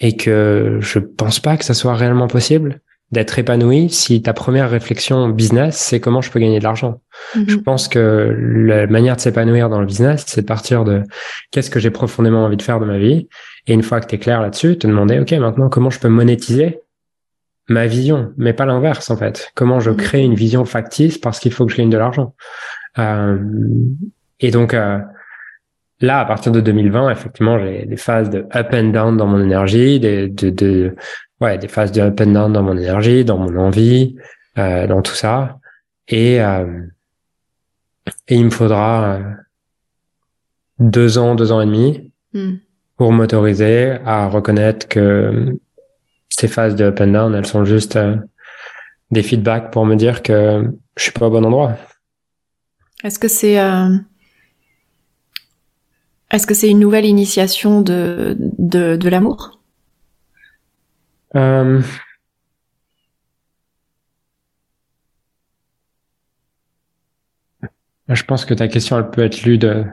et 0.00 0.16
que 0.16 0.78
je 0.80 0.98
pense 0.98 1.40
pas 1.40 1.56
que 1.56 1.64
ça 1.64 1.74
soit 1.74 1.94
réellement 1.94 2.26
possible 2.28 2.80
d'être 3.12 3.38
épanoui 3.40 3.90
si 3.90 4.22
ta 4.22 4.32
première 4.32 4.70
réflexion 4.70 5.28
business, 5.30 5.76
c'est 5.76 5.98
comment 5.98 6.20
je 6.20 6.30
peux 6.30 6.38
gagner 6.38 6.60
de 6.60 6.64
l'argent. 6.64 7.00
Je 7.34 7.56
Mhm. 7.56 7.62
pense 7.64 7.88
que 7.88 8.34
la 8.38 8.86
manière 8.86 9.16
de 9.16 9.20
s'épanouir 9.20 9.68
dans 9.68 9.80
le 9.80 9.86
business, 9.86 10.24
c'est 10.28 10.42
de 10.42 10.46
partir 10.46 10.84
de 10.84 11.02
qu'est-ce 11.50 11.70
que 11.70 11.80
j'ai 11.80 11.90
profondément 11.90 12.44
envie 12.44 12.56
de 12.56 12.62
faire 12.62 12.78
de 12.78 12.84
ma 12.86 12.98
vie. 12.98 13.28
Et 13.66 13.74
une 13.74 13.82
fois 13.82 14.00
que 14.00 14.06
tu 14.06 14.14
es 14.14 14.18
clair 14.18 14.40
là-dessus, 14.40 14.78
te 14.78 14.86
demander, 14.86 15.18
OK, 15.18 15.32
maintenant, 15.32 15.68
comment 15.68 15.90
je 15.90 15.98
peux 15.98 16.08
monétiser 16.08 16.80
ma 17.68 17.86
vision, 17.88 18.32
mais 18.36 18.52
pas 18.52 18.64
l'inverse, 18.64 19.10
en 19.10 19.16
fait. 19.16 19.50
Comment 19.56 19.80
je 19.80 19.90
Mhm. 19.90 19.96
crée 19.96 20.22
une 20.22 20.34
vision 20.34 20.64
factice 20.64 21.18
parce 21.18 21.40
qu'il 21.40 21.52
faut 21.52 21.66
que 21.66 21.72
je 21.72 21.78
gagne 21.78 21.90
de 21.90 21.98
l'argent. 21.98 22.34
Euh, 22.98 23.38
et 24.38 24.52
donc, 24.52 24.72
euh, 24.72 24.98
là, 26.00 26.20
à 26.20 26.24
partir 26.24 26.52
de 26.52 26.60
2020, 26.60 27.10
effectivement, 27.10 27.58
j'ai 27.58 27.86
des 27.86 27.96
phases 27.96 28.30
de 28.30 28.46
up 28.54 28.68
and 28.72 28.90
down 28.90 29.16
dans 29.16 29.26
mon 29.26 29.42
énergie, 29.42 30.00
des, 30.00 30.28
de, 30.28 30.50
de, 30.50 30.96
ouais, 31.40 31.58
des 31.58 31.68
phases 31.68 31.92
de 31.92 32.00
up 32.00 32.20
and 32.20 32.32
down 32.32 32.52
dans 32.52 32.62
mon 32.62 32.76
énergie, 32.76 33.24
dans 33.24 33.38
mon 33.38 33.56
envie, 33.58 34.16
euh, 34.58 34.86
dans 34.86 35.02
tout 35.02 35.14
ça. 35.14 35.58
Et, 36.08 36.42
euh, 36.42 36.82
et 38.28 38.36
il 38.36 38.44
me 38.46 38.50
faudra 38.50 39.14
euh, 39.14 39.22
deux 40.78 41.18
ans, 41.18 41.34
deux 41.34 41.52
ans 41.52 41.60
et 41.60 41.66
demi 41.66 42.10
Mm. 42.32 42.56
pour 42.96 43.12
m'autoriser 43.12 43.98
à 44.04 44.28
reconnaître 44.28 44.86
que 44.86 45.56
ces 46.28 46.46
phases 46.46 46.76
de 46.76 46.84
up 46.84 47.00
and 47.00 47.08
down, 47.08 47.34
elles 47.34 47.46
sont 47.46 47.64
juste 47.64 47.96
euh, 47.96 48.16
des 49.10 49.22
feedbacks 49.22 49.72
pour 49.72 49.84
me 49.84 49.96
dire 49.96 50.22
que 50.22 50.70
je 50.96 51.02
suis 51.02 51.12
pas 51.12 51.26
au 51.26 51.30
bon 51.30 51.44
endroit. 51.44 51.76
Est-ce 53.02 53.18
que 53.18 53.26
c'est 53.26 53.58
euh, 53.58 53.96
est-ce 56.30 56.46
que 56.46 56.54
c'est 56.54 56.70
une 56.70 56.78
nouvelle 56.80 57.06
initiation 57.06 57.80
de 57.82 58.36
de, 58.58 58.96
de 58.96 59.08
l'amour? 59.08 59.60
Euh, 61.36 61.80
Je 68.10 68.24
pense 68.24 68.44
que 68.44 68.54
ta 68.54 68.68
question, 68.68 68.98
elle 68.98 69.10
peut 69.10 69.24
être 69.24 69.42
lue 69.42 69.58
de 69.58 69.84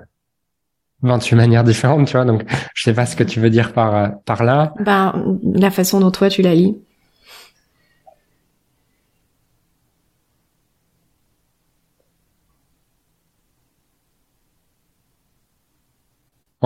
28 1.03 1.35
manières 1.35 1.63
différentes, 1.63 2.07
tu 2.07 2.13
vois. 2.13 2.25
Donc, 2.25 2.43
je 2.73 2.83
sais 2.83 2.93
pas 2.93 3.05
ce 3.05 3.15
que 3.15 3.23
tu 3.23 3.39
veux 3.39 3.49
dire 3.49 3.73
par, 3.73 3.95
euh, 3.95 4.07
par 4.25 4.43
là. 4.43 4.73
Ben 4.79 5.37
la 5.53 5.69
façon 5.69 5.99
dont 5.99 6.11
toi 6.11 6.29
tu 6.29 6.41
la 6.41 6.55
lis. 6.55 6.75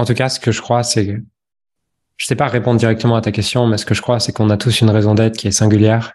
En 0.01 0.05
tout 0.05 0.15
cas, 0.15 0.29
ce 0.29 0.39
que 0.39 0.51
je 0.51 0.61
crois, 0.61 0.81
c'est 0.81 1.21
je 2.17 2.25
sais 2.25 2.35
pas 2.35 2.47
répondre 2.47 2.79
directement 2.79 3.15
à 3.15 3.21
ta 3.21 3.31
question, 3.31 3.67
mais 3.67 3.77
ce 3.77 3.85
que 3.85 3.93
je 3.93 4.01
crois, 4.01 4.19
c'est 4.19 4.31
qu'on 4.31 4.49
a 4.49 4.57
tous 4.57 4.81
une 4.81 4.89
raison 4.89 5.13
d'être 5.13 5.37
qui 5.37 5.47
est 5.47 5.51
singulière. 5.51 6.13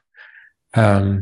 Euh, 0.77 1.21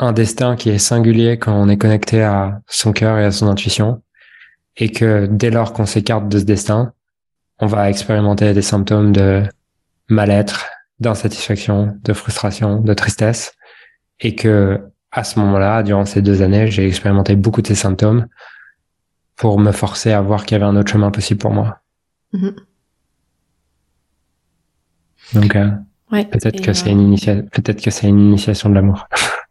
un 0.00 0.12
destin 0.12 0.56
qui 0.56 0.70
est 0.70 0.78
singulier 0.78 1.38
quand 1.38 1.54
on 1.54 1.68
est 1.68 1.76
connecté 1.76 2.24
à 2.24 2.62
son 2.66 2.92
cœur 2.92 3.16
et 3.16 3.24
à 3.24 3.30
son 3.30 3.46
intuition. 3.46 4.02
Et 4.76 4.90
que 4.90 5.28
dès 5.30 5.50
lors 5.50 5.72
qu'on 5.72 5.86
s'écarte 5.86 6.28
de 6.28 6.40
ce 6.40 6.44
destin, 6.44 6.92
on 7.60 7.66
va 7.66 7.88
expérimenter 7.88 8.52
des 8.52 8.60
symptômes 8.60 9.12
de 9.12 9.44
mal-être, 10.08 10.66
d'insatisfaction, 10.98 11.96
de 12.02 12.12
frustration, 12.12 12.80
de 12.80 12.92
tristesse. 12.92 13.52
Et 14.18 14.34
que, 14.34 14.80
à 15.12 15.22
ce 15.22 15.38
moment-là, 15.38 15.84
durant 15.84 16.06
ces 16.06 16.22
deux 16.22 16.42
années, 16.42 16.72
j'ai 16.72 16.88
expérimenté 16.88 17.36
beaucoup 17.36 17.62
de 17.62 17.68
ces 17.68 17.76
symptômes 17.76 18.26
pour 19.36 19.58
me 19.58 19.72
forcer 19.72 20.12
à 20.12 20.20
voir 20.20 20.44
qu'il 20.46 20.54
y 20.54 20.60
avait 20.60 20.64
un 20.70 20.76
autre 20.76 20.90
chemin 20.90 21.10
possible 21.10 21.40
pour 21.40 21.52
moi. 21.52 21.78
Mhm. 22.32 22.54
Donc, 25.34 25.56
euh, 25.56 25.70
Ouais. 26.12 26.24
peut-être 26.24 26.60
Et, 26.60 26.62
que 26.62 26.70
euh, 26.70 26.74
c'est 26.74 26.90
une 26.90 27.00
initia- 27.12 27.42
peut-être 27.50 27.82
que 27.82 27.90
c'est 27.90 28.06
une 28.08 28.20
initiation 28.20 28.68
de 28.70 28.74
l'amour. 28.74 29.06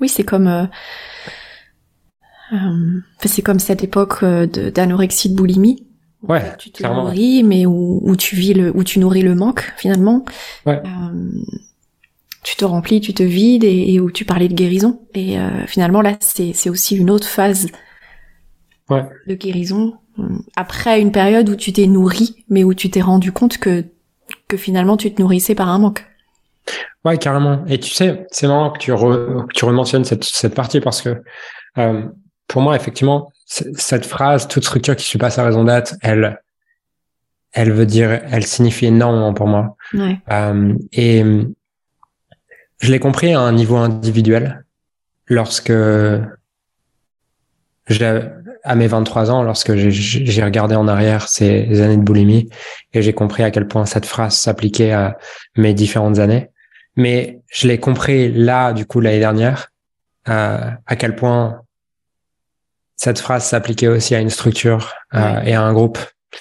Oui, 0.00 0.08
c'est 0.08 0.24
comme 0.24 0.48
euh, 0.48 0.66
c'est 3.24 3.42
comme 3.42 3.60
cette 3.60 3.84
époque 3.84 4.24
de- 4.24 4.70
d'anorexie 4.70 5.30
de 5.30 5.36
boulimie. 5.36 5.86
où 6.22 6.32
Ouais, 6.32 6.56
tu 6.56 6.70
te 6.72 6.78
clairement. 6.78 7.04
nourris, 7.04 7.44
mais 7.44 7.66
où, 7.66 8.00
où 8.02 8.16
tu 8.16 8.34
vis 8.34 8.52
le, 8.54 8.76
où 8.76 8.82
tu 8.82 8.98
nourris 8.98 9.22
le 9.22 9.34
manque 9.36 9.72
finalement. 9.76 10.24
Ouais. 10.66 10.82
Tu 12.42 12.56
te 12.56 12.64
remplis, 12.64 13.00
tu 13.00 13.14
te 13.14 13.22
vides 13.22 13.62
et, 13.64 14.00
où 14.00 14.10
tu 14.10 14.24
parlais 14.24 14.48
de 14.48 14.54
guérison. 14.54 15.00
Et 15.14 15.36
finalement 15.68 16.00
là, 16.02 16.16
c'est 16.20 16.68
aussi 16.68 16.96
une 16.96 17.10
autre 17.10 17.28
phase 17.28 17.68
de 19.26 19.34
guérison 19.34 19.94
après 20.56 21.00
une 21.00 21.12
période 21.12 21.48
où 21.48 21.56
tu 21.56 21.72
t'es 21.72 21.86
nourri, 21.86 22.44
mais 22.48 22.64
où 22.64 22.74
tu 22.74 22.90
t'es 22.90 23.00
rendu 23.00 23.32
compte 23.32 23.58
que 23.58 23.84
que 24.48 24.56
finalement 24.56 24.96
tu 24.96 25.12
te 25.12 25.20
nourrissais 25.20 25.54
par 25.54 25.68
un 25.68 25.78
manque. 25.78 26.04
Ouais, 27.04 27.18
carrément. 27.18 27.64
Et 27.66 27.78
tu 27.78 27.90
sais, 27.90 28.26
c'est 28.30 28.46
marrant 28.46 28.70
que 28.70 28.78
tu, 28.78 28.92
re, 28.92 29.46
que 29.48 29.54
tu 29.54 29.64
rementionnes 29.64 30.04
cette, 30.04 30.24
cette 30.24 30.54
partie 30.54 30.80
parce 30.80 31.02
que 31.02 31.22
euh, 31.78 32.06
pour 32.46 32.62
moi, 32.62 32.76
effectivement, 32.76 33.32
cette 33.46 34.06
phrase, 34.06 34.46
toute 34.46 34.64
structure 34.64 34.94
qui 34.94 35.04
suit 35.04 35.18
pas 35.18 35.30
sa 35.30 35.44
raison 35.44 35.64
d'être, 35.64 35.96
elle, 36.02 36.40
elle 37.52 37.72
veut 37.72 37.86
dire, 37.86 38.10
elle 38.10 38.44
signifie 38.46 38.86
énormément 38.86 39.34
pour 39.34 39.46
moi. 39.46 39.76
Ouais. 39.94 40.18
Euh, 40.30 40.74
et 40.92 41.24
je 42.78 42.92
l'ai 42.92 42.98
compris 42.98 43.34
à 43.34 43.40
un 43.40 43.52
niveau 43.52 43.76
individuel 43.76 44.64
lorsque 45.26 45.72
à 48.64 48.74
mes 48.74 48.86
23 48.86 49.30
ans, 49.30 49.42
lorsque 49.42 49.74
j'ai 49.74 50.44
regardé 50.44 50.74
en 50.74 50.86
arrière 50.88 51.28
ces 51.28 51.80
années 51.80 51.96
de 51.96 52.02
boulimie 52.02 52.48
et 52.92 53.02
j'ai 53.02 53.12
compris 53.12 53.42
à 53.42 53.50
quel 53.50 53.66
point 53.66 53.86
cette 53.86 54.06
phrase 54.06 54.36
s'appliquait 54.36 54.92
à 54.92 55.18
mes 55.56 55.74
différentes 55.74 56.18
années. 56.18 56.50
Mais 56.96 57.40
je 57.52 57.66
l'ai 57.66 57.78
compris 57.78 58.30
là, 58.32 58.72
du 58.72 58.86
coup, 58.86 59.00
l'année 59.00 59.18
dernière, 59.18 59.70
euh, 60.28 60.70
à 60.86 60.96
quel 60.96 61.16
point 61.16 61.62
cette 62.96 63.18
phrase 63.18 63.44
s'appliquait 63.44 63.88
aussi 63.88 64.14
à 64.14 64.20
une 64.20 64.30
structure 64.30 64.92
euh, 65.14 65.40
et 65.40 65.54
à 65.54 65.62
un 65.62 65.72
groupe. 65.72 65.98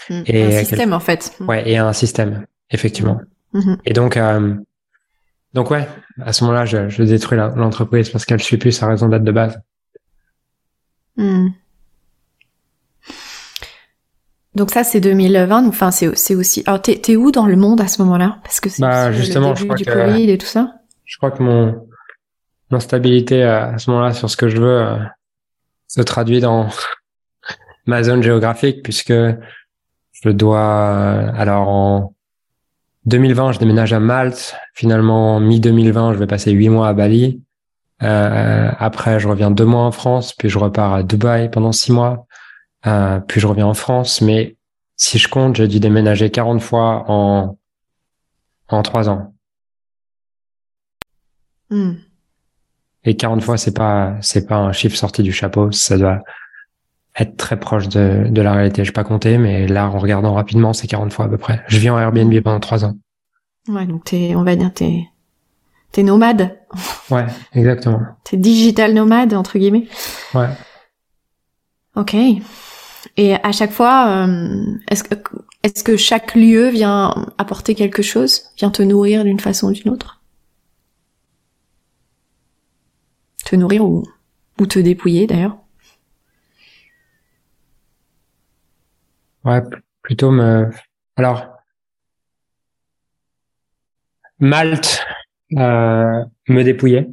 Mmh. 0.10 0.22
et 0.26 0.44
un 0.44 0.64
système, 0.64 0.94
en 0.94 1.00
fait. 1.00 1.34
Mmh. 1.40 1.50
Ouais, 1.50 1.70
et 1.70 1.78
à 1.78 1.86
un 1.86 1.94
système, 1.94 2.46
effectivement. 2.70 3.20
Mmh. 3.54 3.76
Et 3.86 3.94
donc, 3.94 4.16
euh, 4.16 4.56
donc 5.54 5.72
ouais, 5.72 5.88
à 6.22 6.32
ce 6.34 6.44
moment-là, 6.44 6.66
je, 6.66 6.88
je 6.88 7.04
détruis 7.04 7.38
l'entreprise 7.38 8.10
parce 8.10 8.26
qu'elle 8.26 8.42
suit 8.42 8.58
plus 8.58 8.72
sa 8.72 8.88
raison 8.88 9.10
d'être 9.10 9.24
de 9.24 9.32
base. 9.32 9.60
Donc 14.56 14.72
ça 14.72 14.84
c'est 14.84 15.00
2020, 15.00 15.68
enfin 15.68 15.92
c'est 15.92 16.16
c'est 16.18 16.36
aussi. 16.36 16.64
Alors 16.66 16.82
t'es 16.82 16.98
t'es 16.98 17.16
où 17.16 17.32
dans 17.32 17.46
le 17.46 17.56
monde 17.56 17.80
à 17.80 17.88
ce 17.88 18.02
moment-là? 18.02 18.40
Parce 18.44 18.60
que 18.60 18.70
c'est 18.70 18.82
bah, 18.82 19.12
justement, 19.12 19.50
le 19.50 19.56
début 19.56 19.76
du 19.76 19.86
Covid 19.86 20.30
et 20.30 20.38
tout 20.38 20.46
ça. 20.46 20.74
Je 21.06 21.18
crois 21.18 21.32
que 21.32 21.42
mon 21.42 21.88
instabilité 22.72 23.44
à 23.44 23.78
ce 23.78 23.90
moment-là 23.90 24.14
sur 24.14 24.30
ce 24.30 24.38
que 24.38 24.50
je 24.50 24.58
veux 24.58 24.82
euh, 24.82 24.98
se 25.88 26.02
traduit 26.02 26.40
dans 26.40 26.68
ma 27.86 28.04
zone 28.04 28.24
géographique 28.24 28.84
puisque 28.84 29.14
je 29.14 30.30
dois 30.30 30.60
euh, 30.60 31.32
alors 31.36 31.70
en 31.70 32.14
2020 33.06 33.54
je 33.54 33.60
déménage 33.60 33.94
à 33.94 34.00
Malte. 34.00 34.56
Finalement 34.74 35.40
mi 35.40 35.62
2020 35.62 36.14
je 36.14 36.18
vais 36.18 36.28
passer 36.28 36.52
huit 36.52 36.70
mois 36.70 36.90
à 36.90 36.94
Bali. 36.94 37.42
Euh, 38.04 38.72
après, 38.80 39.20
je 39.20 39.28
reviens 39.28 39.52
deux 39.52 39.66
mois 39.66 39.84
en 39.84 39.92
France, 39.92 40.34
puis 40.34 40.50
je 40.50 40.58
repars 40.58 40.94
à 40.94 41.04
Dubaï 41.04 41.50
pendant 41.52 41.72
six 41.72 41.92
mois, 41.92 42.26
euh, 42.86 43.20
puis 43.20 43.40
je 43.40 43.48
reviens 43.48 43.68
en 43.68 43.74
France. 43.74 44.22
Mais 44.22 44.56
si 44.96 45.18
je 45.18 45.28
compte, 45.28 45.56
j'ai 45.56 45.68
dû 45.68 45.80
déménager 45.80 46.30
40 46.30 46.62
fois 46.62 47.06
en 47.08 47.58
en 48.70 48.82
trois 48.84 49.10
ans. 49.10 49.34
Hmm. 51.70 51.94
Et 53.04 53.16
40 53.16 53.44
fois, 53.44 53.58
c'est 53.58 53.74
pas 53.74 54.16
c'est 54.22 54.48
pas 54.48 54.58
un 54.58 54.72
chiffre 54.72 54.96
sorti 54.96 55.24
du 55.24 55.32
chapeau. 55.32 55.72
Ça 55.72 55.98
doit 55.98 56.20
être 57.18 57.36
très 57.36 57.60
proche 57.60 57.90
de, 57.90 58.28
de 58.30 58.42
la 58.42 58.54
réalité. 58.54 58.86
Je 58.86 58.92
pas 58.92 59.04
compté, 59.04 59.38
mais 59.38 59.68
là, 59.68 59.90
en 59.90 60.00
regardant 60.00 60.34
rapidement, 60.34 60.74
c'est 60.74 60.88
40 60.88 61.12
fois 61.12 61.26
à 61.26 61.28
peu 61.28 61.38
près. 61.38 61.64
Je 61.68 61.78
vis 61.78 61.90
en 61.90 62.00
Airbnb 62.00 62.34
pendant 62.42 62.60
trois 62.60 62.86
ans. 62.86 62.96
Ouais, 63.68 63.86
donc 63.86 64.06
t'es, 64.06 64.34
on 64.36 64.44
va 64.44 64.56
dire, 64.56 64.74
t'es 64.74 65.06
T'es 65.92 66.04
nomade. 66.04 66.58
Ouais, 67.10 67.26
exactement. 67.54 68.00
T'es 68.24 68.38
digital 68.38 68.94
nomade, 68.94 69.34
entre 69.34 69.58
guillemets. 69.60 69.88
Ouais. 70.34 70.48
Ok. 71.98 72.16
Et 73.18 73.36
à 73.36 73.52
chaque 73.52 73.72
fois, 73.72 74.26
euh, 74.28 74.78
est-ce 74.90 75.84
que, 75.84 75.98
chaque 75.98 76.36
lieu 76.36 76.70
vient 76.70 77.28
apporter 77.38 77.76
quelque 77.76 78.02
chose, 78.02 78.52
vient 78.58 78.72
te 78.72 78.82
nourrir 78.82 79.24
d'une 79.24 79.40
façon 79.40 79.70
ou 79.70 79.72
d'une 79.72 79.92
autre? 79.92 80.22
Te 83.46 83.56
nourrir 83.56 83.84
ou, 83.86 84.04
te 84.68 84.80
dépouiller 84.80 85.28
d'ailleurs? 85.28 85.58
Ouais, 89.44 89.62
plutôt 90.04 90.30
me. 90.30 90.70
Alors, 91.16 91.48
Malte, 94.40 95.04
euh, 95.58 96.24
me 96.48 96.64
dépouiller, 96.64 97.08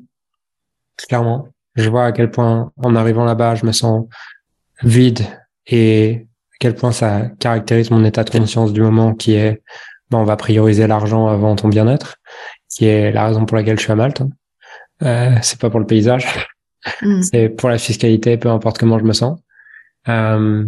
clairement. 0.96 1.48
Je 1.74 1.88
vois 1.88 2.06
à 2.06 2.12
quel 2.12 2.30
point, 2.30 2.72
en 2.76 2.94
arrivant 2.96 3.24
là-bas, 3.24 3.54
je 3.54 3.64
me 3.64 3.72
sens 3.72 4.06
vide 4.82 5.26
et 5.68 6.26
à 6.52 6.56
quel 6.58 6.74
point 6.74 6.92
ça 6.92 7.28
caractérise 7.38 7.90
mon 7.90 8.04
état 8.04 8.24
de 8.24 8.30
conscience 8.30 8.72
du 8.72 8.80
moment 8.80 9.14
qui 9.14 9.34
est, 9.34 9.62
ben, 10.10 10.18
on 10.18 10.24
va 10.24 10.36
prioriser 10.36 10.86
l'argent 10.86 11.28
avant 11.28 11.54
ton 11.56 11.68
bien-être, 11.68 12.16
qui 12.70 12.86
est 12.86 13.12
la 13.12 13.26
raison 13.26 13.46
pour 13.46 13.56
laquelle 13.56 13.78
je 13.78 13.84
suis 13.84 13.92
à 13.92 13.96
Malte. 13.96 14.22
Euh, 15.02 15.36
c'est 15.42 15.60
pas 15.60 15.70
pour 15.70 15.80
le 15.80 15.86
paysage, 15.86 16.26
mm. 17.02 17.22
c'est 17.22 17.48
pour 17.48 17.68
la 17.68 17.78
fiscalité, 17.78 18.36
peu 18.36 18.50
importe 18.50 18.78
comment 18.78 18.98
je 18.98 19.04
me 19.04 19.12
sens. 19.12 19.38
Euh, 20.08 20.64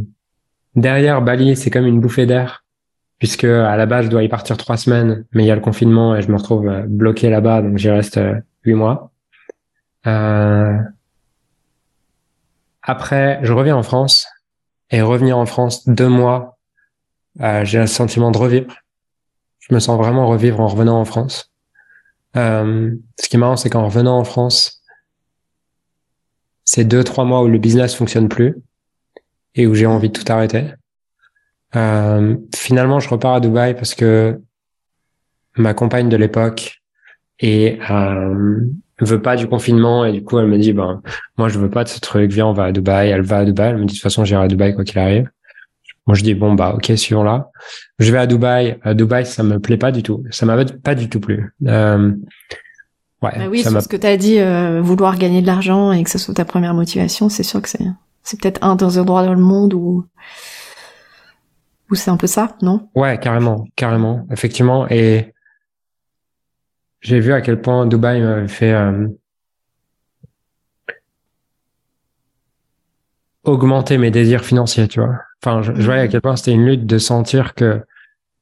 derrière 0.77 1.23
Bali, 1.23 1.57
c'est 1.57 1.71
comme 1.71 1.87
une 1.87 2.01
bouffée 2.01 2.27
d'air 2.27 2.65
puisque 3.21 3.45
à 3.45 3.77
la 3.77 3.87
base 3.87 4.07
je 4.07 4.11
dois 4.11 4.25
y 4.25 4.29
partir 4.29 4.57
trois 4.57 4.79
semaines, 4.79 5.25
mais 5.33 5.45
il 5.45 5.47
y 5.47 5.51
a 5.51 5.55
le 5.55 5.61
confinement 5.61 6.17
et 6.17 6.23
je 6.23 6.33
me 6.33 6.37
retrouve 6.37 6.67
euh, 6.67 6.83
bloqué 6.89 7.31
là-bas, 7.31 7.63
donc 7.63 7.77
j'y 7.77 7.91
reste 7.91 8.17
euh, 8.17 8.35
huit 8.65 8.75
mois. 8.75 9.13
Euh... 10.07 10.79
Après, 12.83 13.39
je 13.43 13.53
reviens 13.53 13.77
en 13.77 13.83
France 13.83 14.27
et 14.91 15.03
revenir 15.03 15.39
en 15.39 15.47
France 15.47 15.89
deux 15.89 16.09
mois, 16.09 16.59
euh, 17.41 17.65
j'ai 17.65 17.79
le 17.79 17.87
sentiment 17.87 18.31
de 18.31 18.39
revivre. 18.39 18.75
Je 19.61 19.75
me 19.75 19.81
sens 19.81 19.97
vraiment 19.97 20.27
revivre 20.27 20.61
en 20.61 20.69
revenant 20.69 21.01
en 21.01 21.05
France. 21.05 21.53
Euh, 22.37 22.95
ce 23.21 23.29
qui 23.29 23.37
est 23.37 23.39
marrant, 23.39 23.57
c'est 23.57 23.71
qu'en 23.71 23.85
revenant 23.85 24.19
en 24.19 24.25
France, 24.25 24.83
c'est 26.65 26.85
deux 26.85 27.05
trois 27.05 27.25
mois 27.25 27.43
où 27.43 27.49
le 27.49 27.59
business 27.59 27.95
fonctionne 27.95 28.29
plus 28.29 28.57
et 29.55 29.67
où 29.67 29.75
j'ai 29.75 29.87
envie 29.87 30.09
de 30.09 30.19
tout 30.19 30.31
arrêter. 30.31 30.73
Euh, 31.77 32.37
finalement, 32.55 33.01
je 33.01 33.09
repars 33.09 33.35
à 33.35 33.41
Dubaï 33.41 33.75
parce 33.75 33.95
que 33.95 34.41
ma 35.57 35.75
compagne 35.75 36.09
de 36.09 36.17
l'époque 36.17 36.81
et 37.39 37.79
euh, 37.91 38.61
veut 39.01 39.23
pas 39.23 39.37
du 39.37 39.47
confinement 39.47 40.05
et 40.05 40.13
du 40.13 40.23
coup 40.23 40.39
elle 40.39 40.47
me 40.47 40.59
dit 40.59 40.73
ben 40.73 41.03
moi 41.39 41.49
je 41.49 41.59
veux 41.59 41.71
pas 41.71 41.85
de 41.85 41.89
ce 41.89 42.01
truc 42.01 42.31
viens 42.31 42.47
on 42.47 42.53
va 42.53 42.65
à 42.65 42.73
Dubaï. 42.73 43.11
Elle 43.11 43.23
va 43.23 43.39
à 43.39 43.45
Dubaï 43.45 43.71
elle 43.71 43.77
me 43.77 43.85
dit 43.85 43.87
de 43.87 43.93
toute 43.93 44.03
façon 44.03 44.25
j'irai 44.25 44.45
à 44.45 44.49
Dubaï 44.49 44.75
quoi 44.75 44.85
qu'il 44.85 44.99
arrive. 44.99 45.29
Moi 46.07 46.17
je 46.17 46.23
dis 46.23 46.35
bon 46.35 46.55
bah 46.55 46.75
ok 46.75 46.93
suivons 46.97 47.23
là. 47.23 47.51
Je 47.99 48.11
vais 48.13 48.19
à 48.19 48.27
Dubaï. 48.27 48.79
À 48.83 48.95
Dubaï 48.95 49.27
ça 49.27 49.43
me 49.43 49.59
plaît 49.59 49.77
pas 49.77 49.93
du 49.93 50.03
tout. 50.03 50.25
Ça 50.31 50.47
m'avait 50.47 50.65
pas 50.65 50.95
du 50.95 51.09
tout 51.09 51.21
plu. 51.21 51.55
Euh, 51.67 52.13
ouais 53.23 53.33
bah 53.37 53.49
oui 53.51 53.63
c'est 53.63 53.81
ce 53.81 53.89
que 53.89 53.97
tu 53.97 54.07
as 54.07 54.17
dit 54.17 54.39
euh, 54.39 54.81
vouloir 54.81 55.19
gagner 55.19 55.43
de 55.43 55.47
l'argent 55.47 55.93
et 55.93 56.03
que 56.03 56.11
ce 56.11 56.19
soit 56.19 56.35
ta 56.35 56.45
première 56.45 56.75
motivation 56.75 57.29
c'est 57.29 57.43
sûr 57.43 57.61
que 57.61 57.69
c'est 57.69 57.85
c'est 58.23 58.41
peut-être 58.41 58.63
un 58.63 58.77
des 58.77 58.99
endroits 58.99 59.25
dans 59.25 59.35
le 59.35 59.41
monde 59.41 59.75
où 59.75 60.05
ou 61.91 61.95
c'est 61.95 62.11
un 62.11 62.17
peu 62.17 62.27
ça, 62.27 62.57
non? 62.63 62.89
Ouais, 62.95 63.19
carrément, 63.19 63.65
carrément, 63.75 64.27
effectivement. 64.31 64.87
Et 64.89 65.35
j'ai 67.01 67.21
vu 67.21 67.33
à 67.33 67.41
quel 67.41 67.61
point 67.61 67.87
Dubaï 67.87 68.21
m'avait 68.21 68.49
fait 68.49 68.73
euh, 68.73 69.09
augmenter 73.45 73.99
mes 73.99 74.11
désirs 74.11 74.45
financiers, 74.45 74.89
tu 74.89 75.01
vois. 75.01 75.17
Enfin, 75.43 75.63
je, 75.63 75.73
voyais 75.73 76.03
à 76.03 76.09
quel 76.09 76.21
point 76.21 76.37
c'était 76.37 76.53
une 76.53 76.67
lutte 76.67 76.87
de 76.87 76.99
sentir 76.99 77.55
que 77.55 77.83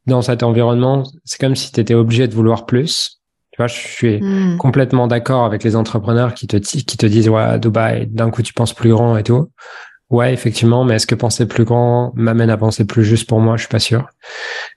dans 0.07 0.23
cet 0.23 0.43
environnement, 0.43 1.05
c'est 1.25 1.41
comme 1.41 1.55
si 1.55 1.71
tu 1.71 1.81
étais 1.81 1.95
obligé 1.95 2.27
de 2.27 2.35
vouloir 2.35 2.67
plus. 2.67 3.21
Tu 3.53 3.59
vois, 3.59 3.69
je 3.69 3.75
suis 3.75 4.21
hmm. 4.21 4.57
complètement 4.57 5.07
d'accord 5.07 5.45
avec 5.45 5.63
les 5.63 5.77
entrepreneurs 5.77 6.35
qui 6.35 6.47
te, 6.47 6.57
qui 6.57 6.85
te 6.85 7.07
disent, 7.07 7.29
ouais, 7.29 7.59
Dubaï, 7.59 8.07
d'un 8.07 8.31
coup, 8.31 8.43
tu 8.43 8.55
penses 8.55 8.73
plus 8.73 8.91
grand 8.91 9.17
et 9.17 9.23
tout. 9.23 9.51
Ouais, 10.11 10.33
effectivement, 10.33 10.85
mais 10.85 10.95
est-ce 10.95 11.07
que 11.07 11.15
penser 11.15 11.47
plus 11.47 11.65
grand 11.65 12.13
m'amène 12.15 12.51
à 12.51 12.57
penser 12.57 12.87
plus 12.87 13.05
juste 13.05 13.29
pour 13.29 13.41
moi? 13.41 13.57
Je 13.57 13.63
suis 13.63 13.69
pas 13.69 13.79
sûr. 13.79 14.09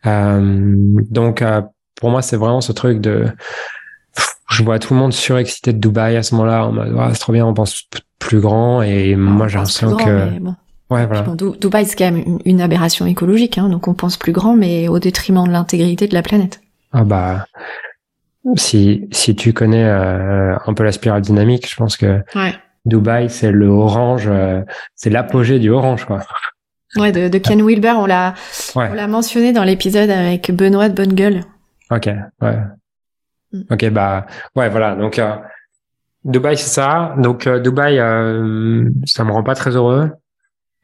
Euh, 0.06 0.76
donc, 1.10 1.42
euh, 1.42 1.62
pour 2.02 2.10
moi, 2.10 2.22
c'est 2.22 2.36
vraiment 2.36 2.60
ce 2.60 2.74
truc 2.74 3.00
de, 3.00 3.28
je 4.50 4.64
vois 4.64 4.80
tout 4.80 4.94
le 4.94 5.00
monde 5.00 5.14
surexcité 5.14 5.72
de 5.72 5.78
Dubaï 5.78 6.18
à 6.18 6.24
ce 6.24 6.36
moment-là, 6.36 6.68
mode, 6.68 7.14
c'est 7.14 7.20
trop 7.20 7.32
bien, 7.32 7.46
on 7.46 7.54
pense 7.54 7.84
plus 8.20 8.42
grand, 8.42 8.82
et 8.82 9.16
moi, 9.16 9.48
j'ai 9.48 9.58
l'impression 9.58 9.96
que. 9.96 10.40
Bon. 10.40 10.56
Ouais, 10.90 11.06
voilà. 11.06 11.24
Dubaï, 11.62 11.86
c'est 11.86 11.96
quand 11.96 12.12
même 12.12 12.40
une, 12.44 12.60
aberration 12.60 13.06
écologique, 13.06 13.58
hein, 13.58 13.70
donc 13.70 13.88
on 13.88 13.94
pense 13.94 14.18
plus 14.18 14.34
grand, 14.34 14.58
mais 14.58 14.90
au 14.90 15.00
détriment 15.00 15.48
de 15.48 15.52
l'intégrité 15.52 16.08
de 16.08 16.14
la 16.14 16.22
planète. 16.22 16.60
Ah 16.92 17.06
bah, 17.06 17.46
si 18.58 19.08
si 19.12 19.36
tu 19.36 19.54
connais 19.54 19.86
euh, 19.86 20.58
un 20.66 20.74
peu 20.74 20.84
la 20.84 20.92
spirale 20.92 21.22
dynamique, 21.22 21.70
je 21.70 21.76
pense 21.78 21.96
que 21.96 22.22
ouais. 22.36 22.54
Dubaï, 22.84 23.30
c'est 23.30 23.52
le 23.52 23.68
orange, 23.68 24.28
euh, 24.28 24.64
c'est 24.96 25.12
l'apogée 25.12 25.60
du 25.60 25.70
orange, 25.70 26.06
quoi. 26.06 26.20
Ouais, 26.98 27.14
de, 27.14 27.38
Ken 27.38 27.66
Wilber, 27.66 27.94
on 27.96 28.06
l'a, 28.06 28.34
on 28.76 28.94
l'a 28.94 29.08
mentionné 29.08 29.54
dans 29.54 29.64
l'épisode 29.64 30.10
avec 30.10 30.52
Benoît 30.52 30.90
de 30.90 30.94
Bonne 30.96 31.14
Gueule. 31.14 31.46
Ok, 31.92 32.10
ouais. 32.42 32.58
Mm. 33.52 33.62
Ok, 33.70 33.90
bah 33.90 34.26
ouais, 34.56 34.70
voilà. 34.70 34.96
Donc 34.96 35.20
euh, 35.20 35.36
Dubaï, 36.24 36.58
c'est 36.58 36.70
ça. 36.70 37.16
Donc 37.18 37.48
euh, 37.48 37.60
Dubaï, 37.60 38.00
euh, 38.00 38.90
ça 39.06 39.24
me 39.24 39.32
rend 39.32 39.44
pas 39.44 39.56
très 39.56 39.76
heureux. 39.76 40.12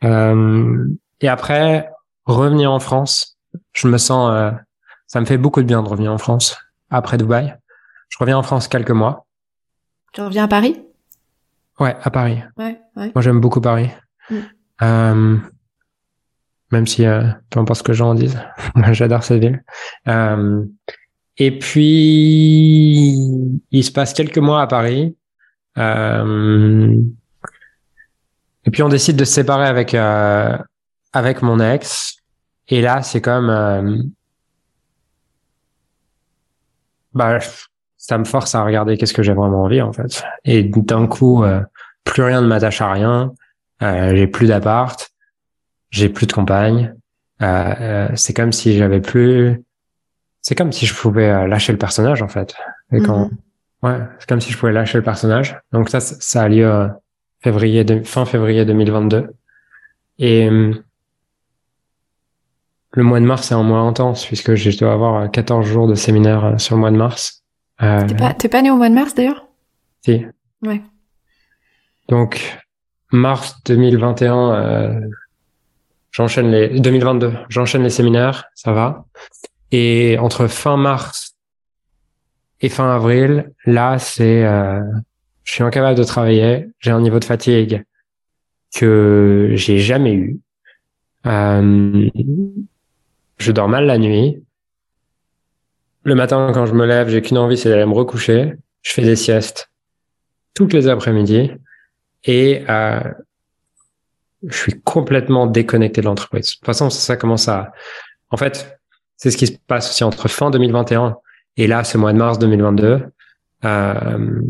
et 0.03 1.27
après, 1.27 1.89
revenir 2.25 2.71
en 2.71 2.79
France, 2.79 3.37
je 3.73 3.87
me 3.87 3.97
sens, 3.97 4.53
ça 5.07 5.19
me 5.19 5.25
fait 5.25 5.37
beaucoup 5.37 5.61
de 5.61 5.67
bien 5.67 5.81
de 5.81 5.87
revenir 5.87 6.11
en 6.11 6.17
France 6.17 6.57
après 6.89 7.17
Dubaï. 7.17 7.55
Je 8.09 8.17
reviens 8.19 8.37
en 8.37 8.43
France 8.43 8.67
quelques 8.67 8.91
mois. 8.91 9.25
Tu 10.13 10.21
reviens 10.21 10.43
à 10.43 10.47
Paris? 10.47 10.83
Ouais, 11.79 11.95
à 12.01 12.09
Paris. 12.09 12.41
Ouais, 12.57 12.79
ouais. 12.95 13.11
Moi, 13.13 13.21
j'aime 13.21 13.39
beaucoup 13.39 13.61
Paris. 13.61 13.89
Mm. 14.29 15.37
Même 16.71 16.87
si 16.87 17.05
peu 17.49 17.59
importe 17.59 17.79
ce 17.79 17.83
que 17.83 17.91
les 17.91 17.97
gens 17.97 18.09
en 18.09 18.15
disent, 18.15 18.39
j'adore 18.91 19.23
cette 19.23 19.41
ville. 19.41 19.63
Et 21.37 21.57
puis, 21.57 23.13
il 23.71 23.83
se 23.83 23.91
passe 23.91 24.13
quelques 24.13 24.39
mois 24.39 24.61
à 24.61 24.67
Paris. 24.67 25.15
Euh, 25.77 26.95
et 28.65 28.71
puis, 28.71 28.81
on 28.81 28.89
décide 28.89 29.15
de 29.15 29.25
se 29.25 29.33
séparer 29.33 29.67
avec, 29.67 29.93
euh, 29.93 30.57
avec 31.13 31.41
mon 31.43 31.59
ex. 31.59 32.17
Et 32.67 32.81
là, 32.81 33.03
c'est 33.03 33.21
comme... 33.21 33.49
Euh, 33.49 34.01
bah, 37.13 37.39
ça 37.97 38.17
me 38.17 38.25
force 38.25 38.55
à 38.55 38.63
regarder 38.63 38.97
qu'est-ce 38.97 39.13
que 39.13 39.23
j'ai 39.23 39.33
vraiment 39.33 39.63
envie, 39.63 39.81
en 39.81 39.93
fait. 39.93 40.23
Et 40.43 40.63
d'un 40.63 41.05
coup, 41.05 41.43
euh, 41.43 41.61
plus 42.03 42.23
rien 42.23 42.41
ne 42.41 42.47
m'attache 42.47 42.81
à 42.81 42.91
rien. 42.91 43.31
Euh, 43.83 44.15
j'ai 44.15 44.27
plus 44.27 44.47
d'appart. 44.47 45.11
J'ai 45.89 46.09
plus 46.09 46.27
de 46.27 46.33
compagne. 46.33 46.93
c'est 47.39 48.33
comme 48.33 48.51
si 48.51 48.77
j'avais 48.77 49.01
plus 49.01 49.63
c'est 50.47 50.55
comme 50.55 50.71
si 50.71 50.85
je 50.85 50.93
pouvais 50.93 51.29
euh, 51.29 51.45
lâcher 51.45 51.73
le 51.73 51.77
personnage 51.77 52.21
en 52.21 52.29
fait. 52.29 52.55
Et 52.93 53.01
quand, 53.01 53.25
mhm. 53.25 53.37
ouais, 53.83 53.99
c'est 54.17 54.29
comme 54.29 54.39
si 54.39 54.49
je 54.49 54.57
pouvais 54.57 54.71
lâcher 54.71 54.97
le 54.97 55.03
personnage. 55.03 55.59
Donc 55.73 55.89
ça, 55.89 55.99
ça 55.99 56.43
a 56.43 56.47
lieu 56.47 56.65
euh, 56.65 56.87
février 57.41 57.83
de, 57.83 58.01
fin 58.03 58.23
février 58.23 58.63
2022. 58.63 59.27
Et 60.19 60.49
euh, 60.49 60.73
le 62.91 63.03
mois 63.03 63.19
de 63.19 63.25
mars 63.25 63.51
est 63.51 63.55
un 63.55 63.63
mois 63.63 63.79
intense 63.79 64.25
puisque 64.25 64.55
je 64.55 64.77
dois 64.77 64.93
avoir 64.93 65.29
14 65.29 65.67
jours 65.67 65.85
de 65.85 65.95
séminaire 65.95 66.55
sur 66.57 66.75
le 66.75 66.79
mois 66.79 66.91
de 66.91 66.97
mars. 66.97 67.43
Euh, 67.81 68.05
t'es 68.07 68.15
pas, 68.15 68.33
t'es 68.33 68.47
pas 68.47 68.61
né 68.61 68.71
au 68.71 68.77
mois 68.77 68.87
de 68.87 68.95
mars 68.95 69.13
d'ailleurs? 69.13 69.47
Si. 70.01 70.25
Ouais. 70.61 70.81
Donc 72.07 72.57
mars 73.11 73.61
2021, 73.65 74.53
euh, 74.53 74.99
j'enchaîne 76.11 76.51
les 76.51 76.79
2022, 76.79 77.33
j'enchaîne 77.49 77.83
les 77.83 77.89
séminaires, 77.89 78.45
ça 78.55 78.71
va. 78.73 79.05
Et 79.71 80.17
entre 80.19 80.47
fin 80.47 80.77
mars 80.77 81.35
et 82.61 82.69
fin 82.69 82.89
avril, 82.89 83.51
là, 83.65 83.99
c'est, 83.99 84.45
euh, 84.45 84.81
je 85.43 85.53
suis 85.53 85.63
incapable 85.63 85.97
de 85.97 86.03
travailler. 86.03 86.67
J'ai 86.79 86.91
un 86.91 87.01
niveau 87.01 87.19
de 87.19 87.25
fatigue 87.25 87.83
que 88.75 89.51
j'ai 89.53 89.79
jamais 89.79 90.13
eu. 90.13 90.39
Euh, 91.25 92.09
je 93.37 93.51
dors 93.51 93.69
mal 93.69 93.85
la 93.85 93.97
nuit. 93.97 94.43
Le 96.03 96.15
matin, 96.15 96.51
quand 96.53 96.65
je 96.65 96.73
me 96.73 96.85
lève, 96.85 97.09
j'ai 97.09 97.21
qu'une 97.21 97.37
envie, 97.37 97.57
c'est 97.57 97.69
d'aller 97.69 97.85
me 97.85 97.93
recoucher. 97.93 98.53
Je 98.81 98.93
fais 98.93 99.03
des 99.03 99.15
siestes 99.15 99.69
toutes 100.53 100.73
les 100.73 100.87
après-midi 100.87 101.51
et 102.23 102.63
euh, 102.67 102.99
je 104.45 104.55
suis 104.57 104.81
complètement 104.81 105.47
déconnecté 105.47 106.01
de 106.01 106.05
l'entreprise. 106.05 106.47
De 106.47 106.51
toute 106.55 106.65
façon, 106.65 106.89
ça 106.89 107.15
commence 107.17 107.47
à. 107.47 107.71
En 108.29 108.37
fait, 108.37 108.79
c'est 109.15 109.31
ce 109.31 109.37
qui 109.37 109.47
se 109.47 109.57
passe 109.67 109.89
aussi 109.89 110.03
entre 110.03 110.27
fin 110.27 110.51
2021 110.51 111.17
et 111.57 111.67
là, 111.67 111.83
ce 111.83 111.97
mois 111.97 112.13
de 112.13 112.17
mars 112.17 112.37
2022. 112.39 113.03
Euh, 113.65 114.41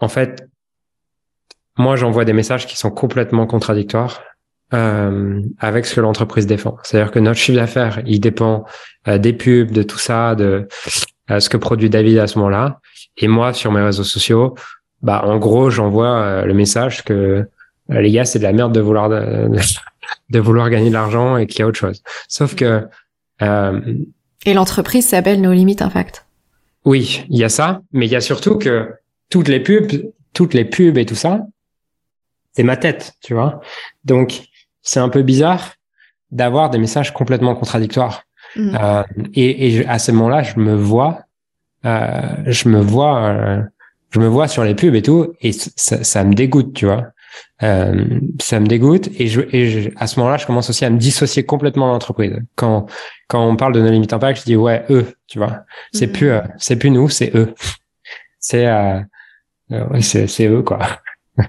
en 0.00 0.08
fait, 0.08 0.48
moi, 1.78 1.96
j'envoie 1.96 2.24
des 2.24 2.32
messages 2.32 2.66
qui 2.66 2.76
sont 2.76 2.90
complètement 2.90 3.46
contradictoires 3.46 4.20
euh, 4.74 5.40
avec 5.58 5.86
ce 5.86 5.94
que 5.94 6.00
l'entreprise 6.00 6.46
défend. 6.46 6.76
C'est-à-dire 6.82 7.12
que 7.12 7.18
notre 7.18 7.38
chiffre 7.38 7.58
d'affaires, 7.58 8.02
il 8.06 8.20
dépend 8.20 8.64
euh, 9.06 9.18
des 9.18 9.32
pubs, 9.32 9.70
de 9.70 9.82
tout 9.82 9.98
ça, 9.98 10.34
de 10.34 10.66
euh, 11.30 11.40
ce 11.40 11.48
que 11.48 11.56
produit 11.56 11.88
David 11.88 12.18
à 12.18 12.26
ce 12.26 12.38
moment-là. 12.38 12.80
Et 13.16 13.28
moi, 13.28 13.52
sur 13.52 13.70
mes 13.70 13.82
réseaux 13.82 14.04
sociaux, 14.04 14.54
bah, 15.02 15.22
en 15.24 15.38
gros, 15.38 15.70
j'envoie 15.70 16.16
euh, 16.16 16.44
le 16.44 16.54
message 16.54 17.02
que 17.04 17.48
les 17.88 18.10
gars, 18.10 18.24
c'est 18.24 18.38
de 18.38 18.44
la 18.44 18.52
merde 18.52 18.72
de 18.72 18.80
vouloir 18.80 19.08
de 20.30 20.38
vouloir 20.38 20.70
gagner 20.70 20.88
de 20.88 20.94
l'argent 20.94 21.36
et 21.36 21.46
qu'il 21.46 21.60
y 21.60 21.62
a 21.62 21.66
autre 21.66 21.78
chose. 21.78 22.02
Sauf 22.28 22.54
que 22.54 22.86
euh, 23.42 23.80
et 24.44 24.54
l'entreprise 24.54 25.06
s'appelle 25.06 25.40
Nos 25.40 25.52
Limites 25.52 25.82
Impact. 25.82 26.26
Oui, 26.84 27.24
il 27.28 27.38
y 27.38 27.44
a 27.44 27.48
ça, 27.48 27.82
mais 27.92 28.06
il 28.06 28.12
y 28.12 28.16
a 28.16 28.20
surtout 28.20 28.58
que 28.58 28.92
toutes 29.30 29.48
les 29.48 29.60
pubs, 29.60 30.12
toutes 30.32 30.54
les 30.54 30.64
pubs 30.64 30.98
et 30.98 31.06
tout 31.06 31.14
ça, 31.14 31.46
c'est 32.52 32.64
ma 32.64 32.76
tête, 32.76 33.14
tu 33.22 33.34
vois. 33.34 33.60
Donc 34.04 34.42
c'est 34.82 35.00
un 35.00 35.08
peu 35.08 35.22
bizarre 35.22 35.74
d'avoir 36.30 36.70
des 36.70 36.78
messages 36.78 37.12
complètement 37.12 37.54
contradictoires. 37.54 38.24
Mm. 38.56 38.76
Euh, 38.80 39.02
et, 39.34 39.76
et, 39.76 39.86
à 39.86 39.98
ce 39.98 40.10
moment-là, 40.12 40.42
je 40.42 40.58
me 40.58 40.74
vois, 40.74 41.20
euh, 41.84 42.20
je 42.46 42.68
me 42.68 42.80
vois, 42.80 43.22
euh, 43.22 43.62
je 44.12 44.20
me 44.20 44.26
vois 44.26 44.46
sur 44.46 44.62
les 44.62 44.74
pubs 44.74 44.94
et 44.94 45.02
tout, 45.02 45.34
et 45.40 45.52
ça, 45.52 46.04
ça 46.04 46.24
me 46.24 46.34
dégoûte, 46.34 46.74
tu 46.74 46.86
vois. 46.86 47.06
Euh, 47.62 48.20
ça 48.40 48.60
me 48.60 48.66
dégoûte 48.66 49.08
et, 49.18 49.28
je, 49.28 49.40
et 49.52 49.92
à 49.96 50.06
ce 50.06 50.18
moment-là, 50.18 50.36
je 50.36 50.46
commence 50.46 50.68
aussi 50.68 50.84
à 50.84 50.90
me 50.90 50.98
dissocier 50.98 51.44
complètement 51.44 51.86
de 51.86 51.92
l'entreprise. 51.92 52.36
Quand 52.56 52.86
quand 53.28 53.46
on 53.46 53.56
parle 53.56 53.72
de 53.72 53.80
nos 53.80 53.90
limites 53.90 54.12
impact, 54.12 54.40
je 54.40 54.44
dis 54.44 54.56
ouais 54.56 54.84
eux, 54.90 55.14
tu 55.28 55.38
vois. 55.38 55.60
C'est 55.92 56.08
mhm. 56.08 56.12
plus 56.12 56.30
euh, 56.30 56.40
c'est 56.58 56.76
plus 56.76 56.90
nous, 56.90 57.08
c'est 57.08 57.34
eux. 57.34 57.54
C'est 58.38 58.66
euh, 58.66 59.00
euh 59.70 60.00
c'est 60.00 60.26
c'est 60.26 60.46
eux 60.46 60.62
quoi. 60.62 60.80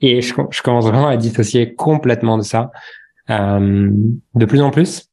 et 0.00 0.22
je, 0.22 0.32
je 0.50 0.62
commence 0.62 0.86
vraiment 0.86 1.08
à 1.08 1.16
dissocier 1.16 1.74
complètement 1.74 2.38
de 2.38 2.42
ça, 2.42 2.70
euh, 3.28 3.90
de 4.34 4.44
plus 4.46 4.62
en 4.62 4.70
plus, 4.70 5.10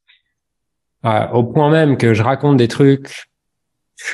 au 1.04 1.44
point 1.44 1.70
même 1.70 1.98
que 1.98 2.14
je 2.14 2.22
raconte 2.22 2.56
des 2.56 2.68
trucs 2.68 3.31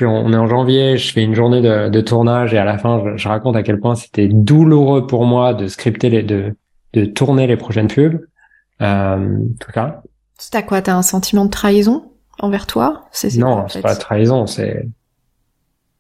on 0.02 0.32
est 0.32 0.36
en 0.36 0.46
janvier, 0.46 0.96
je 0.96 1.12
fais 1.12 1.22
une 1.22 1.34
journée 1.34 1.60
de, 1.60 2.00
tournage 2.00 2.54
et 2.54 2.58
à 2.58 2.64
la 2.64 2.78
fin, 2.78 3.16
je, 3.16 3.28
raconte 3.28 3.56
à 3.56 3.62
quel 3.62 3.80
point 3.80 3.94
c'était 3.94 4.28
douloureux 4.28 5.06
pour 5.06 5.24
moi 5.24 5.54
de 5.54 5.66
scripter 5.66 6.10
les, 6.10 6.22
de, 6.22 6.56
de 6.92 7.04
tourner 7.04 7.46
les 7.46 7.56
prochaines 7.56 7.88
pubs. 7.88 8.20
Euh, 8.80 9.38
tout 9.60 9.72
cas. 9.72 10.02
T'as 10.50 10.62
quoi 10.62 10.82
T'as 10.82 10.94
un 10.94 11.02
sentiment 11.02 11.44
de 11.44 11.50
trahison 11.50 12.12
envers 12.38 12.66
toi? 12.66 13.06
C'est, 13.10 13.36
Non, 13.36 13.66
c'est 13.68 13.82
pas 13.82 13.96
trahison, 13.96 14.46
c'est 14.46 14.88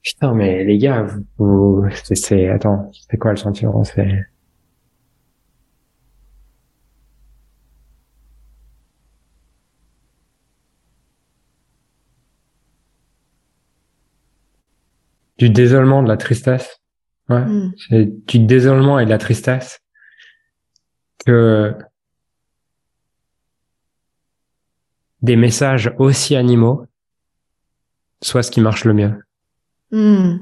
putain, 0.02 0.34
mais 0.34 0.64
les 0.64 0.78
gars, 0.78 1.06
vous, 1.38 1.84
c'est, 2.04 2.14
c'est, 2.14 2.48
attends, 2.48 2.90
c'est 3.10 3.16
quoi 3.16 3.32
le 3.32 3.36
sentiment? 3.36 3.84
C'est 3.84 4.26
du 15.38 15.50
désolement, 15.50 16.02
de 16.02 16.08
la 16.08 16.16
tristesse. 16.16 16.80
Ouais. 17.28 17.44
Hmm. 17.44 17.72
C'est 17.88 18.26
du 18.26 18.40
désolement 18.40 18.98
et 18.98 19.04
de 19.04 19.10
la 19.10 19.18
tristesse 19.18 19.80
que 21.24 21.74
des 25.22 25.36
messages 25.36 25.92
aussi 25.98 26.36
animaux 26.36 26.86
soient 28.22 28.42
ce 28.42 28.50
qui 28.50 28.60
marche 28.60 28.84
le 28.84 28.94
mieux. 28.94 29.22
Hmm. 29.90 30.38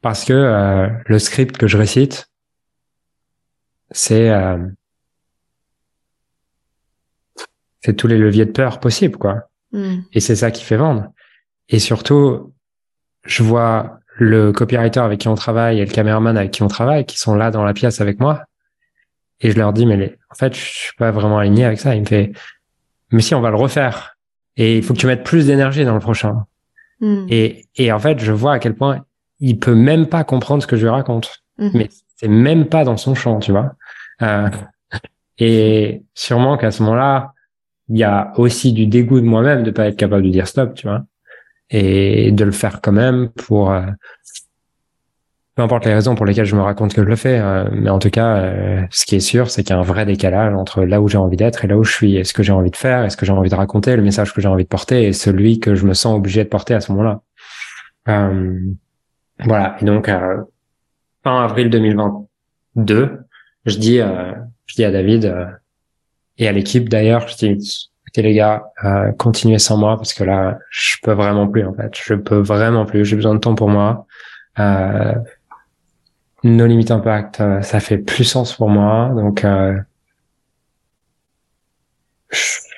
Parce 0.00 0.24
que 0.24 0.32
euh, 0.32 0.88
le 1.06 1.18
script 1.18 1.56
que 1.56 1.66
je 1.66 1.76
récite, 1.76 2.30
c'est 3.90 4.30
euh, 4.30 4.66
c'est 7.82 7.94
tous 7.94 8.06
les 8.06 8.18
leviers 8.18 8.46
de 8.46 8.52
peur 8.52 8.80
possibles, 8.80 9.16
quoi. 9.18 9.50
Hmm. 9.72 10.00
Et 10.12 10.20
c'est 10.20 10.36
ça 10.36 10.50
qui 10.50 10.64
fait 10.64 10.76
vendre. 10.76 11.12
Et 11.68 11.78
surtout, 11.78 12.52
je 13.24 13.42
vois 13.42 14.00
le 14.16 14.52
copywriter 14.52 15.00
avec 15.00 15.20
qui 15.20 15.28
on 15.28 15.34
travaille 15.34 15.80
et 15.80 15.84
le 15.84 15.90
caméraman 15.90 16.36
avec 16.36 16.50
qui 16.50 16.62
on 16.62 16.68
travaille 16.68 17.06
qui 17.06 17.18
sont 17.18 17.34
là 17.34 17.50
dans 17.50 17.64
la 17.64 17.72
pièce 17.72 18.00
avec 18.00 18.20
moi. 18.20 18.44
Et 19.40 19.50
je 19.50 19.56
leur 19.56 19.72
dis 19.72 19.86
mais 19.86 20.18
en 20.30 20.34
fait 20.34 20.54
je 20.54 20.60
suis 20.60 20.96
pas 20.98 21.10
vraiment 21.10 21.38
aligné 21.38 21.64
avec 21.64 21.80
ça. 21.80 21.94
Il 21.94 22.02
me 22.02 22.06
fait 22.06 22.32
mais 23.12 23.22
si 23.22 23.34
on 23.34 23.40
va 23.40 23.50
le 23.50 23.56
refaire. 23.56 24.16
Et 24.56 24.76
il 24.76 24.82
faut 24.82 24.94
que 24.94 24.98
tu 24.98 25.06
mettes 25.06 25.24
plus 25.24 25.46
d'énergie 25.46 25.84
dans 25.84 25.94
le 25.94 26.00
prochain. 26.00 26.44
Hmm. 27.00 27.24
et 27.30 27.66
et 27.76 27.92
en 27.92 27.98
fait 27.98 28.18
je 28.18 28.30
vois 28.30 28.54
à 28.54 28.58
quel 28.58 28.74
point 28.74 29.06
il 29.38 29.58
peut 29.58 29.74
même 29.74 30.06
pas 30.06 30.22
comprendre 30.22 30.62
ce 30.62 30.66
que 30.66 30.76
je 30.76 30.82
lui 30.82 30.90
raconte. 30.90 31.42
Hmm. 31.58 31.70
mais 31.72 31.88
c'est 32.16 32.28
même 32.28 32.66
pas 32.66 32.84
dans 32.84 32.98
son 32.98 33.14
champ 33.14 33.38
tu 33.38 33.52
vois. 33.52 33.72
Euh, 34.22 34.50
et 35.38 36.02
sûrement 36.14 36.58
qu'à 36.58 36.70
ce 36.70 36.82
moment-là 36.82 37.32
il 37.88 37.96
y 37.96 38.04
a 38.04 38.32
aussi 38.36 38.74
du 38.74 38.86
dégoût 38.86 39.20
de 39.20 39.24
moi-même 39.24 39.62
de 39.62 39.70
pas 39.70 39.86
être 39.86 39.96
capable 39.96 40.24
de 40.24 40.28
dire 40.28 40.46
stop 40.46 40.74
tu 40.74 40.86
vois 40.86 41.04
et 41.70 42.32
de 42.32 42.44
le 42.44 42.52
faire 42.52 42.80
quand 42.80 42.92
même 42.92 43.28
pour 43.30 43.70
euh, 43.70 43.82
peu 45.54 45.62
importe 45.62 45.84
les 45.84 45.92
raisons 45.92 46.14
pour 46.14 46.26
lesquelles 46.26 46.46
je 46.46 46.56
me 46.56 46.62
raconte 46.62 46.94
que 46.94 47.02
je 47.02 47.06
le 47.06 47.16
fais, 47.16 47.38
euh, 47.38 47.68
mais 47.72 47.90
en 47.90 47.98
tout 47.98 48.10
cas, 48.10 48.36
euh, 48.36 48.82
ce 48.90 49.04
qui 49.04 49.16
est 49.16 49.20
sûr, 49.20 49.50
c'est 49.50 49.62
qu'il 49.62 49.74
y 49.74 49.78
a 49.78 49.78
un 49.78 49.84
vrai 49.84 50.06
décalage 50.06 50.54
entre 50.54 50.84
là 50.84 51.00
où 51.00 51.08
j'ai 51.08 51.18
envie 51.18 51.36
d'être 51.36 51.64
et 51.64 51.68
là 51.68 51.76
où 51.76 51.84
je 51.84 51.92
suis, 51.92 52.16
et 52.16 52.24
ce 52.24 52.32
que 52.32 52.42
j'ai 52.42 52.52
envie 52.52 52.70
de 52.70 52.76
faire, 52.76 53.04
et 53.04 53.10
ce 53.10 53.16
que 53.16 53.26
j'ai 53.26 53.32
envie 53.32 53.50
de 53.50 53.54
raconter, 53.54 53.94
le 53.94 54.02
message 54.02 54.32
que 54.32 54.40
j'ai 54.40 54.48
envie 54.48 54.64
de 54.64 54.68
porter, 54.68 55.04
et 55.04 55.12
celui 55.12 55.60
que 55.60 55.74
je 55.74 55.84
me 55.86 55.92
sens 55.92 56.16
obligé 56.16 56.44
de 56.44 56.48
porter 56.48 56.72
à 56.74 56.80
ce 56.80 56.92
moment-là? 56.92 57.20
Euh, 58.08 58.58
voilà. 59.44 59.76
Et 59.80 59.84
donc, 59.84 60.06
fin 61.24 61.44
avril 61.44 61.68
2022, 61.68 63.18
je 63.66 63.76
dis, 63.76 63.98
je 63.98 64.74
dis 64.76 64.84
à 64.84 64.90
David 64.90 65.34
et 66.38 66.48
à 66.48 66.52
l'équipe 66.52 66.88
d'ailleurs, 66.88 67.28
je 67.28 67.36
dis, 67.36 67.89
écoutez 68.10 68.22
les 68.22 68.34
gars, 68.34 68.64
continuez 69.18 69.58
sans 69.58 69.76
moi 69.76 69.96
parce 69.96 70.12
que 70.12 70.24
là, 70.24 70.58
je 70.70 70.96
peux 71.02 71.12
vraiment 71.12 71.46
plus 71.46 71.64
en 71.64 71.74
fait, 71.74 71.92
je 72.04 72.14
peux 72.14 72.38
vraiment 72.38 72.84
plus, 72.84 73.04
j'ai 73.04 73.16
besoin 73.16 73.34
de 73.34 73.40
temps 73.40 73.54
pour 73.54 73.68
moi. 73.68 74.06
Euh, 74.58 75.14
No 76.42 76.66
Limit 76.66 76.90
Impact, 76.90 77.40
euh, 77.40 77.62
ça 77.62 77.80
fait 77.80 77.98
plus 77.98 78.24
sens 78.24 78.54
pour 78.54 78.68
moi. 78.68 79.10
Donc, 79.14 79.44
euh, 79.44 79.78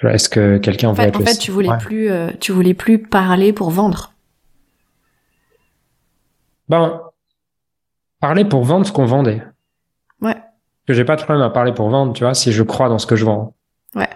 est-ce 0.02 0.28
que 0.28 0.58
quelqu'un 0.58 0.88
en 0.88 0.94
fait, 0.94 1.14
En 1.14 1.20
fait, 1.20 1.36
tu 1.36 1.52
voulais 1.52 1.76
plus, 1.78 2.10
euh, 2.10 2.30
tu 2.40 2.52
voulais 2.52 2.74
plus 2.74 2.98
parler 2.98 3.52
pour 3.52 3.70
vendre. 3.70 4.12
Ben, 6.68 7.02
parler 8.20 8.44
pour 8.44 8.64
vendre 8.64 8.86
ce 8.86 8.92
qu'on 8.92 9.04
vendait. 9.04 9.42
Ouais. 10.20 10.36
Que 10.86 10.94
j'ai 10.94 11.04
pas 11.04 11.16
de 11.16 11.22
problème 11.22 11.44
à 11.44 11.50
parler 11.50 11.72
pour 11.72 11.88
vendre, 11.88 12.12
tu 12.12 12.24
vois, 12.24 12.34
si 12.34 12.50
je 12.50 12.62
crois 12.62 12.88
dans 12.88 12.98
ce 12.98 13.06
que 13.06 13.14
je 13.14 13.24
vends. 13.24 13.54
Ouais. 13.94 14.08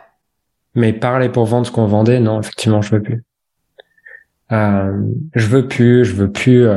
Mais 0.76 0.92
parler 0.92 1.28
pour 1.28 1.46
vendre 1.46 1.66
ce 1.66 1.72
qu'on 1.72 1.86
vendait, 1.86 2.20
non, 2.20 2.40
effectivement, 2.40 2.82
je 2.82 2.94
veux 2.94 3.02
plus. 3.02 3.24
Euh, 4.52 5.02
je 5.34 5.46
veux 5.48 5.66
plus, 5.66 6.04
je 6.04 6.14
veux 6.14 6.30
plus 6.30 6.68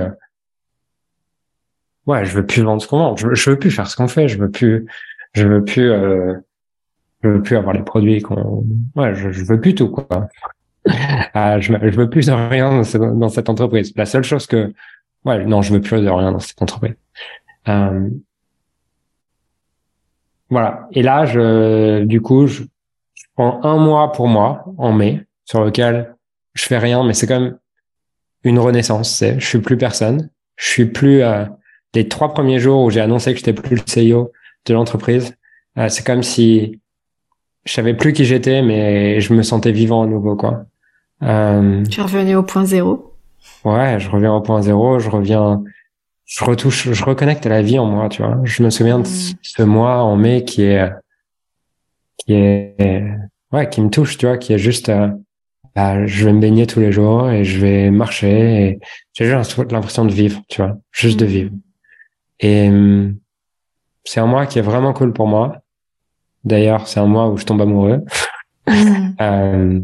ouais, 2.10 2.26
je 2.26 2.36
veux 2.36 2.46
plus 2.46 2.64
vendre 2.64 2.82
ce 2.82 2.88
qu'on 2.88 2.98
vend. 2.98 3.16
Je, 3.16 3.34
je 3.34 3.50
veux 3.52 3.60
plus 3.60 3.72
faire 3.72 3.88
ce 3.88 3.96
qu'on 3.96 4.08
fait. 4.08 4.28
Je 4.28 4.38
veux 4.38 4.50
plus, 4.50 4.88
je 5.34 5.48
veux 5.48 5.64
plus, 5.64 5.90
euh, 5.90 6.34
je 7.24 7.30
veux 7.30 7.42
plus 7.42 7.56
avoir 7.56 7.74
les 7.74 7.84
produits 7.84 8.22
qu'on, 8.22 8.66
ouais, 8.96 9.14
je, 9.16 9.32
je 9.32 9.46
veux 9.46 9.62
plus 9.62 9.76
tout 9.76 9.90
quoi. 9.90 10.08
ah, 11.34 11.60
je, 11.60 11.74
je 11.74 11.96
veux 11.96 12.10
plus 12.10 12.26
de 12.26 12.32
rien 12.32 12.82
dans 12.82 13.30
cette, 13.30 13.50
entreprise. 13.50 13.94
La 13.96 14.06
seule 14.06 14.24
chose 14.24 14.48
que, 14.48 14.74
ouais, 15.26 15.46
non, 15.46 15.62
je 15.62 15.74
veux 15.74 15.82
plus 15.82 16.02
de 16.02 16.10
rien 16.10 16.32
dans 16.32 16.40
cette 16.40 16.62
entreprise. 16.62 16.96
Euh, 17.68 18.10
voilà. 20.50 20.88
Et 20.94 21.04
là, 21.04 21.26
je, 21.26 22.04
du 22.06 22.22
coup, 22.22 22.48
je, 22.48 22.64
prends 23.40 23.64
un 23.64 23.78
mois 23.78 24.12
pour 24.12 24.28
moi 24.28 24.66
en 24.78 24.92
mai 24.92 25.26
sur 25.46 25.64
lequel 25.64 26.14
je 26.56 26.66
fais 26.66 26.78
rien, 26.78 27.06
mais 27.06 27.14
c'est 27.14 27.30
même 27.30 27.58
une 28.44 28.60
renaissance. 28.60 29.10
C'est, 29.12 29.40
je 29.40 29.46
suis 29.46 29.60
plus 29.60 29.78
personne. 29.78 30.30
Je 30.58 30.68
suis 30.68 30.86
plus, 30.88 31.22
euh, 31.22 31.46
les 31.96 32.10
trois 32.10 32.34
premiers 32.34 32.60
jours 32.60 32.84
où 32.84 32.90
j'ai 32.90 33.00
annoncé 33.00 33.32
que 33.32 33.40
j'étais 33.40 33.54
plus 33.54 33.78
le 33.78 33.82
CEO 33.82 34.34
de 34.66 34.74
l'entreprise, 34.74 35.38
euh, 35.78 35.88
c'est 35.88 36.06
comme 36.06 36.22
si 36.22 36.82
je 37.64 37.72
savais 37.72 37.94
plus 37.94 38.12
qui 38.12 38.26
j'étais, 38.26 38.62
mais 38.62 39.22
je 39.22 39.34
me 39.34 39.42
sentais 39.42 39.72
vivant 39.72 40.04
à 40.04 40.08
nouveau, 40.08 40.36
quoi. 40.36 40.66
Euh, 41.24 41.86
tu 41.86 42.02
revenais 42.02 42.36
au 42.36 42.44
point 42.44 42.66
zéro? 42.66 43.16
Ouais, 43.64 44.02
je 44.02 44.10
reviens 44.10 44.34
au 44.34 44.42
point 44.42 44.62
zéro, 44.62 45.00
je 45.00 45.10
reviens, 45.10 45.64
je 46.26 46.44
retouche, 46.44 46.92
je 46.92 47.06
reconnecte 47.06 47.46
à 47.46 47.50
la 47.50 47.62
vie 47.62 47.80
en 47.80 47.86
moi, 47.86 48.10
tu 48.10 48.22
vois. 48.22 48.38
Je 48.44 48.64
me 48.64 48.70
souviens 48.70 49.00
de 49.00 49.08
mm. 49.08 49.38
ce 49.42 49.64
mois 49.64 50.04
en 50.04 50.18
mai 50.18 50.44
qui 50.44 50.64
est, 50.64 50.92
qui 52.18 52.34
est, 52.34 53.16
ouais, 53.52 53.70
qui 53.70 53.82
me 53.82 53.90
touche, 53.90 54.18
tu 54.18 54.26
vois, 54.26 54.38
qui 54.38 54.54
est 54.54 54.58
juste, 54.58 54.90
euh, 54.90 55.10
bah, 55.76 56.06
je 56.06 56.26
vais 56.26 56.34
me 56.34 56.40
baigner 56.40 56.68
tous 56.68 56.80
les 56.80 56.92
jours 56.92 57.30
et 57.30 57.44
je 57.44 57.60
vais 57.60 57.92
marcher 57.92 58.64
et 58.64 58.80
j'ai 59.14 59.26
juste 59.26 59.58
l'impression 59.72 60.06
de 60.06 60.12
vivre, 60.12 60.42
tu 60.50 60.62
vois, 60.62 60.78
juste 60.92 61.20
de 61.20 61.26
mm. 61.26 61.30
vivre. 61.30 61.52
Et 62.40 62.70
hum, 62.70 63.18
c'est 64.04 64.20
un 64.20 64.26
mois 64.26 64.46
qui 64.46 64.60
est 64.60 64.64
vraiment 64.64 64.94
cool 64.94 65.14
pour 65.14 65.28
moi. 65.28 65.62
D'ailleurs, 66.44 66.88
c'est 66.88 67.00
un 67.00 67.06
mois 67.06 67.30
où 67.30 67.38
je 67.38 67.46
tombe 67.46 67.62
amoureux. 67.62 68.02
Mmh. 68.68 69.16
euh, 69.22 69.80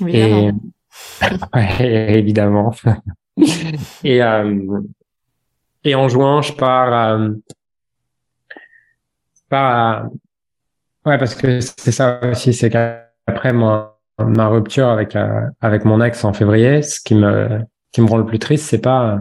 évidemment. 0.00 0.48
Et, 1.20 1.54
ouais, 1.54 2.18
évidemment. 2.18 2.74
et, 4.04 4.22
euh, 4.22 4.80
et 5.84 5.94
en 5.94 6.08
juin, 6.08 6.42
je 6.42 6.52
pars, 6.52 7.10
euh, 7.16 7.30
je 8.50 9.40
pars 9.48 9.76
à... 9.76 10.08
Ouais, 11.04 11.18
parce 11.18 11.34
que 11.34 11.60
c'est 11.60 11.92
ça 11.92 12.20
aussi, 12.30 12.52
c'est 12.52 12.70
qu'après 12.70 13.52
ma, 13.52 13.96
ma 14.18 14.46
rupture 14.48 14.88
avec, 14.88 15.16
euh, 15.16 15.42
avec 15.60 15.84
mon 15.84 16.00
ex 16.00 16.24
en 16.24 16.32
février, 16.32 16.82
ce 16.82 17.00
qui 17.00 17.14
me, 17.14 17.60
qui 17.90 18.00
me 18.00 18.06
rend 18.06 18.18
le 18.18 18.26
plus 18.26 18.38
triste, 18.38 18.66
c'est 18.66 18.80
pas 18.80 19.20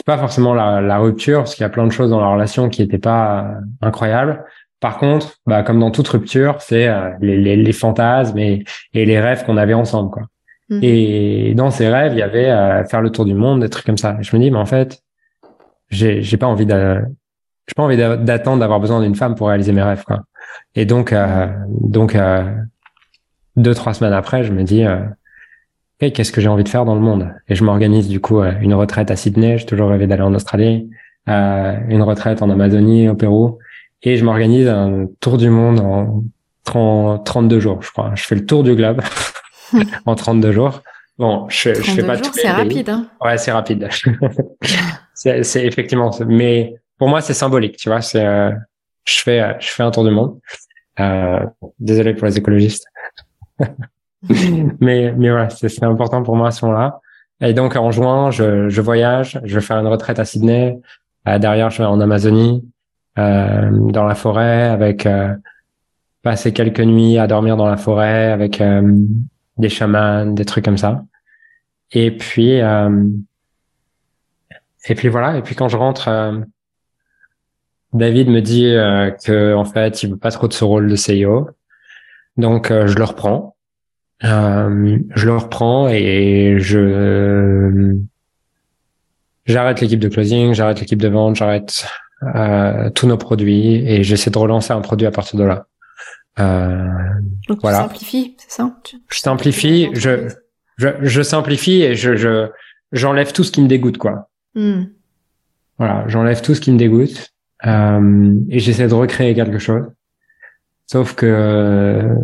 c'est 0.00 0.06
pas 0.06 0.16
forcément 0.16 0.54
la, 0.54 0.80
la 0.80 0.98
rupture, 0.98 1.40
parce 1.40 1.54
qu'il 1.54 1.62
y 1.62 1.66
a 1.66 1.68
plein 1.68 1.86
de 1.86 1.92
choses 1.92 2.08
dans 2.08 2.20
la 2.20 2.28
relation 2.28 2.70
qui 2.70 2.80
n'étaient 2.80 2.96
pas 2.96 3.42
euh, 3.44 3.60
incroyables. 3.82 4.42
Par 4.80 4.96
contre, 4.96 5.34
bah, 5.44 5.62
comme 5.62 5.78
dans 5.78 5.90
toute 5.90 6.08
rupture, 6.08 6.56
c'est 6.60 6.88
euh, 6.88 7.10
les, 7.20 7.36
les, 7.36 7.54
les, 7.54 7.72
fantasmes 7.72 8.38
et, 8.38 8.64
et 8.94 9.04
les 9.04 9.20
rêves 9.20 9.44
qu'on 9.44 9.58
avait 9.58 9.74
ensemble. 9.74 10.10
Quoi. 10.10 10.22
Mmh. 10.70 10.78
Et 10.82 11.54
dans 11.54 11.70
ces 11.70 11.90
rêves, 11.90 12.12
il 12.14 12.18
y 12.18 12.22
avait 12.22 12.48
euh, 12.48 12.82
faire 12.86 13.02
le 13.02 13.10
tour 13.10 13.26
du 13.26 13.34
monde, 13.34 13.60
des 13.60 13.68
trucs 13.68 13.84
comme 13.84 13.98
ça. 13.98 14.16
Et 14.18 14.22
je 14.22 14.34
me 14.34 14.40
dis, 14.40 14.50
mais 14.50 14.56
en 14.56 14.64
fait, 14.64 15.02
j'ai 15.90 16.22
j'ai 16.22 16.38
pas 16.38 16.46
envie 16.46 16.64
de, 16.64 17.02
j'ai 17.66 17.74
pas 17.76 17.82
envie 17.82 17.98
d'attendre 17.98 18.60
d'avoir 18.60 18.80
besoin 18.80 19.02
d'une 19.02 19.14
femme 19.14 19.34
pour 19.34 19.48
réaliser 19.48 19.72
mes 19.72 19.82
rêves. 19.82 20.04
Quoi. 20.04 20.20
Et 20.74 20.84
donc, 20.84 21.14
donc 21.68 22.16
deux 23.56 23.74
trois 23.74 23.94
semaines 23.94 24.12
après, 24.12 24.44
je 24.44 24.52
me 24.52 24.62
dis, 24.62 24.84
qu'est-ce 26.08 26.32
que 26.32 26.40
j'ai 26.40 26.48
envie 26.48 26.64
de 26.64 26.68
faire 26.68 26.86
dans 26.86 26.94
le 26.94 27.00
monde? 27.00 27.34
Et 27.48 27.54
je 27.54 27.62
m'organise 27.62 28.08
du 28.08 28.20
coup 28.20 28.40
euh, 28.40 28.52
une 28.60 28.72
retraite 28.72 29.10
à 29.10 29.16
Sydney, 29.16 29.58
j'ai 29.58 29.66
toujours 29.66 29.90
rêvé 29.90 30.06
d'aller 30.06 30.22
en 30.22 30.34
Australie, 30.34 30.90
euh, 31.28 31.76
une 31.88 32.02
retraite 32.02 32.40
en 32.40 32.48
Amazonie, 32.48 33.08
au 33.08 33.14
Pérou, 33.14 33.58
et 34.02 34.16
je 34.16 34.24
m'organise 34.24 34.68
un 34.68 35.06
tour 35.20 35.36
du 35.36 35.50
monde 35.50 35.80
en 35.80 36.24
30, 36.64 37.26
32 37.26 37.60
jours, 37.60 37.82
je 37.82 37.90
crois. 37.90 38.12
Je 38.14 38.22
fais 38.24 38.34
le 38.34 38.46
tour 38.46 38.62
du 38.62 38.74
globe 38.74 39.02
en 40.06 40.14
32 40.14 40.52
jours. 40.52 40.82
Bon, 41.18 41.46
je, 41.50 41.74
je 41.74 41.82
fais 41.82 42.02
pas 42.02 42.16
tout. 42.16 42.30
C'est 42.32 42.50
rapide, 42.50 42.88
hein 42.88 43.06
Ouais, 43.20 43.36
c'est 43.36 43.52
rapide. 43.52 43.88
c'est 45.14 45.66
effectivement, 45.66 46.10
mais 46.26 46.76
pour 46.96 47.08
moi 47.08 47.20
c'est 47.20 47.34
symbolique, 47.34 47.76
tu 47.76 47.90
vois. 47.90 48.00
C'est, 48.00 48.24
euh, 48.24 48.52
je 49.04 49.20
fais, 49.20 49.56
je 49.60 49.68
fais 49.68 49.82
un 49.82 49.90
tour 49.90 50.04
du 50.04 50.10
monde. 50.10 50.38
Euh, 50.98 51.46
désolé 51.78 52.14
pour 52.14 52.26
les 52.26 52.38
écologistes. 52.38 52.86
mais 54.80 55.12
mais 55.16 55.30
voilà, 55.30 55.50
c'est 55.50 55.82
important 55.82 56.22
pour 56.22 56.36
moi 56.36 56.48
à 56.48 56.50
ce 56.50 56.64
moment-là. 56.66 57.00
Et 57.40 57.54
donc 57.54 57.76
en 57.76 57.90
juin, 57.90 58.30
je, 58.30 58.68
je 58.68 58.80
voyage, 58.80 59.40
je 59.44 59.54
vais 59.54 59.60
faire 59.60 59.78
une 59.78 59.86
retraite 59.86 60.18
à 60.18 60.24
Sydney. 60.24 60.78
Euh, 61.28 61.38
derrière, 61.38 61.70
je 61.70 61.78
vais 61.78 61.88
en 61.88 62.00
Amazonie, 62.00 62.62
euh, 63.18 63.70
dans 63.90 64.04
la 64.04 64.14
forêt, 64.14 64.68
avec 64.68 65.06
euh, 65.06 65.34
passer 66.22 66.52
quelques 66.52 66.80
nuits 66.80 67.18
à 67.18 67.26
dormir 67.26 67.56
dans 67.56 67.66
la 67.66 67.76
forêt 67.76 68.30
avec 68.30 68.60
euh, 68.60 68.94
des 69.56 69.68
chamans, 69.68 70.26
des 70.26 70.44
trucs 70.44 70.64
comme 70.64 70.78
ça. 70.78 71.04
Et 71.92 72.10
puis 72.10 72.60
euh, 72.60 73.06
et 74.88 74.94
puis 74.94 75.08
voilà. 75.08 75.38
Et 75.38 75.42
puis 75.42 75.54
quand 75.54 75.68
je 75.68 75.76
rentre, 75.76 76.08
David 77.92 78.28
me 78.28 78.40
dit 78.40 78.72
que 79.24 79.54
en 79.54 79.64
fait, 79.64 80.02
il 80.02 80.10
veut 80.10 80.16
pas 80.16 80.30
trop 80.30 80.48
de 80.48 80.52
ce 80.52 80.64
rôle 80.64 80.88
de 80.88 80.96
CEO. 80.96 81.50
Donc 82.36 82.68
je 82.68 82.94
le 82.94 83.04
reprends 83.04 83.56
euh, 84.24 84.98
je 85.14 85.26
le 85.26 85.36
reprends 85.36 85.88
et 85.88 86.56
je 86.58 87.94
j'arrête 89.46 89.80
l'équipe 89.80 90.00
de 90.00 90.08
closing, 90.08 90.52
j'arrête 90.52 90.80
l'équipe 90.80 91.00
de 91.00 91.08
vente, 91.08 91.36
j'arrête 91.36 91.86
euh, 92.34 92.90
tous 92.90 93.06
nos 93.06 93.16
produits 93.16 93.76
et 93.76 94.02
j'essaie 94.02 94.30
de 94.30 94.38
relancer 94.38 94.72
un 94.72 94.80
produit 94.82 95.06
à 95.06 95.10
partir 95.10 95.38
de 95.38 95.44
là. 95.44 95.66
Euh, 96.38 96.86
Donc 97.48 97.60
voilà. 97.62 97.78
tu 97.78 97.82
simplifies, 97.84 98.36
c'est 98.38 98.50
ça? 98.50 98.76
Je 99.10 99.18
simplifie, 99.18 99.88
je, 99.94 100.28
je, 100.76 100.88
je 101.00 101.22
simplifie 101.22 101.82
et 101.82 101.94
je, 101.94 102.16
je 102.16 102.48
j'enlève 102.92 103.32
tout 103.32 103.42
ce 103.44 103.50
qui 103.50 103.62
me 103.62 103.68
dégoûte 103.68 103.96
quoi. 103.96 104.28
Hmm. 104.54 104.84
Voilà, 105.78 106.04
j'enlève 106.08 106.42
tout 106.42 106.54
ce 106.54 106.60
qui 106.60 106.70
me 106.72 106.78
dégoûte 106.78 107.30
euh, 107.66 108.34
et 108.48 108.58
j'essaie 108.58 108.88
de 108.88 108.94
recréer 108.94 109.34
quelque 109.34 109.58
chose. 109.58 109.84
Sauf 110.86 111.14
que 111.14 112.16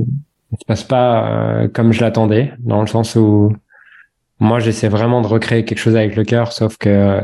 ça 0.53 0.59
se 0.59 0.65
passe 0.65 0.85
pas 0.85 1.31
euh, 1.31 1.69
comme 1.69 1.93
je 1.93 2.01
l'attendais, 2.01 2.53
dans 2.59 2.81
le 2.81 2.87
sens 2.87 3.17
où 3.17 3.53
moi 4.39 4.59
j'essaie 4.59 4.89
vraiment 4.89 5.23
de 5.23 5.27
recréer 5.27 5.65
quelque 5.65 5.79
chose 5.79 5.97
avec 5.97 6.17
le 6.17 6.25
cœur, 6.25 6.53
sauf 6.53 6.77
que 6.77 7.21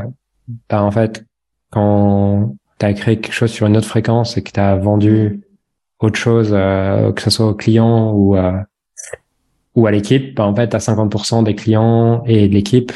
bah, 0.68 0.82
en 0.82 0.90
fait 0.90 1.24
quand 1.70 2.54
tu 2.78 2.86
as 2.86 2.92
créé 2.94 3.20
quelque 3.20 3.34
chose 3.34 3.50
sur 3.50 3.66
une 3.66 3.76
autre 3.76 3.88
fréquence 3.88 4.36
et 4.36 4.42
que 4.42 4.52
tu 4.52 4.60
as 4.60 4.76
vendu 4.76 5.40
autre 6.02 6.18
chose, 6.18 6.50
euh, 6.52 7.12
que 7.12 7.22
ce 7.22 7.30
soit 7.30 7.46
au 7.46 7.54
client 7.54 8.12
ou 8.12 8.36
à, 8.36 8.64
ou 9.74 9.86
à 9.86 9.90
l'équipe, 9.90 10.34
bah, 10.36 10.44
en 10.44 10.54
fait, 10.54 10.68
tu 10.68 10.76
as 10.76 10.80
50% 10.80 11.44
des 11.44 11.54
clients 11.54 12.22
et 12.26 12.48
de 12.48 12.54
l'équipe 12.54 12.92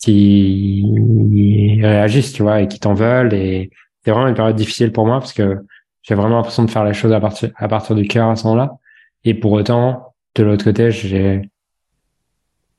qui 0.00 1.78
réagissent, 1.82 2.32
tu 2.32 2.42
vois, 2.42 2.62
et 2.62 2.68
qui 2.68 2.80
t'en 2.80 2.94
veulent. 2.94 3.34
Et 3.34 3.70
c'est 4.04 4.10
vraiment 4.10 4.28
une 4.28 4.34
période 4.34 4.56
difficile 4.56 4.92
pour 4.92 5.06
moi 5.06 5.18
parce 5.18 5.32
que 5.32 5.64
j'ai 6.02 6.14
vraiment 6.14 6.36
l'impression 6.36 6.64
de 6.64 6.70
faire 6.70 6.84
les 6.84 6.94
choses 6.94 7.12
à 7.12 7.20
partir, 7.20 7.50
à 7.56 7.68
partir 7.68 7.94
du 7.94 8.06
cœur 8.06 8.30
à 8.30 8.36
ce 8.36 8.44
moment-là. 8.44 8.78
Et 9.24 9.34
pour 9.34 9.52
autant, 9.52 10.14
de 10.34 10.44
l'autre 10.44 10.64
côté, 10.64 10.90
j'ai, 10.90 11.50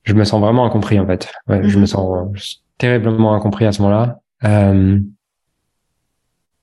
je 0.03 0.13
me 0.13 0.24
sens 0.24 0.41
vraiment 0.41 0.65
incompris 0.65 0.99
en 0.99 1.05
fait. 1.05 1.32
Ouais, 1.47 1.61
Je 1.63 1.76
me 1.76 1.82
mhm. 1.82 1.88
sens 1.88 2.63
terriblement 2.78 3.36
incompris 3.36 3.65
à 3.65 3.72
ce 3.72 3.82
moment-là. 3.82 4.20
Euh, 4.45 4.99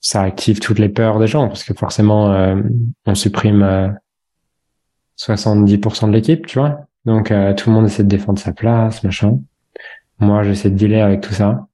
ça 0.01 0.23
active 0.23 0.61
toutes 0.61 0.79
les 0.79 0.89
peurs 0.89 1.19
des 1.19 1.27
gens 1.27 1.47
parce 1.49 1.65
que 1.65 1.75
forcément, 1.75 2.33
euh, 2.33 2.61
on 3.07 3.15
supprime 3.15 3.97
70% 5.19 6.09
de 6.09 6.13
l'équipe, 6.13 6.47
tu 6.47 6.59
vois. 6.59 6.81
Donc 7.05 7.29
tout 7.29 7.71
le 7.71 7.73
monde 7.73 7.87
essaie 7.87 8.03
de 8.03 8.09
défendre 8.09 8.39
sa 8.39 8.53
place, 8.53 9.05
machin. 9.05 9.39
Moi, 10.19 10.43
j'essaie 10.43 10.71
de 10.71 10.77
dealer 10.77 11.03
avec 11.03 11.21
tout 11.21 11.33
ça. 11.33 11.67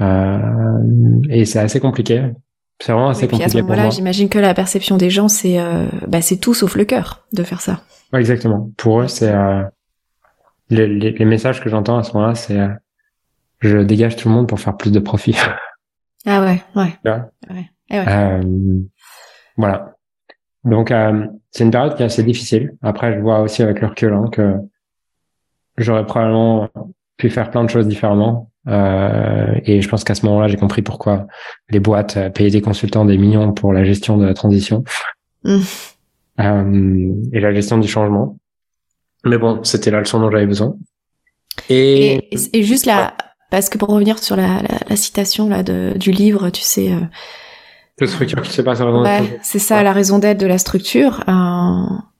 Et 0.00 1.44
c'est 1.44 1.58
assez 1.58 1.80
compliqué 1.80 2.32
c'est 2.80 2.92
vraiment 2.92 3.10
assez 3.10 3.28
compliqué 3.28 3.44
à 3.44 3.48
ce 3.48 3.58
moment-là, 3.58 3.90
j'imagine 3.90 4.28
que 4.28 4.38
la 4.38 4.54
perception 4.54 4.96
des 4.96 5.10
gens, 5.10 5.28
c'est 5.28 5.60
euh, 5.60 5.86
bah, 6.08 6.22
c'est 6.22 6.38
tout 6.38 6.54
sauf 6.54 6.76
le 6.76 6.84
cœur 6.86 7.26
de 7.32 7.42
faire 7.42 7.60
ça. 7.60 7.82
Ouais, 8.12 8.20
exactement. 8.20 8.70
Pour 8.78 9.02
eux, 9.02 9.08
c'est 9.08 9.30
euh, 9.30 9.62
les, 10.70 10.86
les, 10.86 11.12
les, 11.12 11.24
messages 11.26 11.62
que 11.62 11.68
j'entends 11.68 11.98
à 11.98 12.02
ce 12.02 12.14
moment-là, 12.14 12.34
c'est 12.34 12.58
euh, 12.58 12.68
je 13.60 13.78
dégage 13.78 14.16
tout 14.16 14.28
le 14.28 14.34
monde 14.34 14.48
pour 14.48 14.58
faire 14.58 14.76
plus 14.76 14.90
de 14.90 14.98
profit. 14.98 15.36
Ah 16.26 16.42
ouais, 16.42 16.62
ouais. 16.76 16.98
ouais. 17.06 17.70
Eh 17.88 17.98
ouais. 17.98 18.04
Euh, 18.06 18.42
voilà. 19.56 19.94
Donc 20.64 20.90
euh, 20.90 21.26
c'est 21.50 21.64
une 21.64 21.70
période 21.70 21.96
qui 21.96 22.02
est 22.02 22.04
assez 22.04 22.22
difficile. 22.22 22.76
Après, 22.82 23.14
je 23.14 23.20
vois 23.20 23.40
aussi 23.40 23.62
avec 23.62 23.80
le 23.80 23.86
recul 23.86 24.12
hein, 24.12 24.28
que 24.30 24.52
j'aurais 25.78 26.04
probablement 26.04 26.68
pu 27.16 27.30
faire 27.30 27.50
plein 27.50 27.64
de 27.64 27.70
choses 27.70 27.88
différemment. 27.88 28.49
Euh, 28.68 29.54
et 29.64 29.80
je 29.80 29.88
pense 29.88 30.04
qu'à 30.04 30.14
ce 30.14 30.26
moment-là, 30.26 30.48
j'ai 30.48 30.56
compris 30.56 30.82
pourquoi 30.82 31.26
les 31.70 31.80
boîtes 31.80 32.16
euh, 32.16 32.30
payaient 32.30 32.50
des 32.50 32.60
consultants 32.60 33.04
des 33.04 33.16
millions 33.16 33.52
pour 33.52 33.72
la 33.72 33.84
gestion 33.84 34.18
de 34.18 34.26
la 34.26 34.34
transition 34.34 34.84
mmh. 35.44 35.58
euh, 36.40 37.14
et 37.32 37.40
la 37.40 37.54
gestion 37.54 37.78
du 37.78 37.88
changement. 37.88 38.36
Mais 39.24 39.38
bon, 39.38 39.62
c'était 39.64 39.90
la 39.90 40.00
leçon 40.00 40.20
dont 40.20 40.30
j'avais 40.30 40.46
besoin. 40.46 40.74
Et, 41.68 42.28
et, 42.52 42.62
juste 42.62 42.86
là, 42.86 43.14
parce 43.50 43.68
que 43.68 43.76
pour 43.76 43.88
revenir 43.88 44.18
sur 44.18 44.36
la, 44.36 44.62
la, 44.62 44.78
la 44.88 44.96
citation 44.96 45.48
là 45.48 45.62
de, 45.62 45.92
du 45.96 46.10
livre, 46.10 46.50
tu 46.50 46.62
sais. 46.62 46.92
Euh, 46.92 47.00
la 47.98 48.06
structure 48.06 48.40
qui 48.40 48.60
ouais, 48.62 49.40
C'est 49.42 49.58
ça, 49.58 49.82
la 49.82 49.92
raison 49.92 50.18
d'être 50.18 50.40
de 50.40 50.46
la 50.46 50.56
structure. 50.56 51.22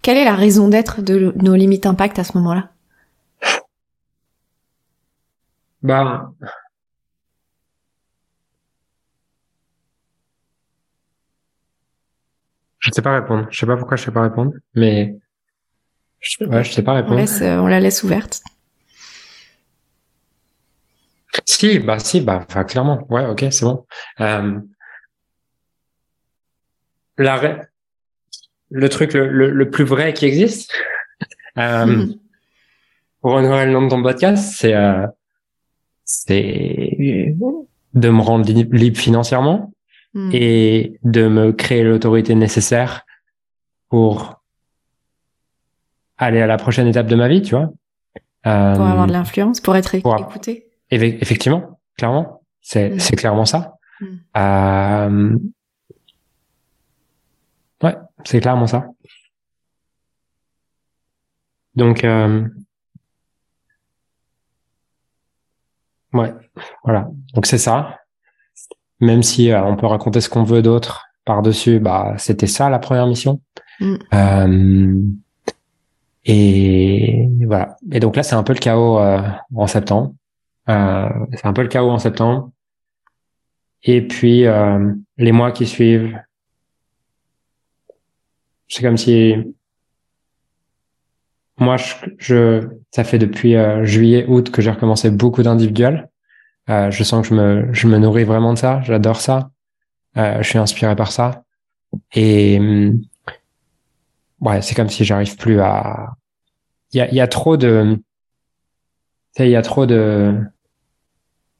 Quelle 0.03 0.19
est 0.19 0.25
la 0.25 0.35
raison 0.35 0.69
d'être 0.69 1.01
de 1.01 1.33
nos 1.37 1.55
limites 1.55 1.87
impact 1.87 2.19
à 2.19 2.25
ce 2.25 2.37
moment-là? 2.37 2.69
Bah, 5.83 6.33
je 12.79 12.91
sais 12.93 13.03
pas 13.03 13.15
répondre. 13.15 13.47
Je 13.51 13.59
sais 13.59 13.67
pas 13.67 13.77
pourquoi 13.77 13.97
je 13.97 14.05
sais 14.05 14.11
pas 14.11 14.23
répondre, 14.23 14.53
mais 14.75 15.17
je, 16.21 16.45
ouais, 16.45 16.65
je 16.65 16.73
sais 16.73 16.83
pas 16.83 16.95
répondre. 16.95 17.15
On, 17.15 17.19
laisse, 17.19 17.41
euh, 17.43 17.59
on 17.59 17.67
la 17.67 17.81
laisse 17.81 18.03
ouverte. 18.03 18.43
Si, 21.45 21.79
bah 21.79 21.99
si, 21.99 22.21
bah, 22.21 22.45
enfin 22.49 22.65
clairement. 22.65 23.07
Ouais, 23.11 23.27
ok, 23.27 23.45
c'est 23.51 23.65
bon. 23.65 23.87
Euh, 24.21 24.61
la, 27.19 27.69
le 28.71 28.89
truc 28.89 29.13
le, 29.13 29.51
le, 29.51 29.71
plus 29.71 29.85
vrai 29.85 30.15
qui 30.15 30.27
existe, 30.27 30.73
euh, 31.59 31.85
mm-hmm. 31.85 32.19
pour 33.21 33.33
renouveler 33.33 33.67
le 33.67 33.73
nom 33.73 33.83
de 33.83 33.91
ton 33.91 34.03
podcast, 34.03 34.55
c'est 34.57 34.75
euh, 34.75 35.07
c'est 36.13 37.37
de 37.95 38.09
me 38.09 38.21
rendre 38.21 38.51
libre 38.51 38.99
financièrement 38.99 39.73
hmm. 40.15 40.31
et 40.33 40.99
de 41.05 41.29
me 41.29 41.53
créer 41.53 41.85
l'autorité 41.85 42.35
nécessaire 42.35 43.07
pour 43.89 44.43
aller 46.19 46.41
à 46.41 46.47
la 46.47 46.57
prochaine 46.57 46.89
étape 46.89 47.07
de 47.07 47.15
ma 47.15 47.29
vie, 47.29 47.43
tu 47.43 47.55
vois. 47.55 47.71
pour 48.43 48.53
avoir 48.53 49.07
de 49.07 49.13
euh, 49.13 49.15
l'influence, 49.15 49.61
pour 49.61 49.77
être 49.77 49.95
écouté. 49.95 50.67
Effectivement, 50.91 51.81
clairement, 51.97 52.43
c'est 52.61 52.99
c'est 52.99 53.15
clairement 53.15 53.45
ça. 53.45 53.77
Euh... 54.37 55.39
Ouais, 57.83 57.97
c'est 58.25 58.41
clairement 58.41 58.67
ça. 58.67 58.89
Donc, 61.77 62.03
euh, 62.03 62.47
Ouais, 66.13 66.33
voilà. 66.85 67.09
Donc 67.35 67.47
c'est 67.47 67.59
ça. 67.59 67.99
Même 69.01 69.23
si 69.23 69.51
euh, 69.51 69.63
on 69.65 69.77
peut 69.77 69.87
raconter 69.87 70.21
ce 70.21 70.29
qu'on 70.29 70.43
veut 70.43 70.63
d'autre 70.63 71.07
par-dessus, 71.25 71.79
bah 71.79 72.15
c'était 72.19 72.47
ça 72.47 72.69
la 72.69 72.79
première 72.79 73.07
mission. 73.07 73.41
Mm. 73.81 73.95
Euh, 74.15 75.03
et 76.25 77.29
voilà. 77.47 77.77
Et 77.93 78.01
donc 78.01 78.17
là, 78.17 78.23
c'est 78.23 78.35
un 78.35 78.43
peu 78.43 78.53
le 78.53 78.59
chaos 78.59 78.99
euh, 78.99 79.23
en 79.55 79.67
septembre. 79.67 80.15
Euh, 80.69 81.09
c'est 81.33 81.47
un 81.47 81.53
peu 81.53 81.63
le 81.63 81.69
chaos 81.69 81.91
en 81.91 81.99
septembre. 81.99 82.51
Et 83.83 84.07
puis 84.07 84.45
les 85.17 85.33
mois 85.33 85.53
qui 85.53 85.67
suivent, 85.67 86.21
c'est 88.69 88.83
comme 88.83 88.99
si 88.99 89.35
moi, 91.61 91.77
je, 91.77 91.95
je, 92.19 92.69
ça 92.91 93.05
fait 93.05 93.19
depuis 93.19 93.55
euh, 93.55 93.85
juillet, 93.85 94.25
août 94.27 94.51
que 94.51 94.63
j'ai 94.63 94.71
recommencé 94.71 95.11
beaucoup 95.11 95.43
d'individuels. 95.43 96.09
Euh, 96.71 96.91
je 96.91 97.05
sens 97.05 97.23
que 97.23 97.35
je 97.35 97.41
me, 97.41 97.73
je 97.75 97.87
me 97.87 97.99
nourris 97.99 98.25
vraiment 98.25 98.55
de 98.55 98.59
ça. 98.59 98.81
J'adore 98.83 99.21
ça. 99.21 99.51
Euh, 100.17 100.43
je 100.43 100.49
suis 100.49 100.59
inspiré 100.59 100.97
par 100.97 101.13
ça. 101.13 101.45
Et 102.15 102.59
hum, 102.59 103.03
ouais, 104.41 104.63
c'est 104.63 104.75
comme 104.75 104.89
si 104.89 105.05
j'arrive 105.05 105.37
plus 105.37 105.61
à. 105.61 106.15
Il 106.93 106.99
y 106.99 107.01
a, 107.03 107.13
y 107.13 107.21
a 107.21 107.29
trop 107.29 107.57
de. 107.57 107.99
Il 109.39 109.49
y 109.49 109.57
a 109.57 109.63
trop 109.63 109.87
de 109.87 110.35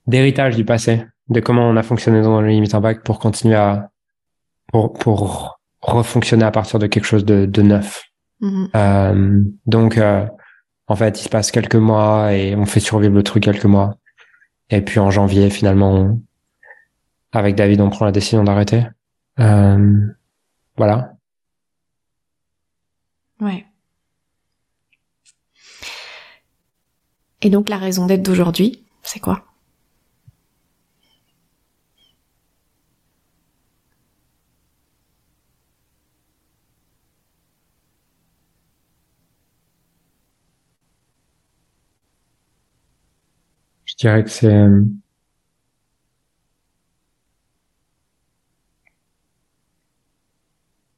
d'héritage 0.07 0.57
du 0.57 0.65
passé, 0.65 1.05
de 1.29 1.41
comment 1.41 1.69
on 1.69 1.77
a 1.77 1.83
fonctionné 1.83 2.21
dans 2.23 2.41
le 2.41 2.49
limite 2.49 2.75
impact 2.75 3.07
pour 3.07 3.19
continuer 3.21 3.55
à 3.55 3.91
pour 4.69 4.93
pour 4.95 5.61
refonctionner 5.83 6.45
à 6.45 6.51
partir 6.51 6.79
de 6.79 6.87
quelque 6.87 7.05
chose 7.05 7.25
de, 7.25 7.47
de 7.47 7.63
neuf. 7.63 8.10
Mm-hmm. 8.41 8.69
Euh, 8.75 9.45
donc, 9.67 9.99
euh, 9.99 10.27
en 10.87 10.97
fait, 10.97 11.21
il 11.21 11.25
se 11.25 11.29
passe 11.29 11.51
quelques 11.51 11.77
mois 11.77 12.33
et 12.33 12.57
on 12.57 12.67
fait 12.67 12.81
survivre 12.81 13.15
le 13.15 13.23
truc 13.23 13.45
quelques 13.45 13.65
mois. 13.65 13.97
Et 14.71 14.81
puis 14.83 15.01
en 15.01 15.11
janvier, 15.11 15.51
finalement, 15.51 16.19
avec 17.33 17.57
David, 17.57 17.81
on 17.81 17.91
prend 17.91 18.05
la 18.05 18.13
décision 18.13 18.45
d'arrêter. 18.45 18.85
Euh, 19.39 20.07
voilà. 20.77 21.15
Ouais. 23.41 23.67
Et 27.43 27.51
donc 27.51 27.69
la 27.69 27.79
raison 27.79 28.07
d'être 28.07 28.23
d'aujourd'hui, 28.23 28.85
c'est 29.03 29.21
quoi? 29.21 29.45
Je 44.01 44.09
dirais 44.09 44.25
que 44.25 44.31
c'est 44.31 44.47
euh, 44.47 44.83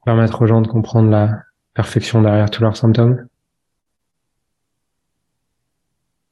permettre 0.05 0.40
aux 0.40 0.46
gens 0.46 0.61
de 0.61 0.68
comprendre 0.68 1.11
la 1.11 1.42
perfection 1.74 2.22
derrière 2.22 2.48
tous 2.48 2.62
leurs 2.62 2.76
symptômes 2.76 3.26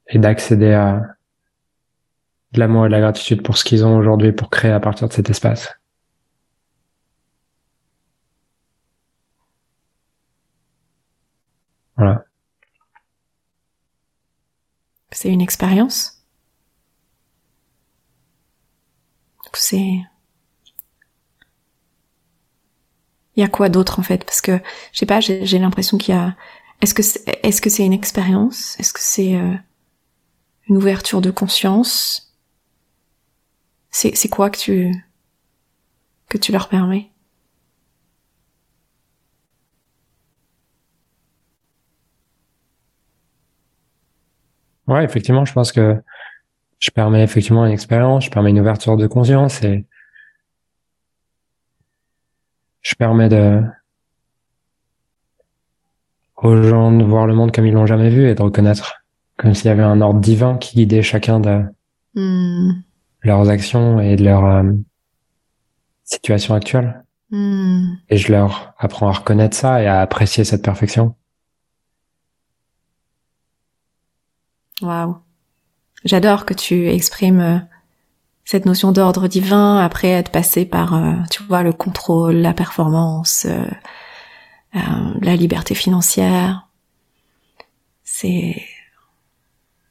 et 0.07 0.21
d'accéder 0.21 0.73
à 0.73 1.17
de 2.53 2.61
l'amour 2.61 2.87
et 2.87 2.89
de 2.89 2.93
la 2.93 3.01
gratitude 3.01 3.43
pour 3.43 3.57
ce 3.57 3.65
qu'ils 3.65 3.85
ont 3.85 3.97
aujourd'hui 3.97 4.31
pour 4.31 4.49
créer 4.49 4.71
à 4.71 4.79
partir 4.79 5.09
de 5.09 5.13
cet 5.13 5.29
espace. 5.29 5.75
Voilà. 11.97 12.25
C'est 15.13 15.31
une 15.31 15.41
expérience? 15.41 16.20
C'est 19.59 20.01
il 23.37 23.41
y 23.41 23.43
a 23.43 23.49
quoi 23.49 23.69
d'autre 23.69 23.99
en 23.99 24.03
fait? 24.03 24.25
Parce 24.25 24.41
que 24.41 24.59
je 24.93 24.99
sais 24.99 25.07
pas 25.07 25.21
j'ai 25.21 25.59
l'impression 25.59 25.99
qu'il 25.99 26.15
y 26.15 26.19
a 26.19 26.37
est-ce 26.81 26.95
que 26.95 27.03
c'est 27.03 27.23
est-ce 27.45 27.61
que 27.61 27.71
c'est 27.71 27.85
une 27.85 27.93
expérience? 27.93 28.79
Est-ce 28.79 28.93
que 28.93 29.01
c'est 29.03 29.37
euh, 29.37 29.55
une 30.69 30.77
ouverture 30.77 31.21
de 31.21 31.31
conscience? 31.31 32.33
C'est 33.91 34.15
c'est 34.17 34.29
quoi 34.29 34.51
que 34.51 34.59
tu 34.59 34.93
que 36.29 36.39
tu 36.39 36.53
leur 36.53 36.69
permets? 36.69 37.11
Ouais, 44.87 45.05
effectivement, 45.05 45.45
je 45.45 45.53
pense 45.53 45.73
que 45.73 46.03
je 46.81 46.91
permets 46.91 47.23
effectivement 47.23 47.65
une 47.65 47.73
expérience, 47.73 48.25
je 48.25 48.31
permets 48.31 48.51
une 48.51 48.61
ouverture 48.61 48.97
de 48.97 49.07
conscience 49.07 49.63
et 49.63 49.85
je 52.81 52.95
permets 52.95 53.29
de 53.29 53.63
aux 56.37 56.63
gens 56.63 56.91
de 56.91 57.05
voir 57.05 57.27
le 57.27 57.35
monde 57.35 57.53
comme 57.53 57.67
ils 57.67 57.75
l'ont 57.75 57.85
jamais 57.85 58.09
vu 58.09 58.27
et 58.27 58.35
de 58.35 58.43
reconnaître 58.43 59.05
comme 59.37 59.55
s'il 59.55 59.67
y 59.67 59.71
avait 59.71 59.83
un 59.83 60.01
ordre 60.01 60.21
divin 60.21 60.57
qui 60.57 60.75
guidait 60.77 61.03
chacun 61.03 61.39
de 61.39 61.63
hmm. 62.15 62.73
leurs 63.21 63.51
actions 63.51 64.01
et 64.01 64.17
de 64.17 64.25
leur 64.25 64.45
euh, 64.47 64.73
situation 66.05 66.55
actuelle. 66.55 67.05
Hmm. 67.31 67.95
Et 68.09 68.17
je 68.17 68.33
leur 68.33 68.75
apprends 68.79 69.09
à 69.09 69.13
reconnaître 69.13 69.57
ça 69.57 69.83
et 69.83 69.87
à 69.87 70.01
apprécier 70.01 70.45
cette 70.45 70.65
perfection. 70.65 71.15
Waouh. 74.83 75.17
J'adore 76.05 76.47
que 76.47 76.55
tu 76.55 76.89
exprimes 76.89 77.41
euh, 77.41 77.59
cette 78.45 78.67
notion 78.67 78.93
d'ordre 78.93 79.29
divin 79.29 79.79
après 79.79 80.09
être 80.09 80.33
passé 80.33 80.65
par, 80.65 80.95
euh, 80.95 81.15
tu 81.31 81.43
vois, 81.43 81.63
le 81.63 81.73
contrôle, 81.73 82.37
la 82.37 82.55
performance, 82.55 83.47
euh, 83.47 83.67
la 85.21 85.37
liberté 85.37 85.75
financière. 85.75 86.69
C'est, 88.03 88.63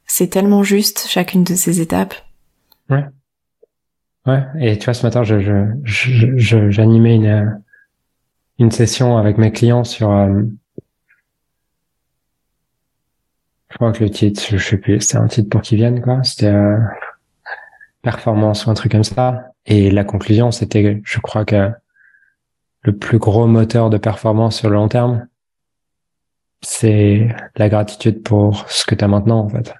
c'est 0.06 0.28
tellement 0.28 0.64
juste 0.64 1.08
chacune 1.08 1.44
de 1.44 1.56
ces 1.56 1.80
étapes. 1.82 2.16
Ouais. 2.90 3.06
Ouais. 4.26 4.44
Et 4.60 4.78
tu 4.78 4.86
vois, 4.86 4.94
ce 4.94 5.06
matin, 5.06 5.24
je, 5.24 5.40
je, 5.40 6.38
je, 6.38 6.70
j'animais 6.70 7.16
une, 7.16 7.62
une 8.58 8.72
session 8.72 9.18
avec 9.18 9.38
mes 9.38 9.52
clients 9.52 9.84
sur, 9.84 10.12
je 13.70 13.76
crois 13.76 13.92
que 13.92 14.04
le 14.04 14.10
titre, 14.10 14.42
je 14.48 14.58
sais 14.58 14.78
plus, 14.78 15.02
c'était 15.02 15.18
un 15.18 15.28
titre 15.28 15.50
pour 15.50 15.62
qu'ils 15.62 15.78
viennent, 15.78 16.02
quoi. 16.02 16.24
C'était 16.24 16.48
euh, 16.48 16.78
performance 18.02 18.66
ou 18.66 18.72
un 18.72 18.74
truc 18.74 18.92
comme 18.92 19.04
ça. 19.04 19.52
Et 19.66 19.92
la 19.92 20.04
conclusion, 20.04 20.52
c'était, 20.52 21.02
je 21.04 21.20
crois 21.20 21.46
que 21.46 21.72
le 22.82 22.98
plus 22.98 23.20
gros 23.20 23.46
moteur 23.46 23.90
de 23.90 23.98
performance 23.98 24.58
sur 24.58 24.70
le 24.70 24.76
long 24.76 24.88
terme, 24.88 25.28
c'est 26.62 27.28
la 27.56 27.70
gratitude 27.70 28.24
pour 28.24 28.68
ce 28.70 28.86
que 28.86 28.96
tu 28.96 29.04
as 29.04 29.08
maintenant, 29.08 29.40
en 29.40 29.50
fait. 29.50 29.74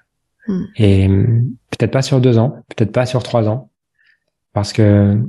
Hmm. 0.46 0.64
Et 0.76 1.08
peut-être 1.70 1.90
pas 1.90 2.02
sur 2.02 2.20
deux 2.20 2.38
ans, 2.38 2.62
peut-être 2.68 2.92
pas 2.92 3.06
sur 3.06 3.22
trois 3.22 3.48
ans, 3.48 3.70
parce 4.52 4.72
que, 4.72 5.20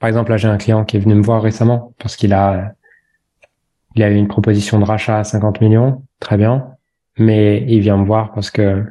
par 0.00 0.08
exemple, 0.08 0.32
là, 0.32 0.36
j'ai 0.36 0.48
un 0.48 0.58
client 0.58 0.84
qui 0.84 0.96
est 0.96 1.00
venu 1.00 1.14
me 1.14 1.22
voir 1.22 1.40
récemment 1.40 1.94
parce 1.98 2.16
qu'il 2.16 2.32
a, 2.32 2.74
il 3.94 4.02
a 4.02 4.10
eu 4.10 4.16
une 4.16 4.28
proposition 4.28 4.80
de 4.80 4.84
rachat 4.84 5.18
à 5.18 5.24
50 5.24 5.60
millions, 5.60 6.02
très 6.18 6.36
bien 6.36 6.73
mais 7.18 7.64
il 7.68 7.80
vient 7.80 7.96
me 7.96 8.04
voir 8.04 8.32
parce 8.32 8.50
que 8.50 8.84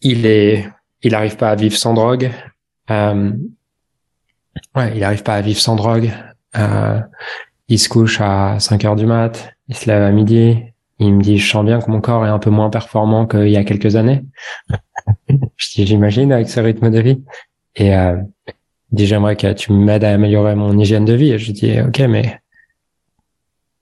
il 0.00 0.26
est, 0.26 0.68
il 1.02 1.14
arrive 1.14 1.36
pas 1.36 1.50
à 1.50 1.54
vivre 1.54 1.76
sans 1.76 1.94
drogue. 1.94 2.30
Euh, 2.90 3.32
ouais, 4.76 4.92
il 4.96 5.04
arrive 5.04 5.22
pas 5.22 5.34
à 5.34 5.40
vivre 5.40 5.60
sans 5.60 5.76
drogue. 5.76 6.10
Euh, 6.56 7.00
il 7.68 7.78
se 7.78 7.88
couche 7.88 8.20
à 8.20 8.58
5 8.58 8.84
heures 8.84 8.96
du 8.96 9.06
mat, 9.06 9.54
il 9.68 9.76
se 9.76 9.86
lève 9.90 10.02
à 10.02 10.10
midi. 10.10 10.58
Il 11.00 11.14
me 11.14 11.22
dit, 11.22 11.38
je 11.38 11.48
sens 11.48 11.64
bien 11.64 11.80
que 11.80 11.90
mon 11.90 12.00
corps 12.00 12.26
est 12.26 12.30
un 12.30 12.40
peu 12.40 12.50
moins 12.50 12.70
performant 12.70 13.26
qu'il 13.26 13.50
y 13.50 13.56
a 13.56 13.62
quelques 13.62 13.94
années. 13.94 14.24
je 15.28 15.70
dis, 15.74 15.86
j'imagine 15.86 16.32
avec 16.32 16.48
ce 16.48 16.58
rythme 16.58 16.90
de 16.90 17.00
vie. 17.00 17.22
Et 17.76 17.94
euh, 17.96 18.16
il 18.90 18.96
dit, 18.96 19.06
j'aimerais 19.06 19.36
que 19.36 19.52
tu 19.52 19.72
m'aides 19.72 20.02
à 20.02 20.12
améliorer 20.12 20.56
mon 20.56 20.76
hygiène 20.76 21.04
de 21.04 21.12
vie. 21.12 21.30
Et 21.30 21.38
je 21.38 21.52
dis, 21.52 21.80
ok, 21.80 22.00
mais 22.08 22.40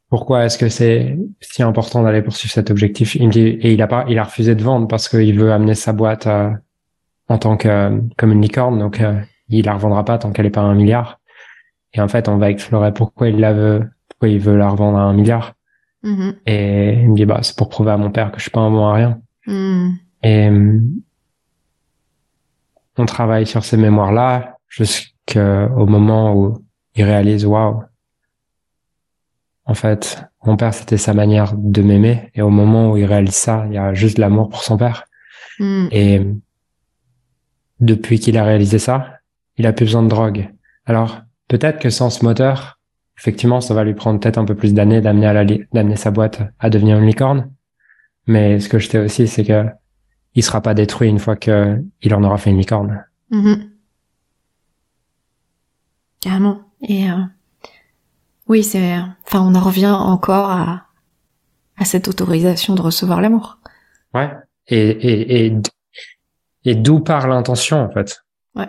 pourquoi 0.08 0.44
est-ce 0.44 0.56
que 0.56 0.68
c'est 0.68 1.18
si 1.40 1.62
important 1.62 2.02
d'aller 2.02 2.22
poursuivre 2.22 2.52
cet 2.52 2.70
objectif? 2.70 3.14
Il 3.16 3.26
me 3.26 3.32
dit 3.32 3.40
et 3.40 3.72
il 3.72 3.82
a 3.82 3.86
pas, 3.86 4.04
il 4.08 4.18
a 4.18 4.24
refusé 4.24 4.54
de 4.54 4.62
vendre 4.62 4.86
parce 4.86 5.08
qu'il 5.08 5.38
veut 5.38 5.52
amener 5.52 5.74
sa 5.74 5.92
boîte 5.92 6.26
euh, 6.26 6.50
en 7.28 7.38
tant 7.38 7.56
que 7.56 8.00
comme 8.16 8.32
une 8.32 8.42
licorne, 8.42 8.78
donc 8.78 9.00
euh, 9.00 9.20
il 9.48 9.64
la 9.64 9.74
revendra 9.74 10.04
pas 10.04 10.18
tant 10.18 10.30
qu'elle 10.32 10.46
est 10.46 10.50
pas 10.50 10.60
à 10.60 10.64
un 10.64 10.74
milliard. 10.74 11.20
Et 11.92 12.00
en 12.00 12.08
fait, 12.08 12.28
on 12.28 12.36
va 12.36 12.50
explorer 12.50 12.92
pourquoi 12.92 13.28
il 13.28 13.40
la 13.40 13.52
veut, 13.52 13.88
pourquoi 14.08 14.28
il 14.28 14.38
veut 14.38 14.56
la 14.56 14.68
revendre 14.68 14.98
à 14.98 15.02
un 15.02 15.12
milliard. 15.12 15.54
Mm-hmm. 16.04 16.34
Et 16.46 16.92
il 17.02 17.10
me 17.10 17.16
dit 17.16 17.24
bah 17.24 17.40
c'est 17.42 17.56
pour 17.56 17.68
prouver 17.68 17.90
à 17.90 17.96
mon 17.96 18.10
père 18.10 18.30
que 18.30 18.38
je 18.38 18.42
suis 18.42 18.50
pas 18.50 18.60
un 18.60 18.70
bon 18.70 18.86
à 18.86 18.94
rien. 18.94 19.20
Mm. 19.46 19.90
Et 20.22 20.50
on 22.98 23.06
travaille 23.06 23.46
sur 23.46 23.64
ces 23.64 23.76
mémoires 23.76 24.12
là 24.12 24.56
jusqu'au 24.68 25.86
moment 25.86 26.34
où 26.34 26.58
il 26.94 27.04
réalise 27.04 27.44
waouh 27.44 27.82
en 29.66 29.74
fait, 29.74 30.24
mon 30.44 30.56
père, 30.56 30.72
c'était 30.72 30.96
sa 30.96 31.12
manière 31.12 31.54
de 31.56 31.82
m'aimer. 31.82 32.30
Et 32.34 32.42
au 32.42 32.50
moment 32.50 32.92
où 32.92 32.96
il 32.96 33.04
réalise 33.04 33.34
ça, 33.34 33.64
il 33.66 33.74
y 33.74 33.78
a 33.78 33.92
juste 33.94 34.18
l'amour 34.18 34.48
pour 34.48 34.62
son 34.62 34.76
père. 34.76 35.04
Mm. 35.58 35.88
Et 35.90 36.22
depuis 37.80 38.20
qu'il 38.20 38.38
a 38.38 38.44
réalisé 38.44 38.78
ça, 38.78 39.18
il 39.56 39.66
a 39.66 39.72
plus 39.72 39.86
besoin 39.86 40.04
de 40.04 40.08
drogue. 40.08 40.48
Alors, 40.84 41.20
peut-être 41.48 41.80
que 41.80 41.90
sans 41.90 42.10
ce 42.10 42.24
moteur, 42.24 42.78
effectivement, 43.18 43.60
ça 43.60 43.74
va 43.74 43.82
lui 43.82 43.94
prendre 43.94 44.20
peut-être 44.20 44.38
un 44.38 44.44
peu 44.44 44.54
plus 44.54 44.72
d'années 44.72 45.00
d'amener 45.00 45.26
à 45.26 45.32
la 45.32 45.44
d'amener 45.44 45.96
sa 45.96 46.12
boîte 46.12 46.42
à 46.60 46.70
devenir 46.70 46.98
une 46.98 47.06
licorne. 47.06 47.50
Mais 48.28 48.60
ce 48.60 48.68
que 48.68 48.78
je 48.78 48.88
sais 48.88 48.98
aussi, 48.98 49.26
c'est 49.26 49.44
que 49.44 49.66
il 50.34 50.42
sera 50.44 50.60
pas 50.60 50.74
détruit 50.74 51.08
une 51.08 51.18
fois 51.18 51.34
que 51.34 51.82
il 52.02 52.14
en 52.14 52.22
aura 52.22 52.38
fait 52.38 52.50
une 52.50 52.58
licorne. 52.58 53.04
Mm-hmm. 53.32 53.68
Carrément. 56.20 56.60
Et 56.82 57.10
euh, 57.10 57.14
oui, 58.48 58.62
c'est, 58.62 58.96
enfin, 59.26 59.40
on 59.40 59.54
en 59.54 59.60
revient 59.60 59.86
encore 59.86 60.50
à, 60.50 60.86
à 61.76 61.84
cette 61.84 62.08
autorisation 62.08 62.74
de 62.74 62.82
recevoir 62.82 63.20
l'amour. 63.20 63.58
Ouais. 64.14 64.30
Et, 64.68 64.88
et, 64.88 65.46
et, 65.46 65.58
et 66.64 66.74
d'où 66.74 67.00
part 67.00 67.28
l'intention, 67.28 67.84
en 67.84 67.90
fait? 67.90 68.22
Ouais. 68.54 68.68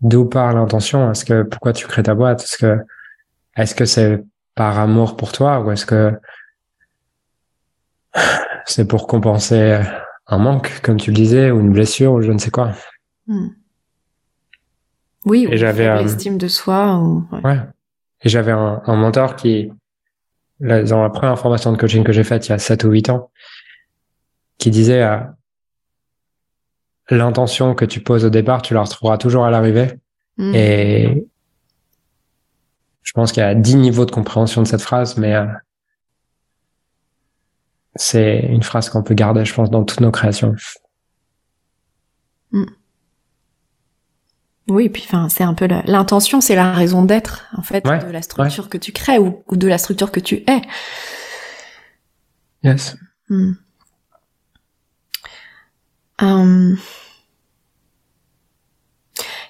D'où 0.00 0.24
part 0.24 0.52
l'intention? 0.54 1.10
Est-ce 1.10 1.24
que, 1.24 1.42
pourquoi 1.42 1.72
tu 1.72 1.86
crées 1.86 2.02
ta 2.02 2.14
boîte? 2.14 2.42
Est-ce 2.42 2.58
que, 2.58 2.78
est-ce 3.56 3.74
que 3.74 3.84
c'est 3.84 4.24
par 4.54 4.78
amour 4.78 5.16
pour 5.16 5.32
toi 5.32 5.60
ou 5.60 5.70
est-ce 5.70 5.86
que 5.86 6.18
c'est 8.66 8.86
pour 8.86 9.06
compenser 9.06 9.80
un 10.26 10.38
manque, 10.38 10.80
comme 10.82 10.96
tu 10.96 11.10
le 11.10 11.16
disais, 11.16 11.50
ou 11.50 11.60
une 11.60 11.72
blessure 11.72 12.12
ou 12.12 12.22
je 12.22 12.32
ne 12.32 12.38
sais 12.38 12.50
quoi? 12.50 12.72
Hmm. 13.26 13.48
Oui, 15.24 15.46
ou 15.46 15.52
Et 15.52 15.58
j'avais, 15.58 15.84
faible 15.84 15.98
euh, 15.98 16.04
estime 16.04 16.38
de 16.38 16.48
soi 16.48 16.96
ou, 16.96 17.26
ouais. 17.32 17.40
Ouais. 17.44 17.60
Et 18.22 18.28
j'avais 18.28 18.52
un, 18.52 18.82
un 18.84 18.96
mentor 18.96 19.36
qui, 19.36 19.70
là, 20.60 20.82
dans 20.82 21.02
la 21.02 21.10
première 21.10 21.38
formation 21.38 21.72
de 21.72 21.76
coaching 21.76 22.04
que 22.04 22.12
j'ai 22.12 22.24
faite 22.24 22.46
il 22.48 22.50
y 22.50 22.52
a 22.52 22.58
7 22.58 22.84
ou 22.84 22.90
8 22.90 23.10
ans, 23.10 23.30
qui 24.58 24.70
disait 24.70 25.02
euh, 25.02 25.18
l'intention 27.08 27.74
que 27.74 27.84
tu 27.84 28.00
poses 28.00 28.24
au 28.24 28.30
départ, 28.30 28.62
tu 28.62 28.74
la 28.74 28.82
retrouveras 28.82 29.18
toujours 29.18 29.44
à 29.44 29.50
l'arrivée. 29.50 29.88
Hmm. 30.36 30.54
Et 30.54 31.26
je 33.02 33.12
pense 33.12 33.32
qu'il 33.32 33.42
y 33.42 33.46
a 33.46 33.54
10 33.54 33.76
niveaux 33.76 34.06
de 34.06 34.10
compréhension 34.10 34.62
de 34.62 34.66
cette 34.66 34.82
phrase, 34.82 35.16
mais 35.16 35.34
euh, 35.34 35.46
c'est 37.96 38.38
une 38.38 38.62
phrase 38.62 38.88
qu'on 38.88 39.02
peut 39.02 39.14
garder, 39.14 39.44
je 39.44 39.54
pense, 39.54 39.70
dans 39.70 39.84
toutes 39.84 40.00
nos 40.00 40.10
créations. 40.10 40.54
Oui, 44.70 44.88
puis 44.88 45.02
enfin, 45.04 45.28
c'est 45.28 45.42
un 45.44 45.54
peu 45.54 45.66
l'intention, 45.66 46.40
c'est 46.40 46.54
la 46.54 46.72
raison 46.72 47.04
d'être 47.04 47.46
en 47.56 47.62
fait 47.62 47.86
Ouais, 47.86 47.98
de 47.98 48.10
la 48.10 48.22
structure 48.22 48.68
que 48.68 48.78
tu 48.78 48.92
crées 48.92 49.18
ou, 49.18 49.42
ou 49.48 49.56
de 49.56 49.66
la 49.66 49.78
structure 49.78 50.12
que 50.12 50.20
tu 50.20 50.44
es. 50.46 50.62
Yes. 52.62 52.96
Hmm. 53.28 53.52
Hum. 56.20 56.78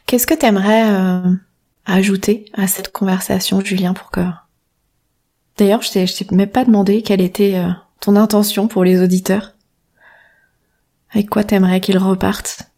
Qu'est-ce 0.07 0.27
que 0.27 0.35
tu 0.35 0.47
aimerais 0.47 0.83
ajouter 1.85 2.47
à 2.55 2.67
cette 2.67 2.93
conversation, 2.93 3.61
Julien, 3.61 3.95
pour 3.95 4.11
que... 4.11 4.21
D'ailleurs, 5.57 5.83
je 5.83 5.91
t'ai, 5.91 6.07
je 6.07 6.17
t'ai 6.17 6.35
même 6.35 6.49
pas 6.49 6.65
demandé 6.65 7.03
quelle 7.03 7.21
était 7.21 7.57
euh, 7.57 7.71
ton 8.01 8.17
intention 8.17 8.69
pour 8.69 8.85
les 8.85 9.03
auditeurs. 9.03 9.55
Avec 11.13 11.29
quoi 11.29 11.45
t'aimerais 11.45 11.81
qu'ils 11.81 11.99
repartent 11.99 12.71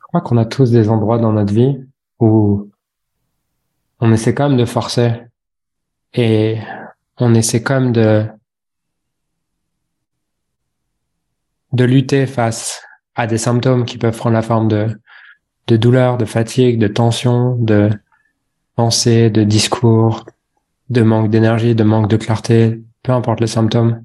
Je 0.00 0.05
crois 0.16 0.28
qu'on 0.30 0.38
a 0.38 0.46
tous 0.46 0.70
des 0.70 0.88
endroits 0.88 1.18
dans 1.18 1.32
notre 1.32 1.52
vie 1.52 1.78
où 2.20 2.70
on 4.00 4.12
essaie 4.12 4.34
quand 4.34 4.48
même 4.48 4.58
de 4.58 4.64
forcer 4.64 5.12
et 6.14 6.58
on 7.18 7.34
essaie 7.34 7.62
quand 7.62 7.80
même 7.80 7.92
de 7.92 8.26
de 11.72 11.84
lutter 11.84 12.26
face 12.26 12.82
à 13.14 13.26
des 13.26 13.36
symptômes 13.36 13.84
qui 13.84 13.98
peuvent 13.98 14.16
prendre 14.16 14.34
la 14.34 14.42
forme 14.42 14.68
de 14.68 14.98
de 15.66 15.76
douleur, 15.76 16.16
de 16.16 16.24
fatigue, 16.24 16.78
de 16.78 16.86
tension, 16.86 17.56
de 17.56 17.90
pensée, 18.76 19.30
de 19.30 19.42
discours, 19.42 20.24
de 20.88 21.02
manque 21.02 21.28
d'énergie, 21.28 21.74
de 21.74 21.84
manque 21.84 22.08
de 22.08 22.16
clarté, 22.16 22.82
peu 23.02 23.12
importe 23.12 23.40
les 23.40 23.48
symptômes. 23.48 24.02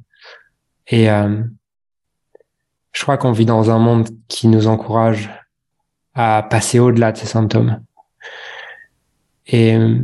Et 0.88 1.10
euh, 1.10 1.44
je 2.92 3.02
crois 3.04 3.18
qu'on 3.18 3.32
vit 3.32 3.46
dans 3.46 3.70
un 3.70 3.78
monde 3.78 4.10
qui 4.28 4.48
nous 4.48 4.68
encourage 4.68 5.30
à 6.14 6.44
passer 6.44 6.80
au-delà 6.80 7.12
de 7.12 7.18
ces 7.18 7.28
symptômes. 7.28 7.82
Et 9.48 9.76
euh, 9.76 10.00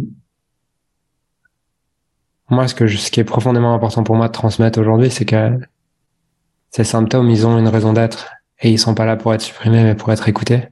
moi, 2.49 2.67
ce 2.67 2.75
que 2.75 2.87
je, 2.87 2.97
ce 2.97 3.11
qui 3.11 3.19
est 3.19 3.25
profondément 3.25 3.73
important 3.73 4.03
pour 4.03 4.15
moi 4.15 4.27
de 4.27 4.33
transmettre 4.33 4.79
aujourd'hui, 4.79 5.11
c'est 5.11 5.25
que 5.25 5.59
ces 6.71 6.83
symptômes, 6.83 7.29
ils 7.29 7.45
ont 7.45 7.57
une 7.57 7.67
raison 7.67 7.93
d'être 7.93 8.31
et 8.61 8.71
ils 8.71 8.79
sont 8.79 8.95
pas 8.95 9.05
là 9.05 9.15
pour 9.15 9.33
être 9.33 9.41
supprimés, 9.41 9.83
mais 9.83 9.95
pour 9.95 10.11
être 10.11 10.27
écoutés 10.27 10.69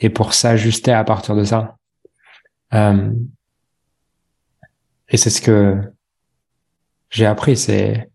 et 0.00 0.10
pour 0.10 0.34
s'ajuster 0.34 0.92
à 0.92 1.04
partir 1.04 1.34
de 1.34 1.44
ça. 1.44 1.76
Euh, 2.74 3.12
et 5.08 5.16
c'est 5.16 5.30
ce 5.30 5.40
que 5.40 5.78
j'ai 7.10 7.26
appris, 7.26 7.56
c'est 7.56 8.10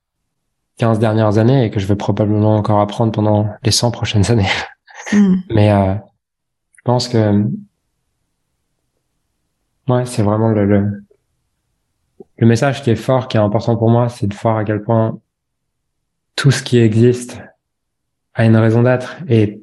15 0.77 0.99
dernières 0.99 1.37
années 1.37 1.65
et 1.65 1.71
que 1.71 1.79
je 1.79 1.87
vais 1.87 1.95
probablement 1.95 2.55
encore 2.55 2.79
apprendre 2.79 3.11
pendant 3.11 3.49
les 3.63 3.71
100 3.71 3.91
prochaines 3.91 4.29
années. 4.31 4.49
Mm. 5.13 5.35
Mais 5.49 5.71
euh, 5.71 5.95
pense 6.88 7.09
que 7.09 7.43
ouais, 9.89 10.05
c'est 10.05 10.23
vraiment 10.23 10.47
le, 10.49 10.65
le 10.65 11.03
le 12.38 12.47
message 12.47 12.83
qui 12.83 12.91
est 12.91 12.95
fort, 12.95 13.27
qui 13.27 13.38
est 13.38 13.39
important 13.39 13.75
pour 13.75 13.89
moi, 13.89 14.09
c'est 14.09 14.27
de 14.27 14.35
voir 14.35 14.57
à 14.57 14.63
quel 14.63 14.81
point 14.81 15.19
tout 16.35 16.51
ce 16.51 16.61
qui 16.61 16.77
existe 16.77 17.41
a 18.35 18.45
une 18.45 18.55
raison 18.55 18.83
d'être. 18.83 19.17
Et 19.27 19.61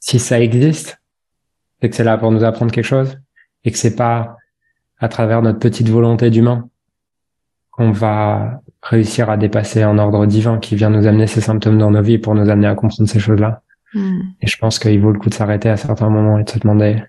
si 0.00 0.18
ça 0.18 0.40
existe, 0.40 0.98
c'est 1.80 1.90
que 1.90 1.94
c'est 1.94 2.04
là 2.04 2.16
pour 2.16 2.32
nous 2.32 2.42
apprendre 2.42 2.72
quelque 2.72 2.84
chose 2.86 3.18
et 3.64 3.70
que 3.70 3.78
c'est 3.78 3.96
pas 3.96 4.36
à 4.98 5.08
travers 5.08 5.42
notre 5.42 5.58
petite 5.58 5.88
volonté 5.88 6.30
d'humain 6.30 6.68
qu'on 7.70 7.90
va 7.90 8.62
réussir 8.82 9.28
à 9.28 9.36
dépasser 9.36 9.82
un 9.82 9.98
ordre 9.98 10.24
divin 10.24 10.58
qui 10.58 10.74
vient 10.74 10.88
nous 10.88 11.06
amener 11.06 11.26
ces 11.26 11.42
symptômes 11.42 11.76
dans 11.76 11.90
nos 11.90 12.02
vies 12.02 12.18
pour 12.18 12.34
nous 12.34 12.48
amener 12.48 12.68
à 12.68 12.74
comprendre 12.74 13.10
ces 13.10 13.20
choses-là. 13.20 13.62
Mm. 13.96 14.34
Et 14.42 14.46
je 14.46 14.58
pense 14.58 14.78
qu'il 14.78 15.00
vaut 15.00 15.10
le 15.10 15.18
coup 15.18 15.30
de 15.30 15.34
s'arrêter 15.34 15.70
à 15.70 15.78
certains 15.78 16.10
moments 16.10 16.38
et 16.38 16.44
de 16.44 16.50
se 16.50 16.58
demander, 16.58 17.02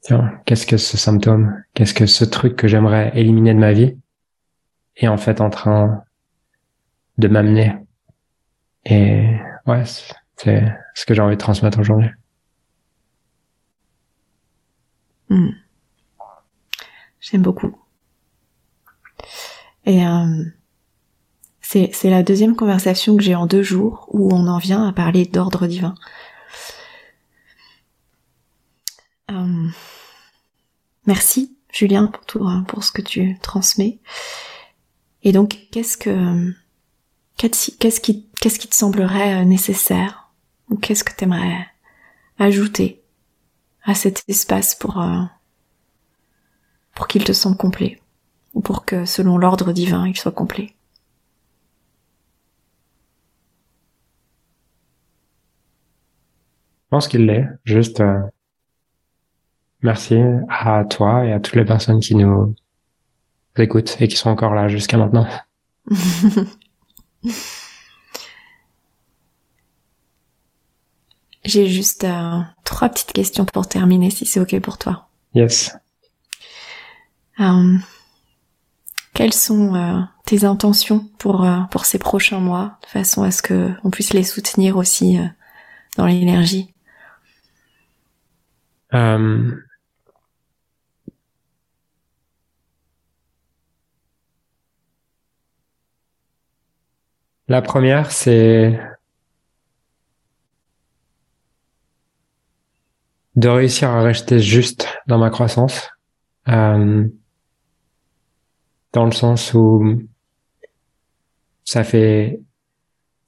tiens, 0.00 0.40
qu'est-ce 0.46 0.64
que 0.64 0.76
ce 0.76 0.96
symptôme? 0.96 1.60
Qu'est-ce 1.74 1.92
que 1.92 2.06
ce 2.06 2.24
truc 2.24 2.54
que 2.54 2.68
j'aimerais 2.68 3.10
éliminer 3.16 3.52
de 3.52 3.58
ma 3.58 3.72
vie 3.72 3.98
est 4.96 5.08
en 5.08 5.16
fait 5.16 5.40
en 5.40 5.50
train 5.50 6.04
de 7.18 7.26
m'amener? 7.26 7.74
Et 8.84 9.26
ouais, 9.66 9.82
c'est 10.36 10.62
ce 10.94 11.04
que 11.04 11.14
j'ai 11.14 11.20
envie 11.20 11.34
de 11.34 11.40
transmettre 11.40 11.80
aujourd'hui. 11.80 12.08
Mm. 15.30 15.48
J'aime 17.20 17.42
beaucoup. 17.42 17.76
Et 19.84 20.06
euh, 20.06 20.44
c'est 21.92 22.10
la 22.10 22.22
deuxième 22.22 22.54
conversation 22.54 23.16
que 23.16 23.22
j'ai 23.22 23.34
en 23.34 23.46
deux 23.46 23.62
jours 23.62 24.06
où 24.12 24.32
on 24.32 24.46
en 24.46 24.58
vient 24.58 24.86
à 24.86 24.92
parler 24.92 25.26
d'ordre 25.26 25.66
divin. 25.66 25.94
Euh, 29.30 29.68
merci 31.06 31.56
Julien 31.72 32.06
pour 32.06 32.24
tout 32.26 32.46
pour 32.68 32.84
ce 32.84 32.92
que 32.92 33.02
tu 33.02 33.38
transmets. 33.40 33.98
Et 35.22 35.32
donc 35.32 35.58
qu'est-ce 35.72 35.96
que 35.96 36.52
qui 37.36 37.78
qu'est-ce 37.78 38.00
qui 38.58 38.68
te 38.68 38.74
semblerait 38.74 39.44
nécessaire 39.44 40.30
ou 40.70 40.76
qu'est-ce 40.76 41.04
que 41.04 41.14
tu 41.16 41.24
aimerais 41.24 41.66
ajouter 42.38 43.02
à 43.84 43.94
cet 43.94 44.22
espace 44.28 44.78
euh, 44.84 45.22
pour 46.94 47.08
qu'il 47.08 47.24
te 47.24 47.32
semble 47.32 47.56
complet 47.56 48.00
ou 48.54 48.60
pour 48.60 48.84
que 48.84 49.04
selon 49.04 49.38
l'ordre 49.38 49.72
divin 49.72 50.06
il 50.06 50.16
soit 50.16 50.32
complet? 50.32 50.74
Pense 56.94 57.08
qu'il 57.08 57.26
l'est. 57.26 57.48
Juste 57.64 58.00
euh, 58.00 58.20
merci 59.82 60.16
à 60.48 60.84
toi 60.84 61.24
et 61.24 61.32
à 61.32 61.40
toutes 61.40 61.56
les 61.56 61.64
personnes 61.64 61.98
qui 61.98 62.14
nous 62.14 62.54
écoutent 63.56 63.96
et 63.98 64.06
qui 64.06 64.16
sont 64.16 64.30
encore 64.30 64.54
là 64.54 64.68
jusqu'à 64.68 64.96
maintenant. 64.96 65.26
J'ai 71.44 71.66
juste 71.66 72.04
euh, 72.04 72.38
trois 72.62 72.88
petites 72.90 73.12
questions 73.12 73.44
pour 73.44 73.66
terminer, 73.66 74.10
si 74.10 74.24
c'est 74.24 74.38
ok 74.38 74.60
pour 74.60 74.78
toi. 74.78 75.08
Yes. 75.34 75.76
Euh, 77.40 77.76
quelles 79.14 79.34
sont 79.34 79.74
euh, 79.74 79.98
tes 80.26 80.44
intentions 80.44 81.08
pour 81.18 81.44
pour 81.72 81.86
ces 81.86 81.98
prochains 81.98 82.38
mois, 82.38 82.78
de 82.84 82.86
façon 82.86 83.24
à 83.24 83.32
ce 83.32 83.42
que 83.42 83.72
on 83.82 83.90
puisse 83.90 84.12
les 84.12 84.22
soutenir 84.22 84.76
aussi 84.76 85.18
dans 85.96 86.06
l'énergie? 86.06 86.73
Euh, 88.94 89.50
La 97.46 97.60
première, 97.60 98.10
c'est 98.10 98.80
de 103.36 103.48
réussir 103.48 103.90
à 103.90 104.02
rester 104.02 104.38
juste 104.38 104.88
dans 105.06 105.18
ma 105.18 105.28
croissance, 105.28 105.90
euh, 106.48 107.06
dans 108.94 109.04
le 109.04 109.12
sens 109.12 109.52
où 109.52 110.02
ça 111.64 111.84
fait 111.84 112.40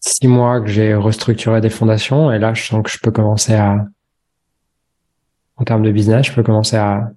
six 0.00 0.28
mois 0.28 0.60
que 0.62 0.68
j'ai 0.68 0.94
restructuré 0.94 1.60
des 1.60 1.70
fondations 1.70 2.32
et 2.32 2.38
là, 2.38 2.54
je 2.54 2.64
sens 2.64 2.82
que 2.82 2.90
je 2.90 2.98
peux 3.02 3.10
commencer 3.10 3.54
à, 3.54 3.86
en 5.56 5.64
termes 5.64 5.82
de 5.82 5.90
business, 5.90 6.26
je 6.26 6.32
peux 6.32 6.42
commencer 6.42 6.76
à 6.76 7.10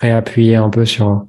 réappuyer 0.00 0.56
un 0.56 0.70
peu 0.70 0.84
sur 0.84 1.26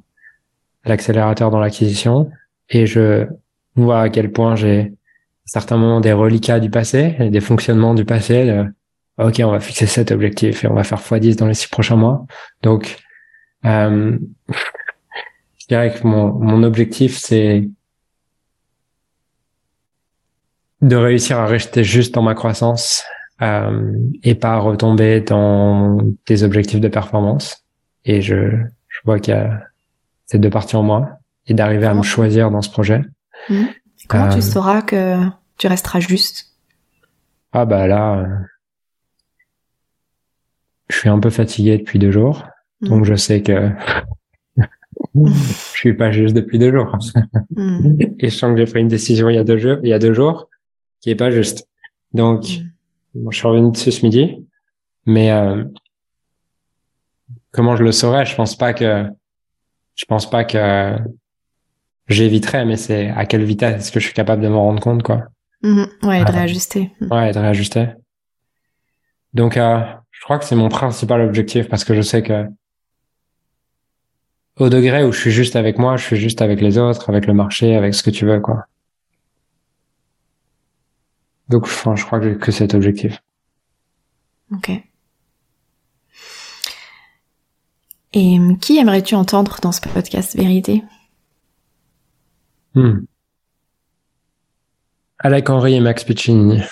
l'accélérateur 0.84 1.50
dans 1.50 1.60
l'acquisition 1.60 2.30
et 2.70 2.86
je 2.86 3.26
vois 3.74 4.02
à 4.02 4.08
quel 4.08 4.32
point 4.32 4.56
j'ai 4.56 4.80
à 4.80 5.48
certains 5.48 5.76
moments 5.76 6.00
des 6.00 6.12
reliquats 6.12 6.60
du 6.60 6.70
passé 6.70 7.16
des 7.30 7.40
fonctionnements 7.40 7.94
du 7.94 8.04
passé. 8.04 8.64
Ok, 9.18 9.40
on 9.42 9.50
va 9.50 9.60
fixer 9.60 9.86
cet 9.86 10.10
objectif 10.10 10.64
et 10.64 10.68
on 10.68 10.74
va 10.74 10.84
faire 10.84 10.98
x10 10.98 11.36
dans 11.36 11.46
les 11.46 11.54
six 11.54 11.68
prochains 11.68 11.96
mois. 11.96 12.26
Donc, 12.62 12.98
euh, 13.64 14.18
je 15.58 15.66
dirais 15.68 15.94
que 15.94 16.06
mon, 16.06 16.32
mon 16.32 16.62
objectif, 16.62 17.16
c'est 17.16 17.68
de 20.82 20.96
réussir 20.96 21.38
à 21.38 21.46
rester 21.46 21.82
juste 21.82 22.14
dans 22.14 22.22
ma 22.22 22.34
croissance 22.34 23.04
et 23.40 24.34
pas 24.34 24.58
retomber 24.58 25.20
dans 25.20 25.98
des 26.26 26.42
objectifs 26.44 26.80
de 26.80 26.88
performance. 26.88 27.64
Et 28.04 28.22
je, 28.22 28.50
je 28.88 28.98
vois 29.04 29.18
qu'il 29.20 29.34
y 29.34 29.36
a 29.36 29.62
ces 30.26 30.38
deux 30.38 30.50
parties 30.50 30.76
en 30.76 30.82
moi 30.82 31.18
et 31.46 31.54
d'arriver 31.54 31.86
à 31.86 31.94
me 31.94 32.02
choisir 32.02 32.50
dans 32.50 32.62
ce 32.62 32.70
projet. 32.70 33.02
Mmh. 33.50 33.64
Comment 34.08 34.26
Euh, 34.26 34.34
tu 34.34 34.42
sauras 34.42 34.82
que 34.82 35.16
tu 35.58 35.66
resteras 35.66 36.00
juste? 36.00 36.46
Ah 37.52 37.64
bah 37.64 37.86
là, 37.86 38.18
euh, 38.18 38.26
je 40.88 40.96
suis 40.96 41.08
un 41.08 41.18
peu 41.20 41.30
fatigué 41.30 41.78
depuis 41.78 41.98
deux 41.98 42.10
jours, 42.12 42.46
Mmh. 42.82 42.88
donc 42.88 43.04
je 43.06 43.14
sais 43.14 43.42
que 43.42 43.70
je 45.14 45.30
suis 45.74 45.94
pas 45.94 46.10
juste 46.10 46.34
depuis 46.36 46.58
deux 46.58 46.70
jours. 46.72 46.96
Mmh. 47.56 47.96
Et 48.18 48.28
je 48.28 48.34
sens 48.36 48.52
que 48.52 48.58
j'ai 48.58 48.70
pris 48.70 48.80
une 48.80 48.88
décision 48.88 49.28
il 49.30 49.36
y 49.36 49.38
a 49.38 49.44
deux 49.44 49.56
jours, 49.58 49.78
il 49.82 49.88
y 49.88 49.92
a 49.94 49.98
deux 49.98 50.12
jours, 50.12 50.48
qui 51.00 51.10
est 51.10 51.14
pas 51.16 51.30
juste. 51.30 51.68
Donc, 52.12 52.44
Mmh. 52.44 52.70
Bon, 53.16 53.30
je 53.30 53.38
suis 53.38 53.46
revenu 53.48 53.70
dessus 53.72 53.92
ce 53.92 54.04
midi, 54.04 54.46
mais 55.06 55.30
euh, 55.30 55.64
comment 57.52 57.76
je 57.76 57.82
le 57.84 57.92
saurais? 57.92 58.24
Je 58.26 58.34
pense 58.34 58.56
pas 58.56 58.72
que, 58.74 59.06
je 59.94 60.04
pense 60.04 60.28
pas 60.28 60.44
que 60.44 60.96
j'éviterais, 62.08 62.64
mais 62.64 62.76
c'est 62.76 63.08
à 63.10 63.26
quelle 63.26 63.44
vitesse 63.44 63.76
est-ce 63.82 63.92
que 63.92 64.00
je 64.00 64.04
suis 64.06 64.14
capable 64.14 64.42
de 64.42 64.48
m'en 64.48 64.62
rendre 64.62 64.82
compte, 64.82 65.02
quoi? 65.02 65.24
Mmh. 65.62 65.84
Ouais, 66.02 66.20
de 66.20 66.28
Ah. 66.28 66.32
réajuster. 66.32 66.92
Mmh. 67.00 67.12
Ouais, 67.12 67.30
et 67.30 67.32
de 67.32 67.38
réajuster. 67.38 67.88
Donc, 69.34 69.56
euh, 69.56 69.80
je 70.10 70.20
crois 70.22 70.38
que 70.38 70.44
c'est 70.44 70.56
mon 70.56 70.68
principal 70.68 71.20
objectif 71.22 71.68
parce 71.68 71.84
que 71.84 71.94
je 71.94 72.02
sais 72.02 72.22
que 72.22 72.46
au 74.58 74.68
degré 74.70 75.04
où 75.04 75.12
je 75.12 75.20
suis 75.20 75.30
juste 75.30 75.56
avec 75.56 75.78
moi, 75.78 75.96
je 75.98 76.04
suis 76.04 76.16
juste 76.16 76.40
avec 76.40 76.60
les 76.62 76.78
autres, 76.78 77.10
avec 77.10 77.26
le 77.26 77.34
marché, 77.34 77.76
avec 77.76 77.94
ce 77.94 78.02
que 78.02 78.10
tu 78.10 78.24
veux, 78.24 78.40
quoi. 78.40 78.64
Donc, 81.48 81.64
enfin, 81.64 81.96
je 81.96 82.04
crois 82.04 82.18
que 82.20 82.28
j'ai 82.30 82.38
que 82.38 82.52
cet 82.52 82.74
objectif. 82.74 83.22
Ok. 84.52 84.70
Et 88.12 88.38
euh, 88.38 88.54
qui 88.56 88.78
aimerais-tu 88.78 89.14
entendre 89.14 89.58
dans 89.60 89.72
ce 89.72 89.80
podcast 89.80 90.36
Vérité? 90.36 90.82
Hmm. 92.74 93.00
Alec 95.18 95.48
Henry 95.50 95.74
et 95.74 95.80
Max 95.80 96.04
Piccinini. 96.04 96.62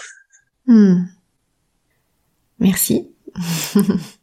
Hmm. 0.66 1.05
Merci. 2.59 3.11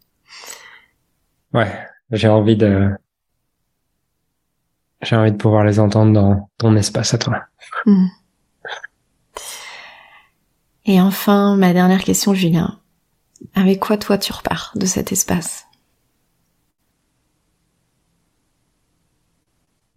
Ouais, 1.53 1.85
j'ai 2.11 2.29
envie 2.29 2.55
de, 2.55 2.91
j'ai 5.01 5.15
envie 5.15 5.31
de 5.33 5.37
pouvoir 5.37 5.65
les 5.65 5.79
entendre 5.79 6.13
dans 6.13 6.49
ton 6.57 6.75
espace 6.77 7.13
à 7.13 7.17
toi. 7.17 7.43
Hmm. 7.85 8.07
Et 10.85 10.99
enfin, 10.99 11.55
ma 11.57 11.73
dernière 11.73 12.03
question, 12.03 12.33
Julien. 12.33 12.79
Avec 13.55 13.79
quoi 13.79 13.97
toi 13.97 14.17
tu 14.17 14.31
repars 14.33 14.71
de 14.75 14.85
cet 14.85 15.11
espace? 15.11 15.65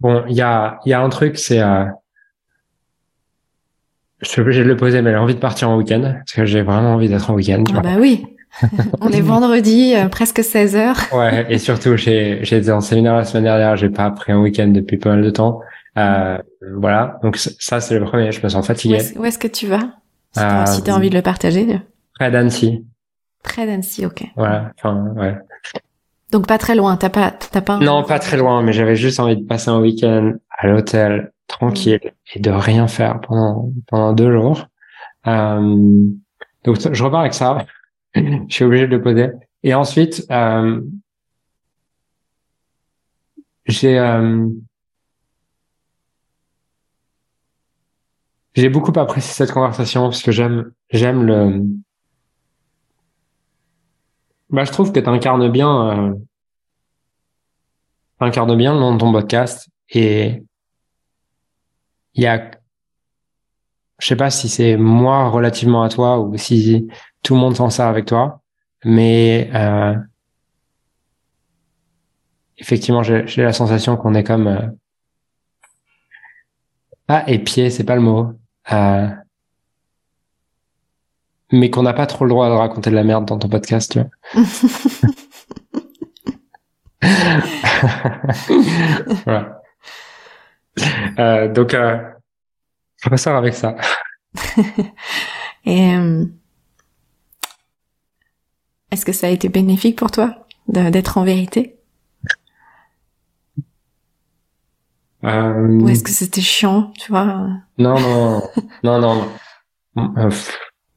Bon, 0.00 0.24
il 0.28 0.36
y 0.36 0.42
a, 0.42 0.78
y 0.84 0.92
a 0.92 1.00
un 1.00 1.08
truc, 1.08 1.38
c'est, 1.38 1.60
euh, 1.60 1.84
je 4.20 4.28
suis 4.28 4.40
obligé 4.40 4.62
de 4.62 4.68
le 4.68 4.76
poser, 4.76 5.00
mais 5.02 5.10
j'ai 5.12 5.16
envie 5.16 5.34
de 5.34 5.40
partir 5.40 5.70
en 5.70 5.78
week-end, 5.78 6.02
parce 6.02 6.32
que 6.32 6.44
j'ai 6.44 6.62
vraiment 6.62 6.94
envie 6.94 7.08
d'être 7.08 7.30
en 7.30 7.34
week-end, 7.34 7.64
Ah 7.74 7.80
bah 7.80 7.96
oui. 7.98 8.26
On 9.00 9.10
est 9.10 9.20
vendredi, 9.20 9.94
euh, 9.96 10.08
presque 10.08 10.44
16 10.44 10.76
heures. 10.76 10.96
Ouais, 11.12 11.46
et 11.48 11.58
surtout, 11.58 11.96
j'ai, 11.96 12.40
j'ai 12.42 12.58
été 12.58 12.70
en 12.70 12.80
séminaire 12.80 13.16
la 13.16 13.24
semaine 13.24 13.44
dernière, 13.44 13.76
j'ai 13.76 13.88
pas 13.88 14.10
pris 14.10 14.32
un 14.32 14.40
week-end 14.40 14.68
depuis 14.68 14.98
pas 14.98 15.10
mal 15.10 15.22
de 15.22 15.30
temps. 15.30 15.60
Euh, 15.96 16.38
voilà, 16.76 17.18
donc 17.22 17.36
ça 17.36 17.80
c'est 17.80 17.98
le 17.98 18.04
premier, 18.04 18.32
je 18.32 18.42
me 18.42 18.48
sens 18.48 18.66
fatigué. 18.66 18.98
Où 19.16 19.24
est-ce 19.24 19.38
que 19.38 19.48
tu 19.48 19.66
vas? 19.66 19.90
Si 20.34 20.82
tu 20.82 20.90
as 20.90 20.94
envie 20.94 21.10
de 21.10 21.14
le 21.14 21.22
partager. 21.22 21.80
Près 22.14 22.30
d'Annecy. 22.30 22.84
Près 23.42 23.66
d'Annecy, 23.66 24.06
ok. 24.06 24.24
Voilà, 24.36 24.72
enfin, 24.78 25.12
ouais. 25.16 25.36
Donc 26.32 26.48
pas 26.48 26.58
très 26.58 26.74
loin, 26.74 26.96
t'as 26.96 27.10
pas, 27.10 27.30
t'as 27.30 27.60
pas. 27.60 27.78
Non, 27.78 28.02
pas 28.02 28.18
très 28.18 28.36
loin, 28.36 28.62
mais 28.62 28.72
j'avais 28.72 28.96
juste 28.96 29.20
envie 29.20 29.36
de 29.36 29.46
passer 29.46 29.70
un 29.70 29.80
week-end 29.80 30.32
à 30.58 30.66
l'hôtel 30.66 31.32
tranquille 31.46 32.00
et 32.34 32.40
de 32.40 32.50
rien 32.50 32.88
faire 32.88 33.20
pendant 33.20 33.70
pendant 33.86 34.12
deux 34.12 34.32
jours. 34.32 34.66
Euh, 35.26 36.08
donc 36.64 36.92
je 36.92 37.04
repars 37.04 37.20
avec 37.20 37.34
ça. 37.34 37.64
je 38.14 38.22
suis 38.48 38.64
obligé 38.64 38.86
de 38.86 38.96
le 38.96 39.02
poser. 39.02 39.28
Et 39.62 39.74
ensuite, 39.74 40.26
euh, 40.30 40.80
j'ai 43.66 43.98
euh, 43.98 44.48
j'ai 48.54 48.68
beaucoup 48.68 48.92
apprécié 48.98 49.32
cette 49.32 49.52
conversation 49.52 50.04
parce 50.04 50.22
que 50.22 50.32
j'aime 50.32 50.72
j'aime 50.90 51.24
le 51.24 51.62
bah 54.50 54.64
je 54.64 54.70
trouve 54.70 54.92
que 54.92 55.00
tu 55.00 55.08
incarnes 55.08 55.50
bien 55.50 55.88
euh, 55.88 56.14
incarnes 58.20 58.56
bien 58.56 58.74
le 58.74 58.80
nom 58.80 58.94
de 58.94 58.98
ton 58.98 59.12
podcast 59.12 59.68
et 59.90 60.44
il 62.14 62.22
y 62.22 62.26
a 62.26 62.50
je 63.98 64.06
sais 64.06 64.16
pas 64.16 64.30
si 64.30 64.48
c'est 64.48 64.76
moi 64.76 65.28
relativement 65.30 65.82
à 65.82 65.88
toi 65.88 66.20
ou 66.20 66.36
si 66.36 66.88
tout 67.22 67.34
le 67.34 67.40
monde 67.40 67.56
s'en 67.56 67.70
sert 67.70 67.86
avec 67.86 68.06
toi 68.06 68.42
mais 68.84 69.50
euh, 69.54 69.96
effectivement 72.58 73.02
j'ai 73.02 73.42
la 73.42 73.52
sensation 73.52 73.96
qu'on 73.96 74.14
est 74.14 74.24
comme 74.24 74.46
euh, 74.46 74.68
ah 77.08 77.24
épié 77.28 77.70
c'est 77.70 77.84
pas 77.84 77.96
le 77.96 78.02
mot 78.02 78.38
euh, 78.72 79.08
mais 81.52 81.70
qu'on 81.70 81.82
n'a 81.82 81.92
pas 81.92 82.06
trop 82.06 82.24
le 82.24 82.30
droit 82.30 82.48
de 82.48 82.54
raconter 82.54 82.90
de 82.90 82.94
la 82.94 83.04
merde 83.04 83.26
dans 83.26 83.38
ton 83.38 83.48
podcast, 83.48 83.92
tu 83.92 84.00
vois. 84.00 84.08
voilà. 89.24 89.60
Euh, 91.18 91.52
donc, 91.52 91.74
euh, 91.74 91.98
va 93.06 93.36
avec 93.36 93.54
ça. 93.54 93.76
Et 95.64 95.94
euh, 95.94 96.24
est-ce 98.90 99.04
que 99.04 99.12
ça 99.12 99.28
a 99.28 99.30
été 99.30 99.48
bénéfique 99.48 99.96
pour 99.98 100.10
toi 100.10 100.46
d'être 100.68 101.18
en 101.18 101.24
vérité? 101.24 101.73
Euh... 105.24 105.80
Ou 105.80 105.88
est-ce 105.88 106.02
que 106.02 106.10
c'était 106.10 106.40
chiant, 106.40 106.92
tu 106.98 107.10
vois? 107.10 107.24
Non, 107.78 108.00
non, 108.00 108.42
non, 108.82 109.00
non. 109.00 109.28
non. 109.96 110.16
Euh, 110.18 110.30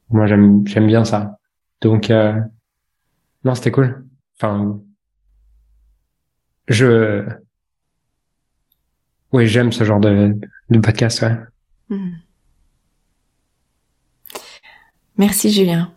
moi, 0.10 0.26
j'aime 0.26 0.66
j'aime 0.68 0.88
bien 0.88 1.06
ça. 1.06 1.38
Donc, 1.82 2.10
euh, 2.10 2.40
non, 3.44 3.56
c'était 3.56 3.72
cool. 3.72 4.06
Enfin, 4.36 4.80
je, 6.68 7.26
oui, 9.32 9.48
j'aime 9.48 9.72
ce 9.72 9.84
genre 9.84 10.00
de, 10.00 10.36
de 10.70 10.80
podcast, 10.80 11.22
ouais. 11.22 11.36
Hmm. 11.90 12.14
Merci, 15.18 15.52
Julien. 15.52 15.94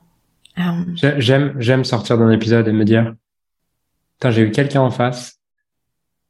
Euh, 0.58 1.12
j'aime 1.18 1.54
j'aime 1.58 1.84
sortir 1.84 2.18
d'un 2.18 2.30
épisode 2.30 2.66
et 2.68 2.72
me 2.72 2.84
dire, 2.84 3.14
j'ai 4.28 4.42
eu 4.42 4.50
quelqu'un 4.50 4.80
en 4.80 4.90
face 4.90 5.39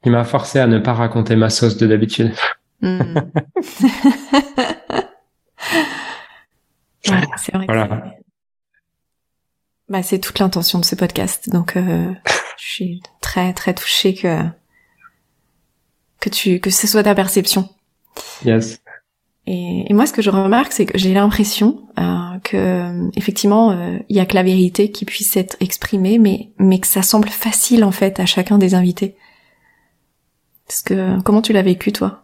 qui 0.03 0.11
m'a 0.11 0.25
forcé 0.25 0.59
à 0.59 0.67
ne 0.67 0.79
pas 0.79 0.95
raconter 0.95 1.37
ma 1.37 1.51
sauce 1.51 1.77
de 1.77 1.87
d'habitude. 1.87 2.33
Hmm. 2.81 3.15
c'est 7.37 7.55
vrai. 7.55 7.67
Bah, 9.89 10.03
c'est 10.03 10.21
toute 10.21 10.39
l'intention 10.39 10.79
de 10.79 10.85
ce 10.85 10.95
podcast. 10.95 11.51
Donc, 11.51 11.77
euh, 11.77 12.13
je 12.57 12.65
suis 12.65 13.03
très 13.21 13.53
très 13.53 13.75
touchée 13.75 14.15
que 14.15 14.39
que 16.21 16.31
tu 16.31 16.61
que 16.61 16.71
ce 16.71 16.87
soit 16.87 17.03
ta 17.03 17.15
perception. 17.15 17.69
Yes. 18.45 18.81
Et, 19.47 19.93
moi, 19.93 20.07
ce 20.07 20.13
que 20.13 20.23
je 20.23 20.31
remarque, 20.31 20.73
c'est 20.73 20.87
que 20.87 20.97
j'ai 20.97 21.13
l'impression 21.13 21.89
euh, 21.99 22.39
que 22.45 23.11
effectivement, 23.17 23.73
euh, 23.73 23.99
il 24.09 24.17
y 24.17 24.21
a 24.21 24.27
que 24.27 24.35
la 24.35 24.45
vérité 24.45 24.93
qui 24.93 25.05
puisse 25.05 25.37
être 25.37 25.57
exprimée, 25.59 26.19
mais 26.19 26.51
mais 26.59 26.79
que 26.79 26.87
ça 26.87 27.03
semble 27.03 27.29
facile 27.29 27.83
en 27.83 27.91
fait 27.91 28.21
à 28.21 28.27
chacun 28.27 28.59
des 28.59 28.75
invités. 28.75 29.17
Parce 30.71 30.83
que 30.83 31.21
comment 31.23 31.43
tu 31.43 31.53
l'as 31.53 31.63
vécu 31.63 31.91
toi? 31.91 32.23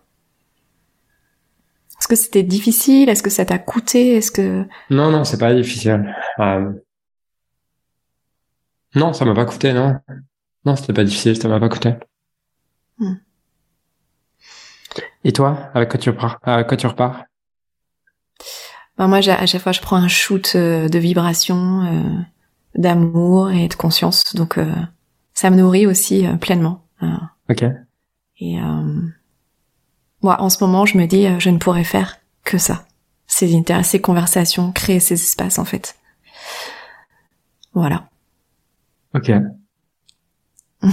Est-ce 1.98 2.06
que 2.06 2.14
c'était 2.14 2.44
difficile? 2.44 3.08
Est-ce 3.08 3.24
que 3.24 3.28
ça 3.28 3.44
t'a 3.44 3.58
coûté? 3.58 4.14
Est-ce 4.14 4.30
que 4.30 4.64
Non, 4.88 5.10
non, 5.10 5.24
c'est 5.24 5.38
pas 5.38 5.52
difficile. 5.52 6.14
Euh... 6.38 6.72
Non, 8.94 9.12
ça 9.12 9.24
m'a 9.24 9.34
pas 9.34 9.46
coûté, 9.46 9.72
non. 9.72 9.98
Non, 10.64 10.76
c'était 10.76 10.92
pas 10.92 11.02
difficile, 11.02 11.36
ça 11.36 11.48
m'a 11.48 11.58
pas 11.58 11.68
coûté. 11.68 11.94
Hmm. 12.98 13.14
Et 15.24 15.32
toi, 15.32 15.68
avec 15.74 15.88
quoi 15.88 15.98
tu 15.98 16.10
repars 16.10 16.38
Avec 16.44 16.68
quoi 16.68 16.76
tu 16.76 16.86
repars? 16.86 17.24
Ben 18.96 19.08
moi, 19.08 19.18
à 19.28 19.46
chaque 19.46 19.60
fois, 19.60 19.72
je 19.72 19.80
prends 19.80 19.96
un 19.96 20.06
shoot 20.06 20.52
euh, 20.54 20.88
de 20.88 20.98
vibration, 21.00 21.82
euh, 21.82 22.20
d'amour 22.76 23.50
et 23.50 23.66
de 23.66 23.74
conscience. 23.74 24.36
Donc, 24.36 24.56
euh, 24.56 24.72
ça 25.34 25.50
me 25.50 25.56
nourrit 25.56 25.88
aussi 25.88 26.28
pleinement. 26.40 26.86
ok. 27.50 27.64
Et 28.38 28.58
moi, 30.22 30.40
en 30.40 30.48
ce 30.50 30.62
moment, 30.64 30.86
je 30.86 30.98
me 30.98 31.06
dis, 31.06 31.26
euh, 31.26 31.38
je 31.38 31.50
ne 31.50 31.58
pourrais 31.58 31.84
faire 31.84 32.16
que 32.44 32.58
ça. 32.58 32.84
Ces, 33.26 33.62
ces 33.82 34.00
conversations, 34.00 34.72
créer 34.72 34.98
ces 35.00 35.14
espaces, 35.14 35.58
en 35.58 35.64
fait. 35.64 35.96
Voilà. 37.74 38.08
Ok. 39.14 39.30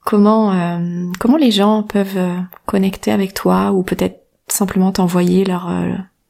comment, 0.00 0.52
euh, 0.52 1.10
comment 1.18 1.36
les 1.36 1.50
gens 1.50 1.82
peuvent 1.82 2.16
euh, 2.16 2.38
connecter 2.66 3.10
avec 3.10 3.34
toi 3.34 3.72
ou 3.72 3.82
peut-être 3.82 4.20
simplement 4.46 4.92
t'envoyer 4.92 5.44
leur, 5.44 5.70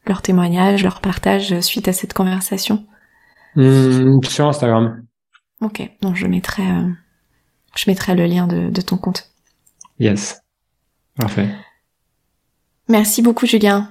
leur 0.06 0.22
témoignage, 0.22 0.82
leur 0.84 1.00
partage 1.00 1.60
suite 1.60 1.88
à 1.88 1.92
cette 1.92 2.14
conversation? 2.14 2.86
Mmh, 3.56 4.22
Sur 4.24 4.48
Instagram. 4.48 5.04
Ok, 5.60 5.88
donc 6.00 6.16
je 6.16 6.26
mettrai, 6.26 6.62
je 7.76 7.90
mettrai 7.90 8.14
le 8.14 8.26
lien 8.26 8.46
de, 8.46 8.70
de 8.70 8.80
ton 8.80 8.96
compte. 8.96 9.30
Yes. 9.98 10.40
Parfait. 11.16 11.48
Merci 12.88 13.22
beaucoup, 13.22 13.46
Julien. 13.46 13.90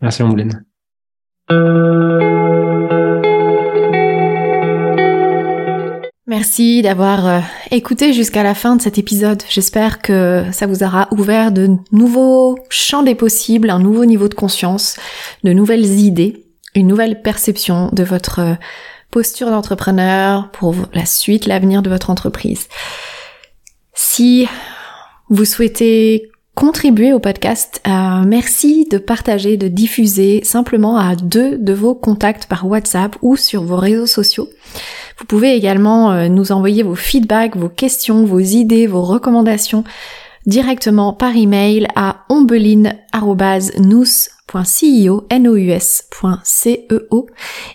Merci, 0.00 0.22
Ambline. 0.22 0.64
Merci 6.26 6.80
d'avoir 6.82 7.26
euh, 7.26 7.40
écouté 7.72 8.12
jusqu'à 8.12 8.44
la 8.44 8.54
fin 8.54 8.76
de 8.76 8.82
cet 8.82 8.98
épisode. 8.98 9.42
J'espère 9.48 10.00
que 10.00 10.44
ça 10.52 10.68
vous 10.68 10.84
aura 10.84 11.08
ouvert 11.10 11.50
de 11.50 11.70
nouveaux 11.90 12.56
champs 12.68 13.02
des 13.02 13.16
possibles, 13.16 13.68
un 13.68 13.80
nouveau 13.80 14.04
niveau 14.04 14.28
de 14.28 14.34
conscience, 14.34 14.96
de 15.42 15.52
nouvelles 15.52 15.84
idées, 15.84 16.46
une 16.76 16.86
nouvelle 16.86 17.20
perception 17.20 17.90
de 17.92 18.04
votre 18.04 18.38
euh, 18.38 18.54
posture 19.10 19.50
d'entrepreneur 19.50 20.50
pour 20.52 20.74
la 20.92 21.06
suite, 21.06 21.46
l'avenir 21.46 21.82
de 21.82 21.90
votre 21.90 22.10
entreprise. 22.10 22.68
Si 23.94 24.48
vous 25.28 25.44
souhaitez 25.44 26.30
contribuer 26.54 27.12
au 27.12 27.20
podcast, 27.20 27.80
euh, 27.86 28.24
merci 28.26 28.86
de 28.90 28.98
partager, 28.98 29.56
de 29.56 29.68
diffuser 29.68 30.40
simplement 30.44 30.98
à 30.98 31.16
deux 31.16 31.56
de 31.56 31.72
vos 31.72 31.94
contacts 31.94 32.46
par 32.46 32.66
WhatsApp 32.66 33.16
ou 33.22 33.36
sur 33.36 33.62
vos 33.62 33.76
réseaux 33.76 34.06
sociaux. 34.06 34.48
Vous 35.18 35.24
pouvez 35.24 35.54
également 35.54 36.12
euh, 36.12 36.28
nous 36.28 36.52
envoyer 36.52 36.82
vos 36.82 36.94
feedbacks, 36.94 37.56
vos 37.56 37.68
questions, 37.68 38.24
vos 38.24 38.40
idées, 38.40 38.86
vos 38.86 39.02
recommandations 39.02 39.84
directement 40.46 41.12
par 41.12 41.36
email 41.36 41.86
à 41.94 42.24
ombeline.nous.ceo, 42.28 45.26
N-O-U-S.ceo. 45.30 47.26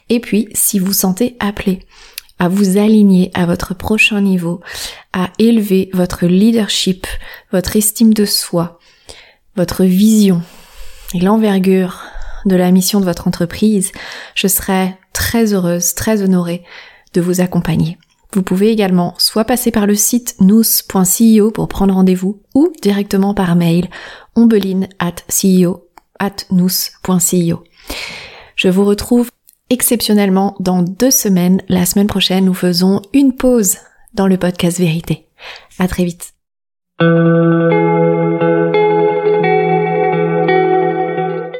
Et 0.10 0.20
puis, 0.20 0.50
si 0.54 0.80
vous 0.80 0.94
sentez 0.94 1.38
appelé 1.40 1.80
à 2.40 2.50
vous 2.50 2.78
aligner 2.78 3.32
à 3.34 3.46
votre 3.46 3.74
prochain 3.74 4.22
niveau, 4.22 4.62
à 5.14 5.32
élever 5.40 5.90
votre 5.94 6.26
leadership, 6.26 7.08
votre 7.52 7.76
estime 7.76 8.14
de 8.14 8.26
soi, 8.26 8.80
votre 9.56 9.86
vision 9.86 10.42
et 11.14 11.20
l'envergure 11.20 12.02
de 12.46 12.56
la 12.56 12.72
mission 12.72 13.00
de 13.00 13.06
votre 13.06 13.28
entreprise, 13.28 13.92
je 14.36 14.48
serai 14.48 14.96
très 15.14 15.54
heureuse, 15.54 15.96
très 15.96 16.22
honorée 16.22 16.64
de 17.14 17.22
vous 17.22 17.42
accompagner. 17.42 17.98
Vous 18.36 18.44
pouvez 18.44 18.70
également 18.70 19.16
soit 19.18 19.46
passer 19.46 19.72
par 19.72 19.88
le 19.88 19.96
site 19.96 20.36
nous.ceo 20.42 21.52
pour 21.52 21.70
prendre 21.70 21.94
rendez-vous 21.94 22.42
ou 22.54 22.70
directement 22.82 23.34
par 23.34 23.56
mail 23.56 23.90
ombeline 24.36 24.90
at 25.00 25.16
nous.ceo. 26.52 27.64
Je 28.58 28.68
vous 28.68 28.84
retrouve 28.84 29.30
exceptionnellement 29.70 30.58
dans 30.60 30.82
deux 30.84 31.12
semaines. 31.12 31.62
La 31.70 31.86
semaine 31.86 32.08
prochaine, 32.08 32.44
nous 32.44 32.54
faisons 32.54 33.02
une 33.14 33.34
pause 33.34 33.78
dans 34.14 34.28
le 34.28 34.36
podcast 34.36 34.80
Vérité. 34.80 35.30
À 35.80 35.88
très 35.88 36.04
vite. 36.04 36.34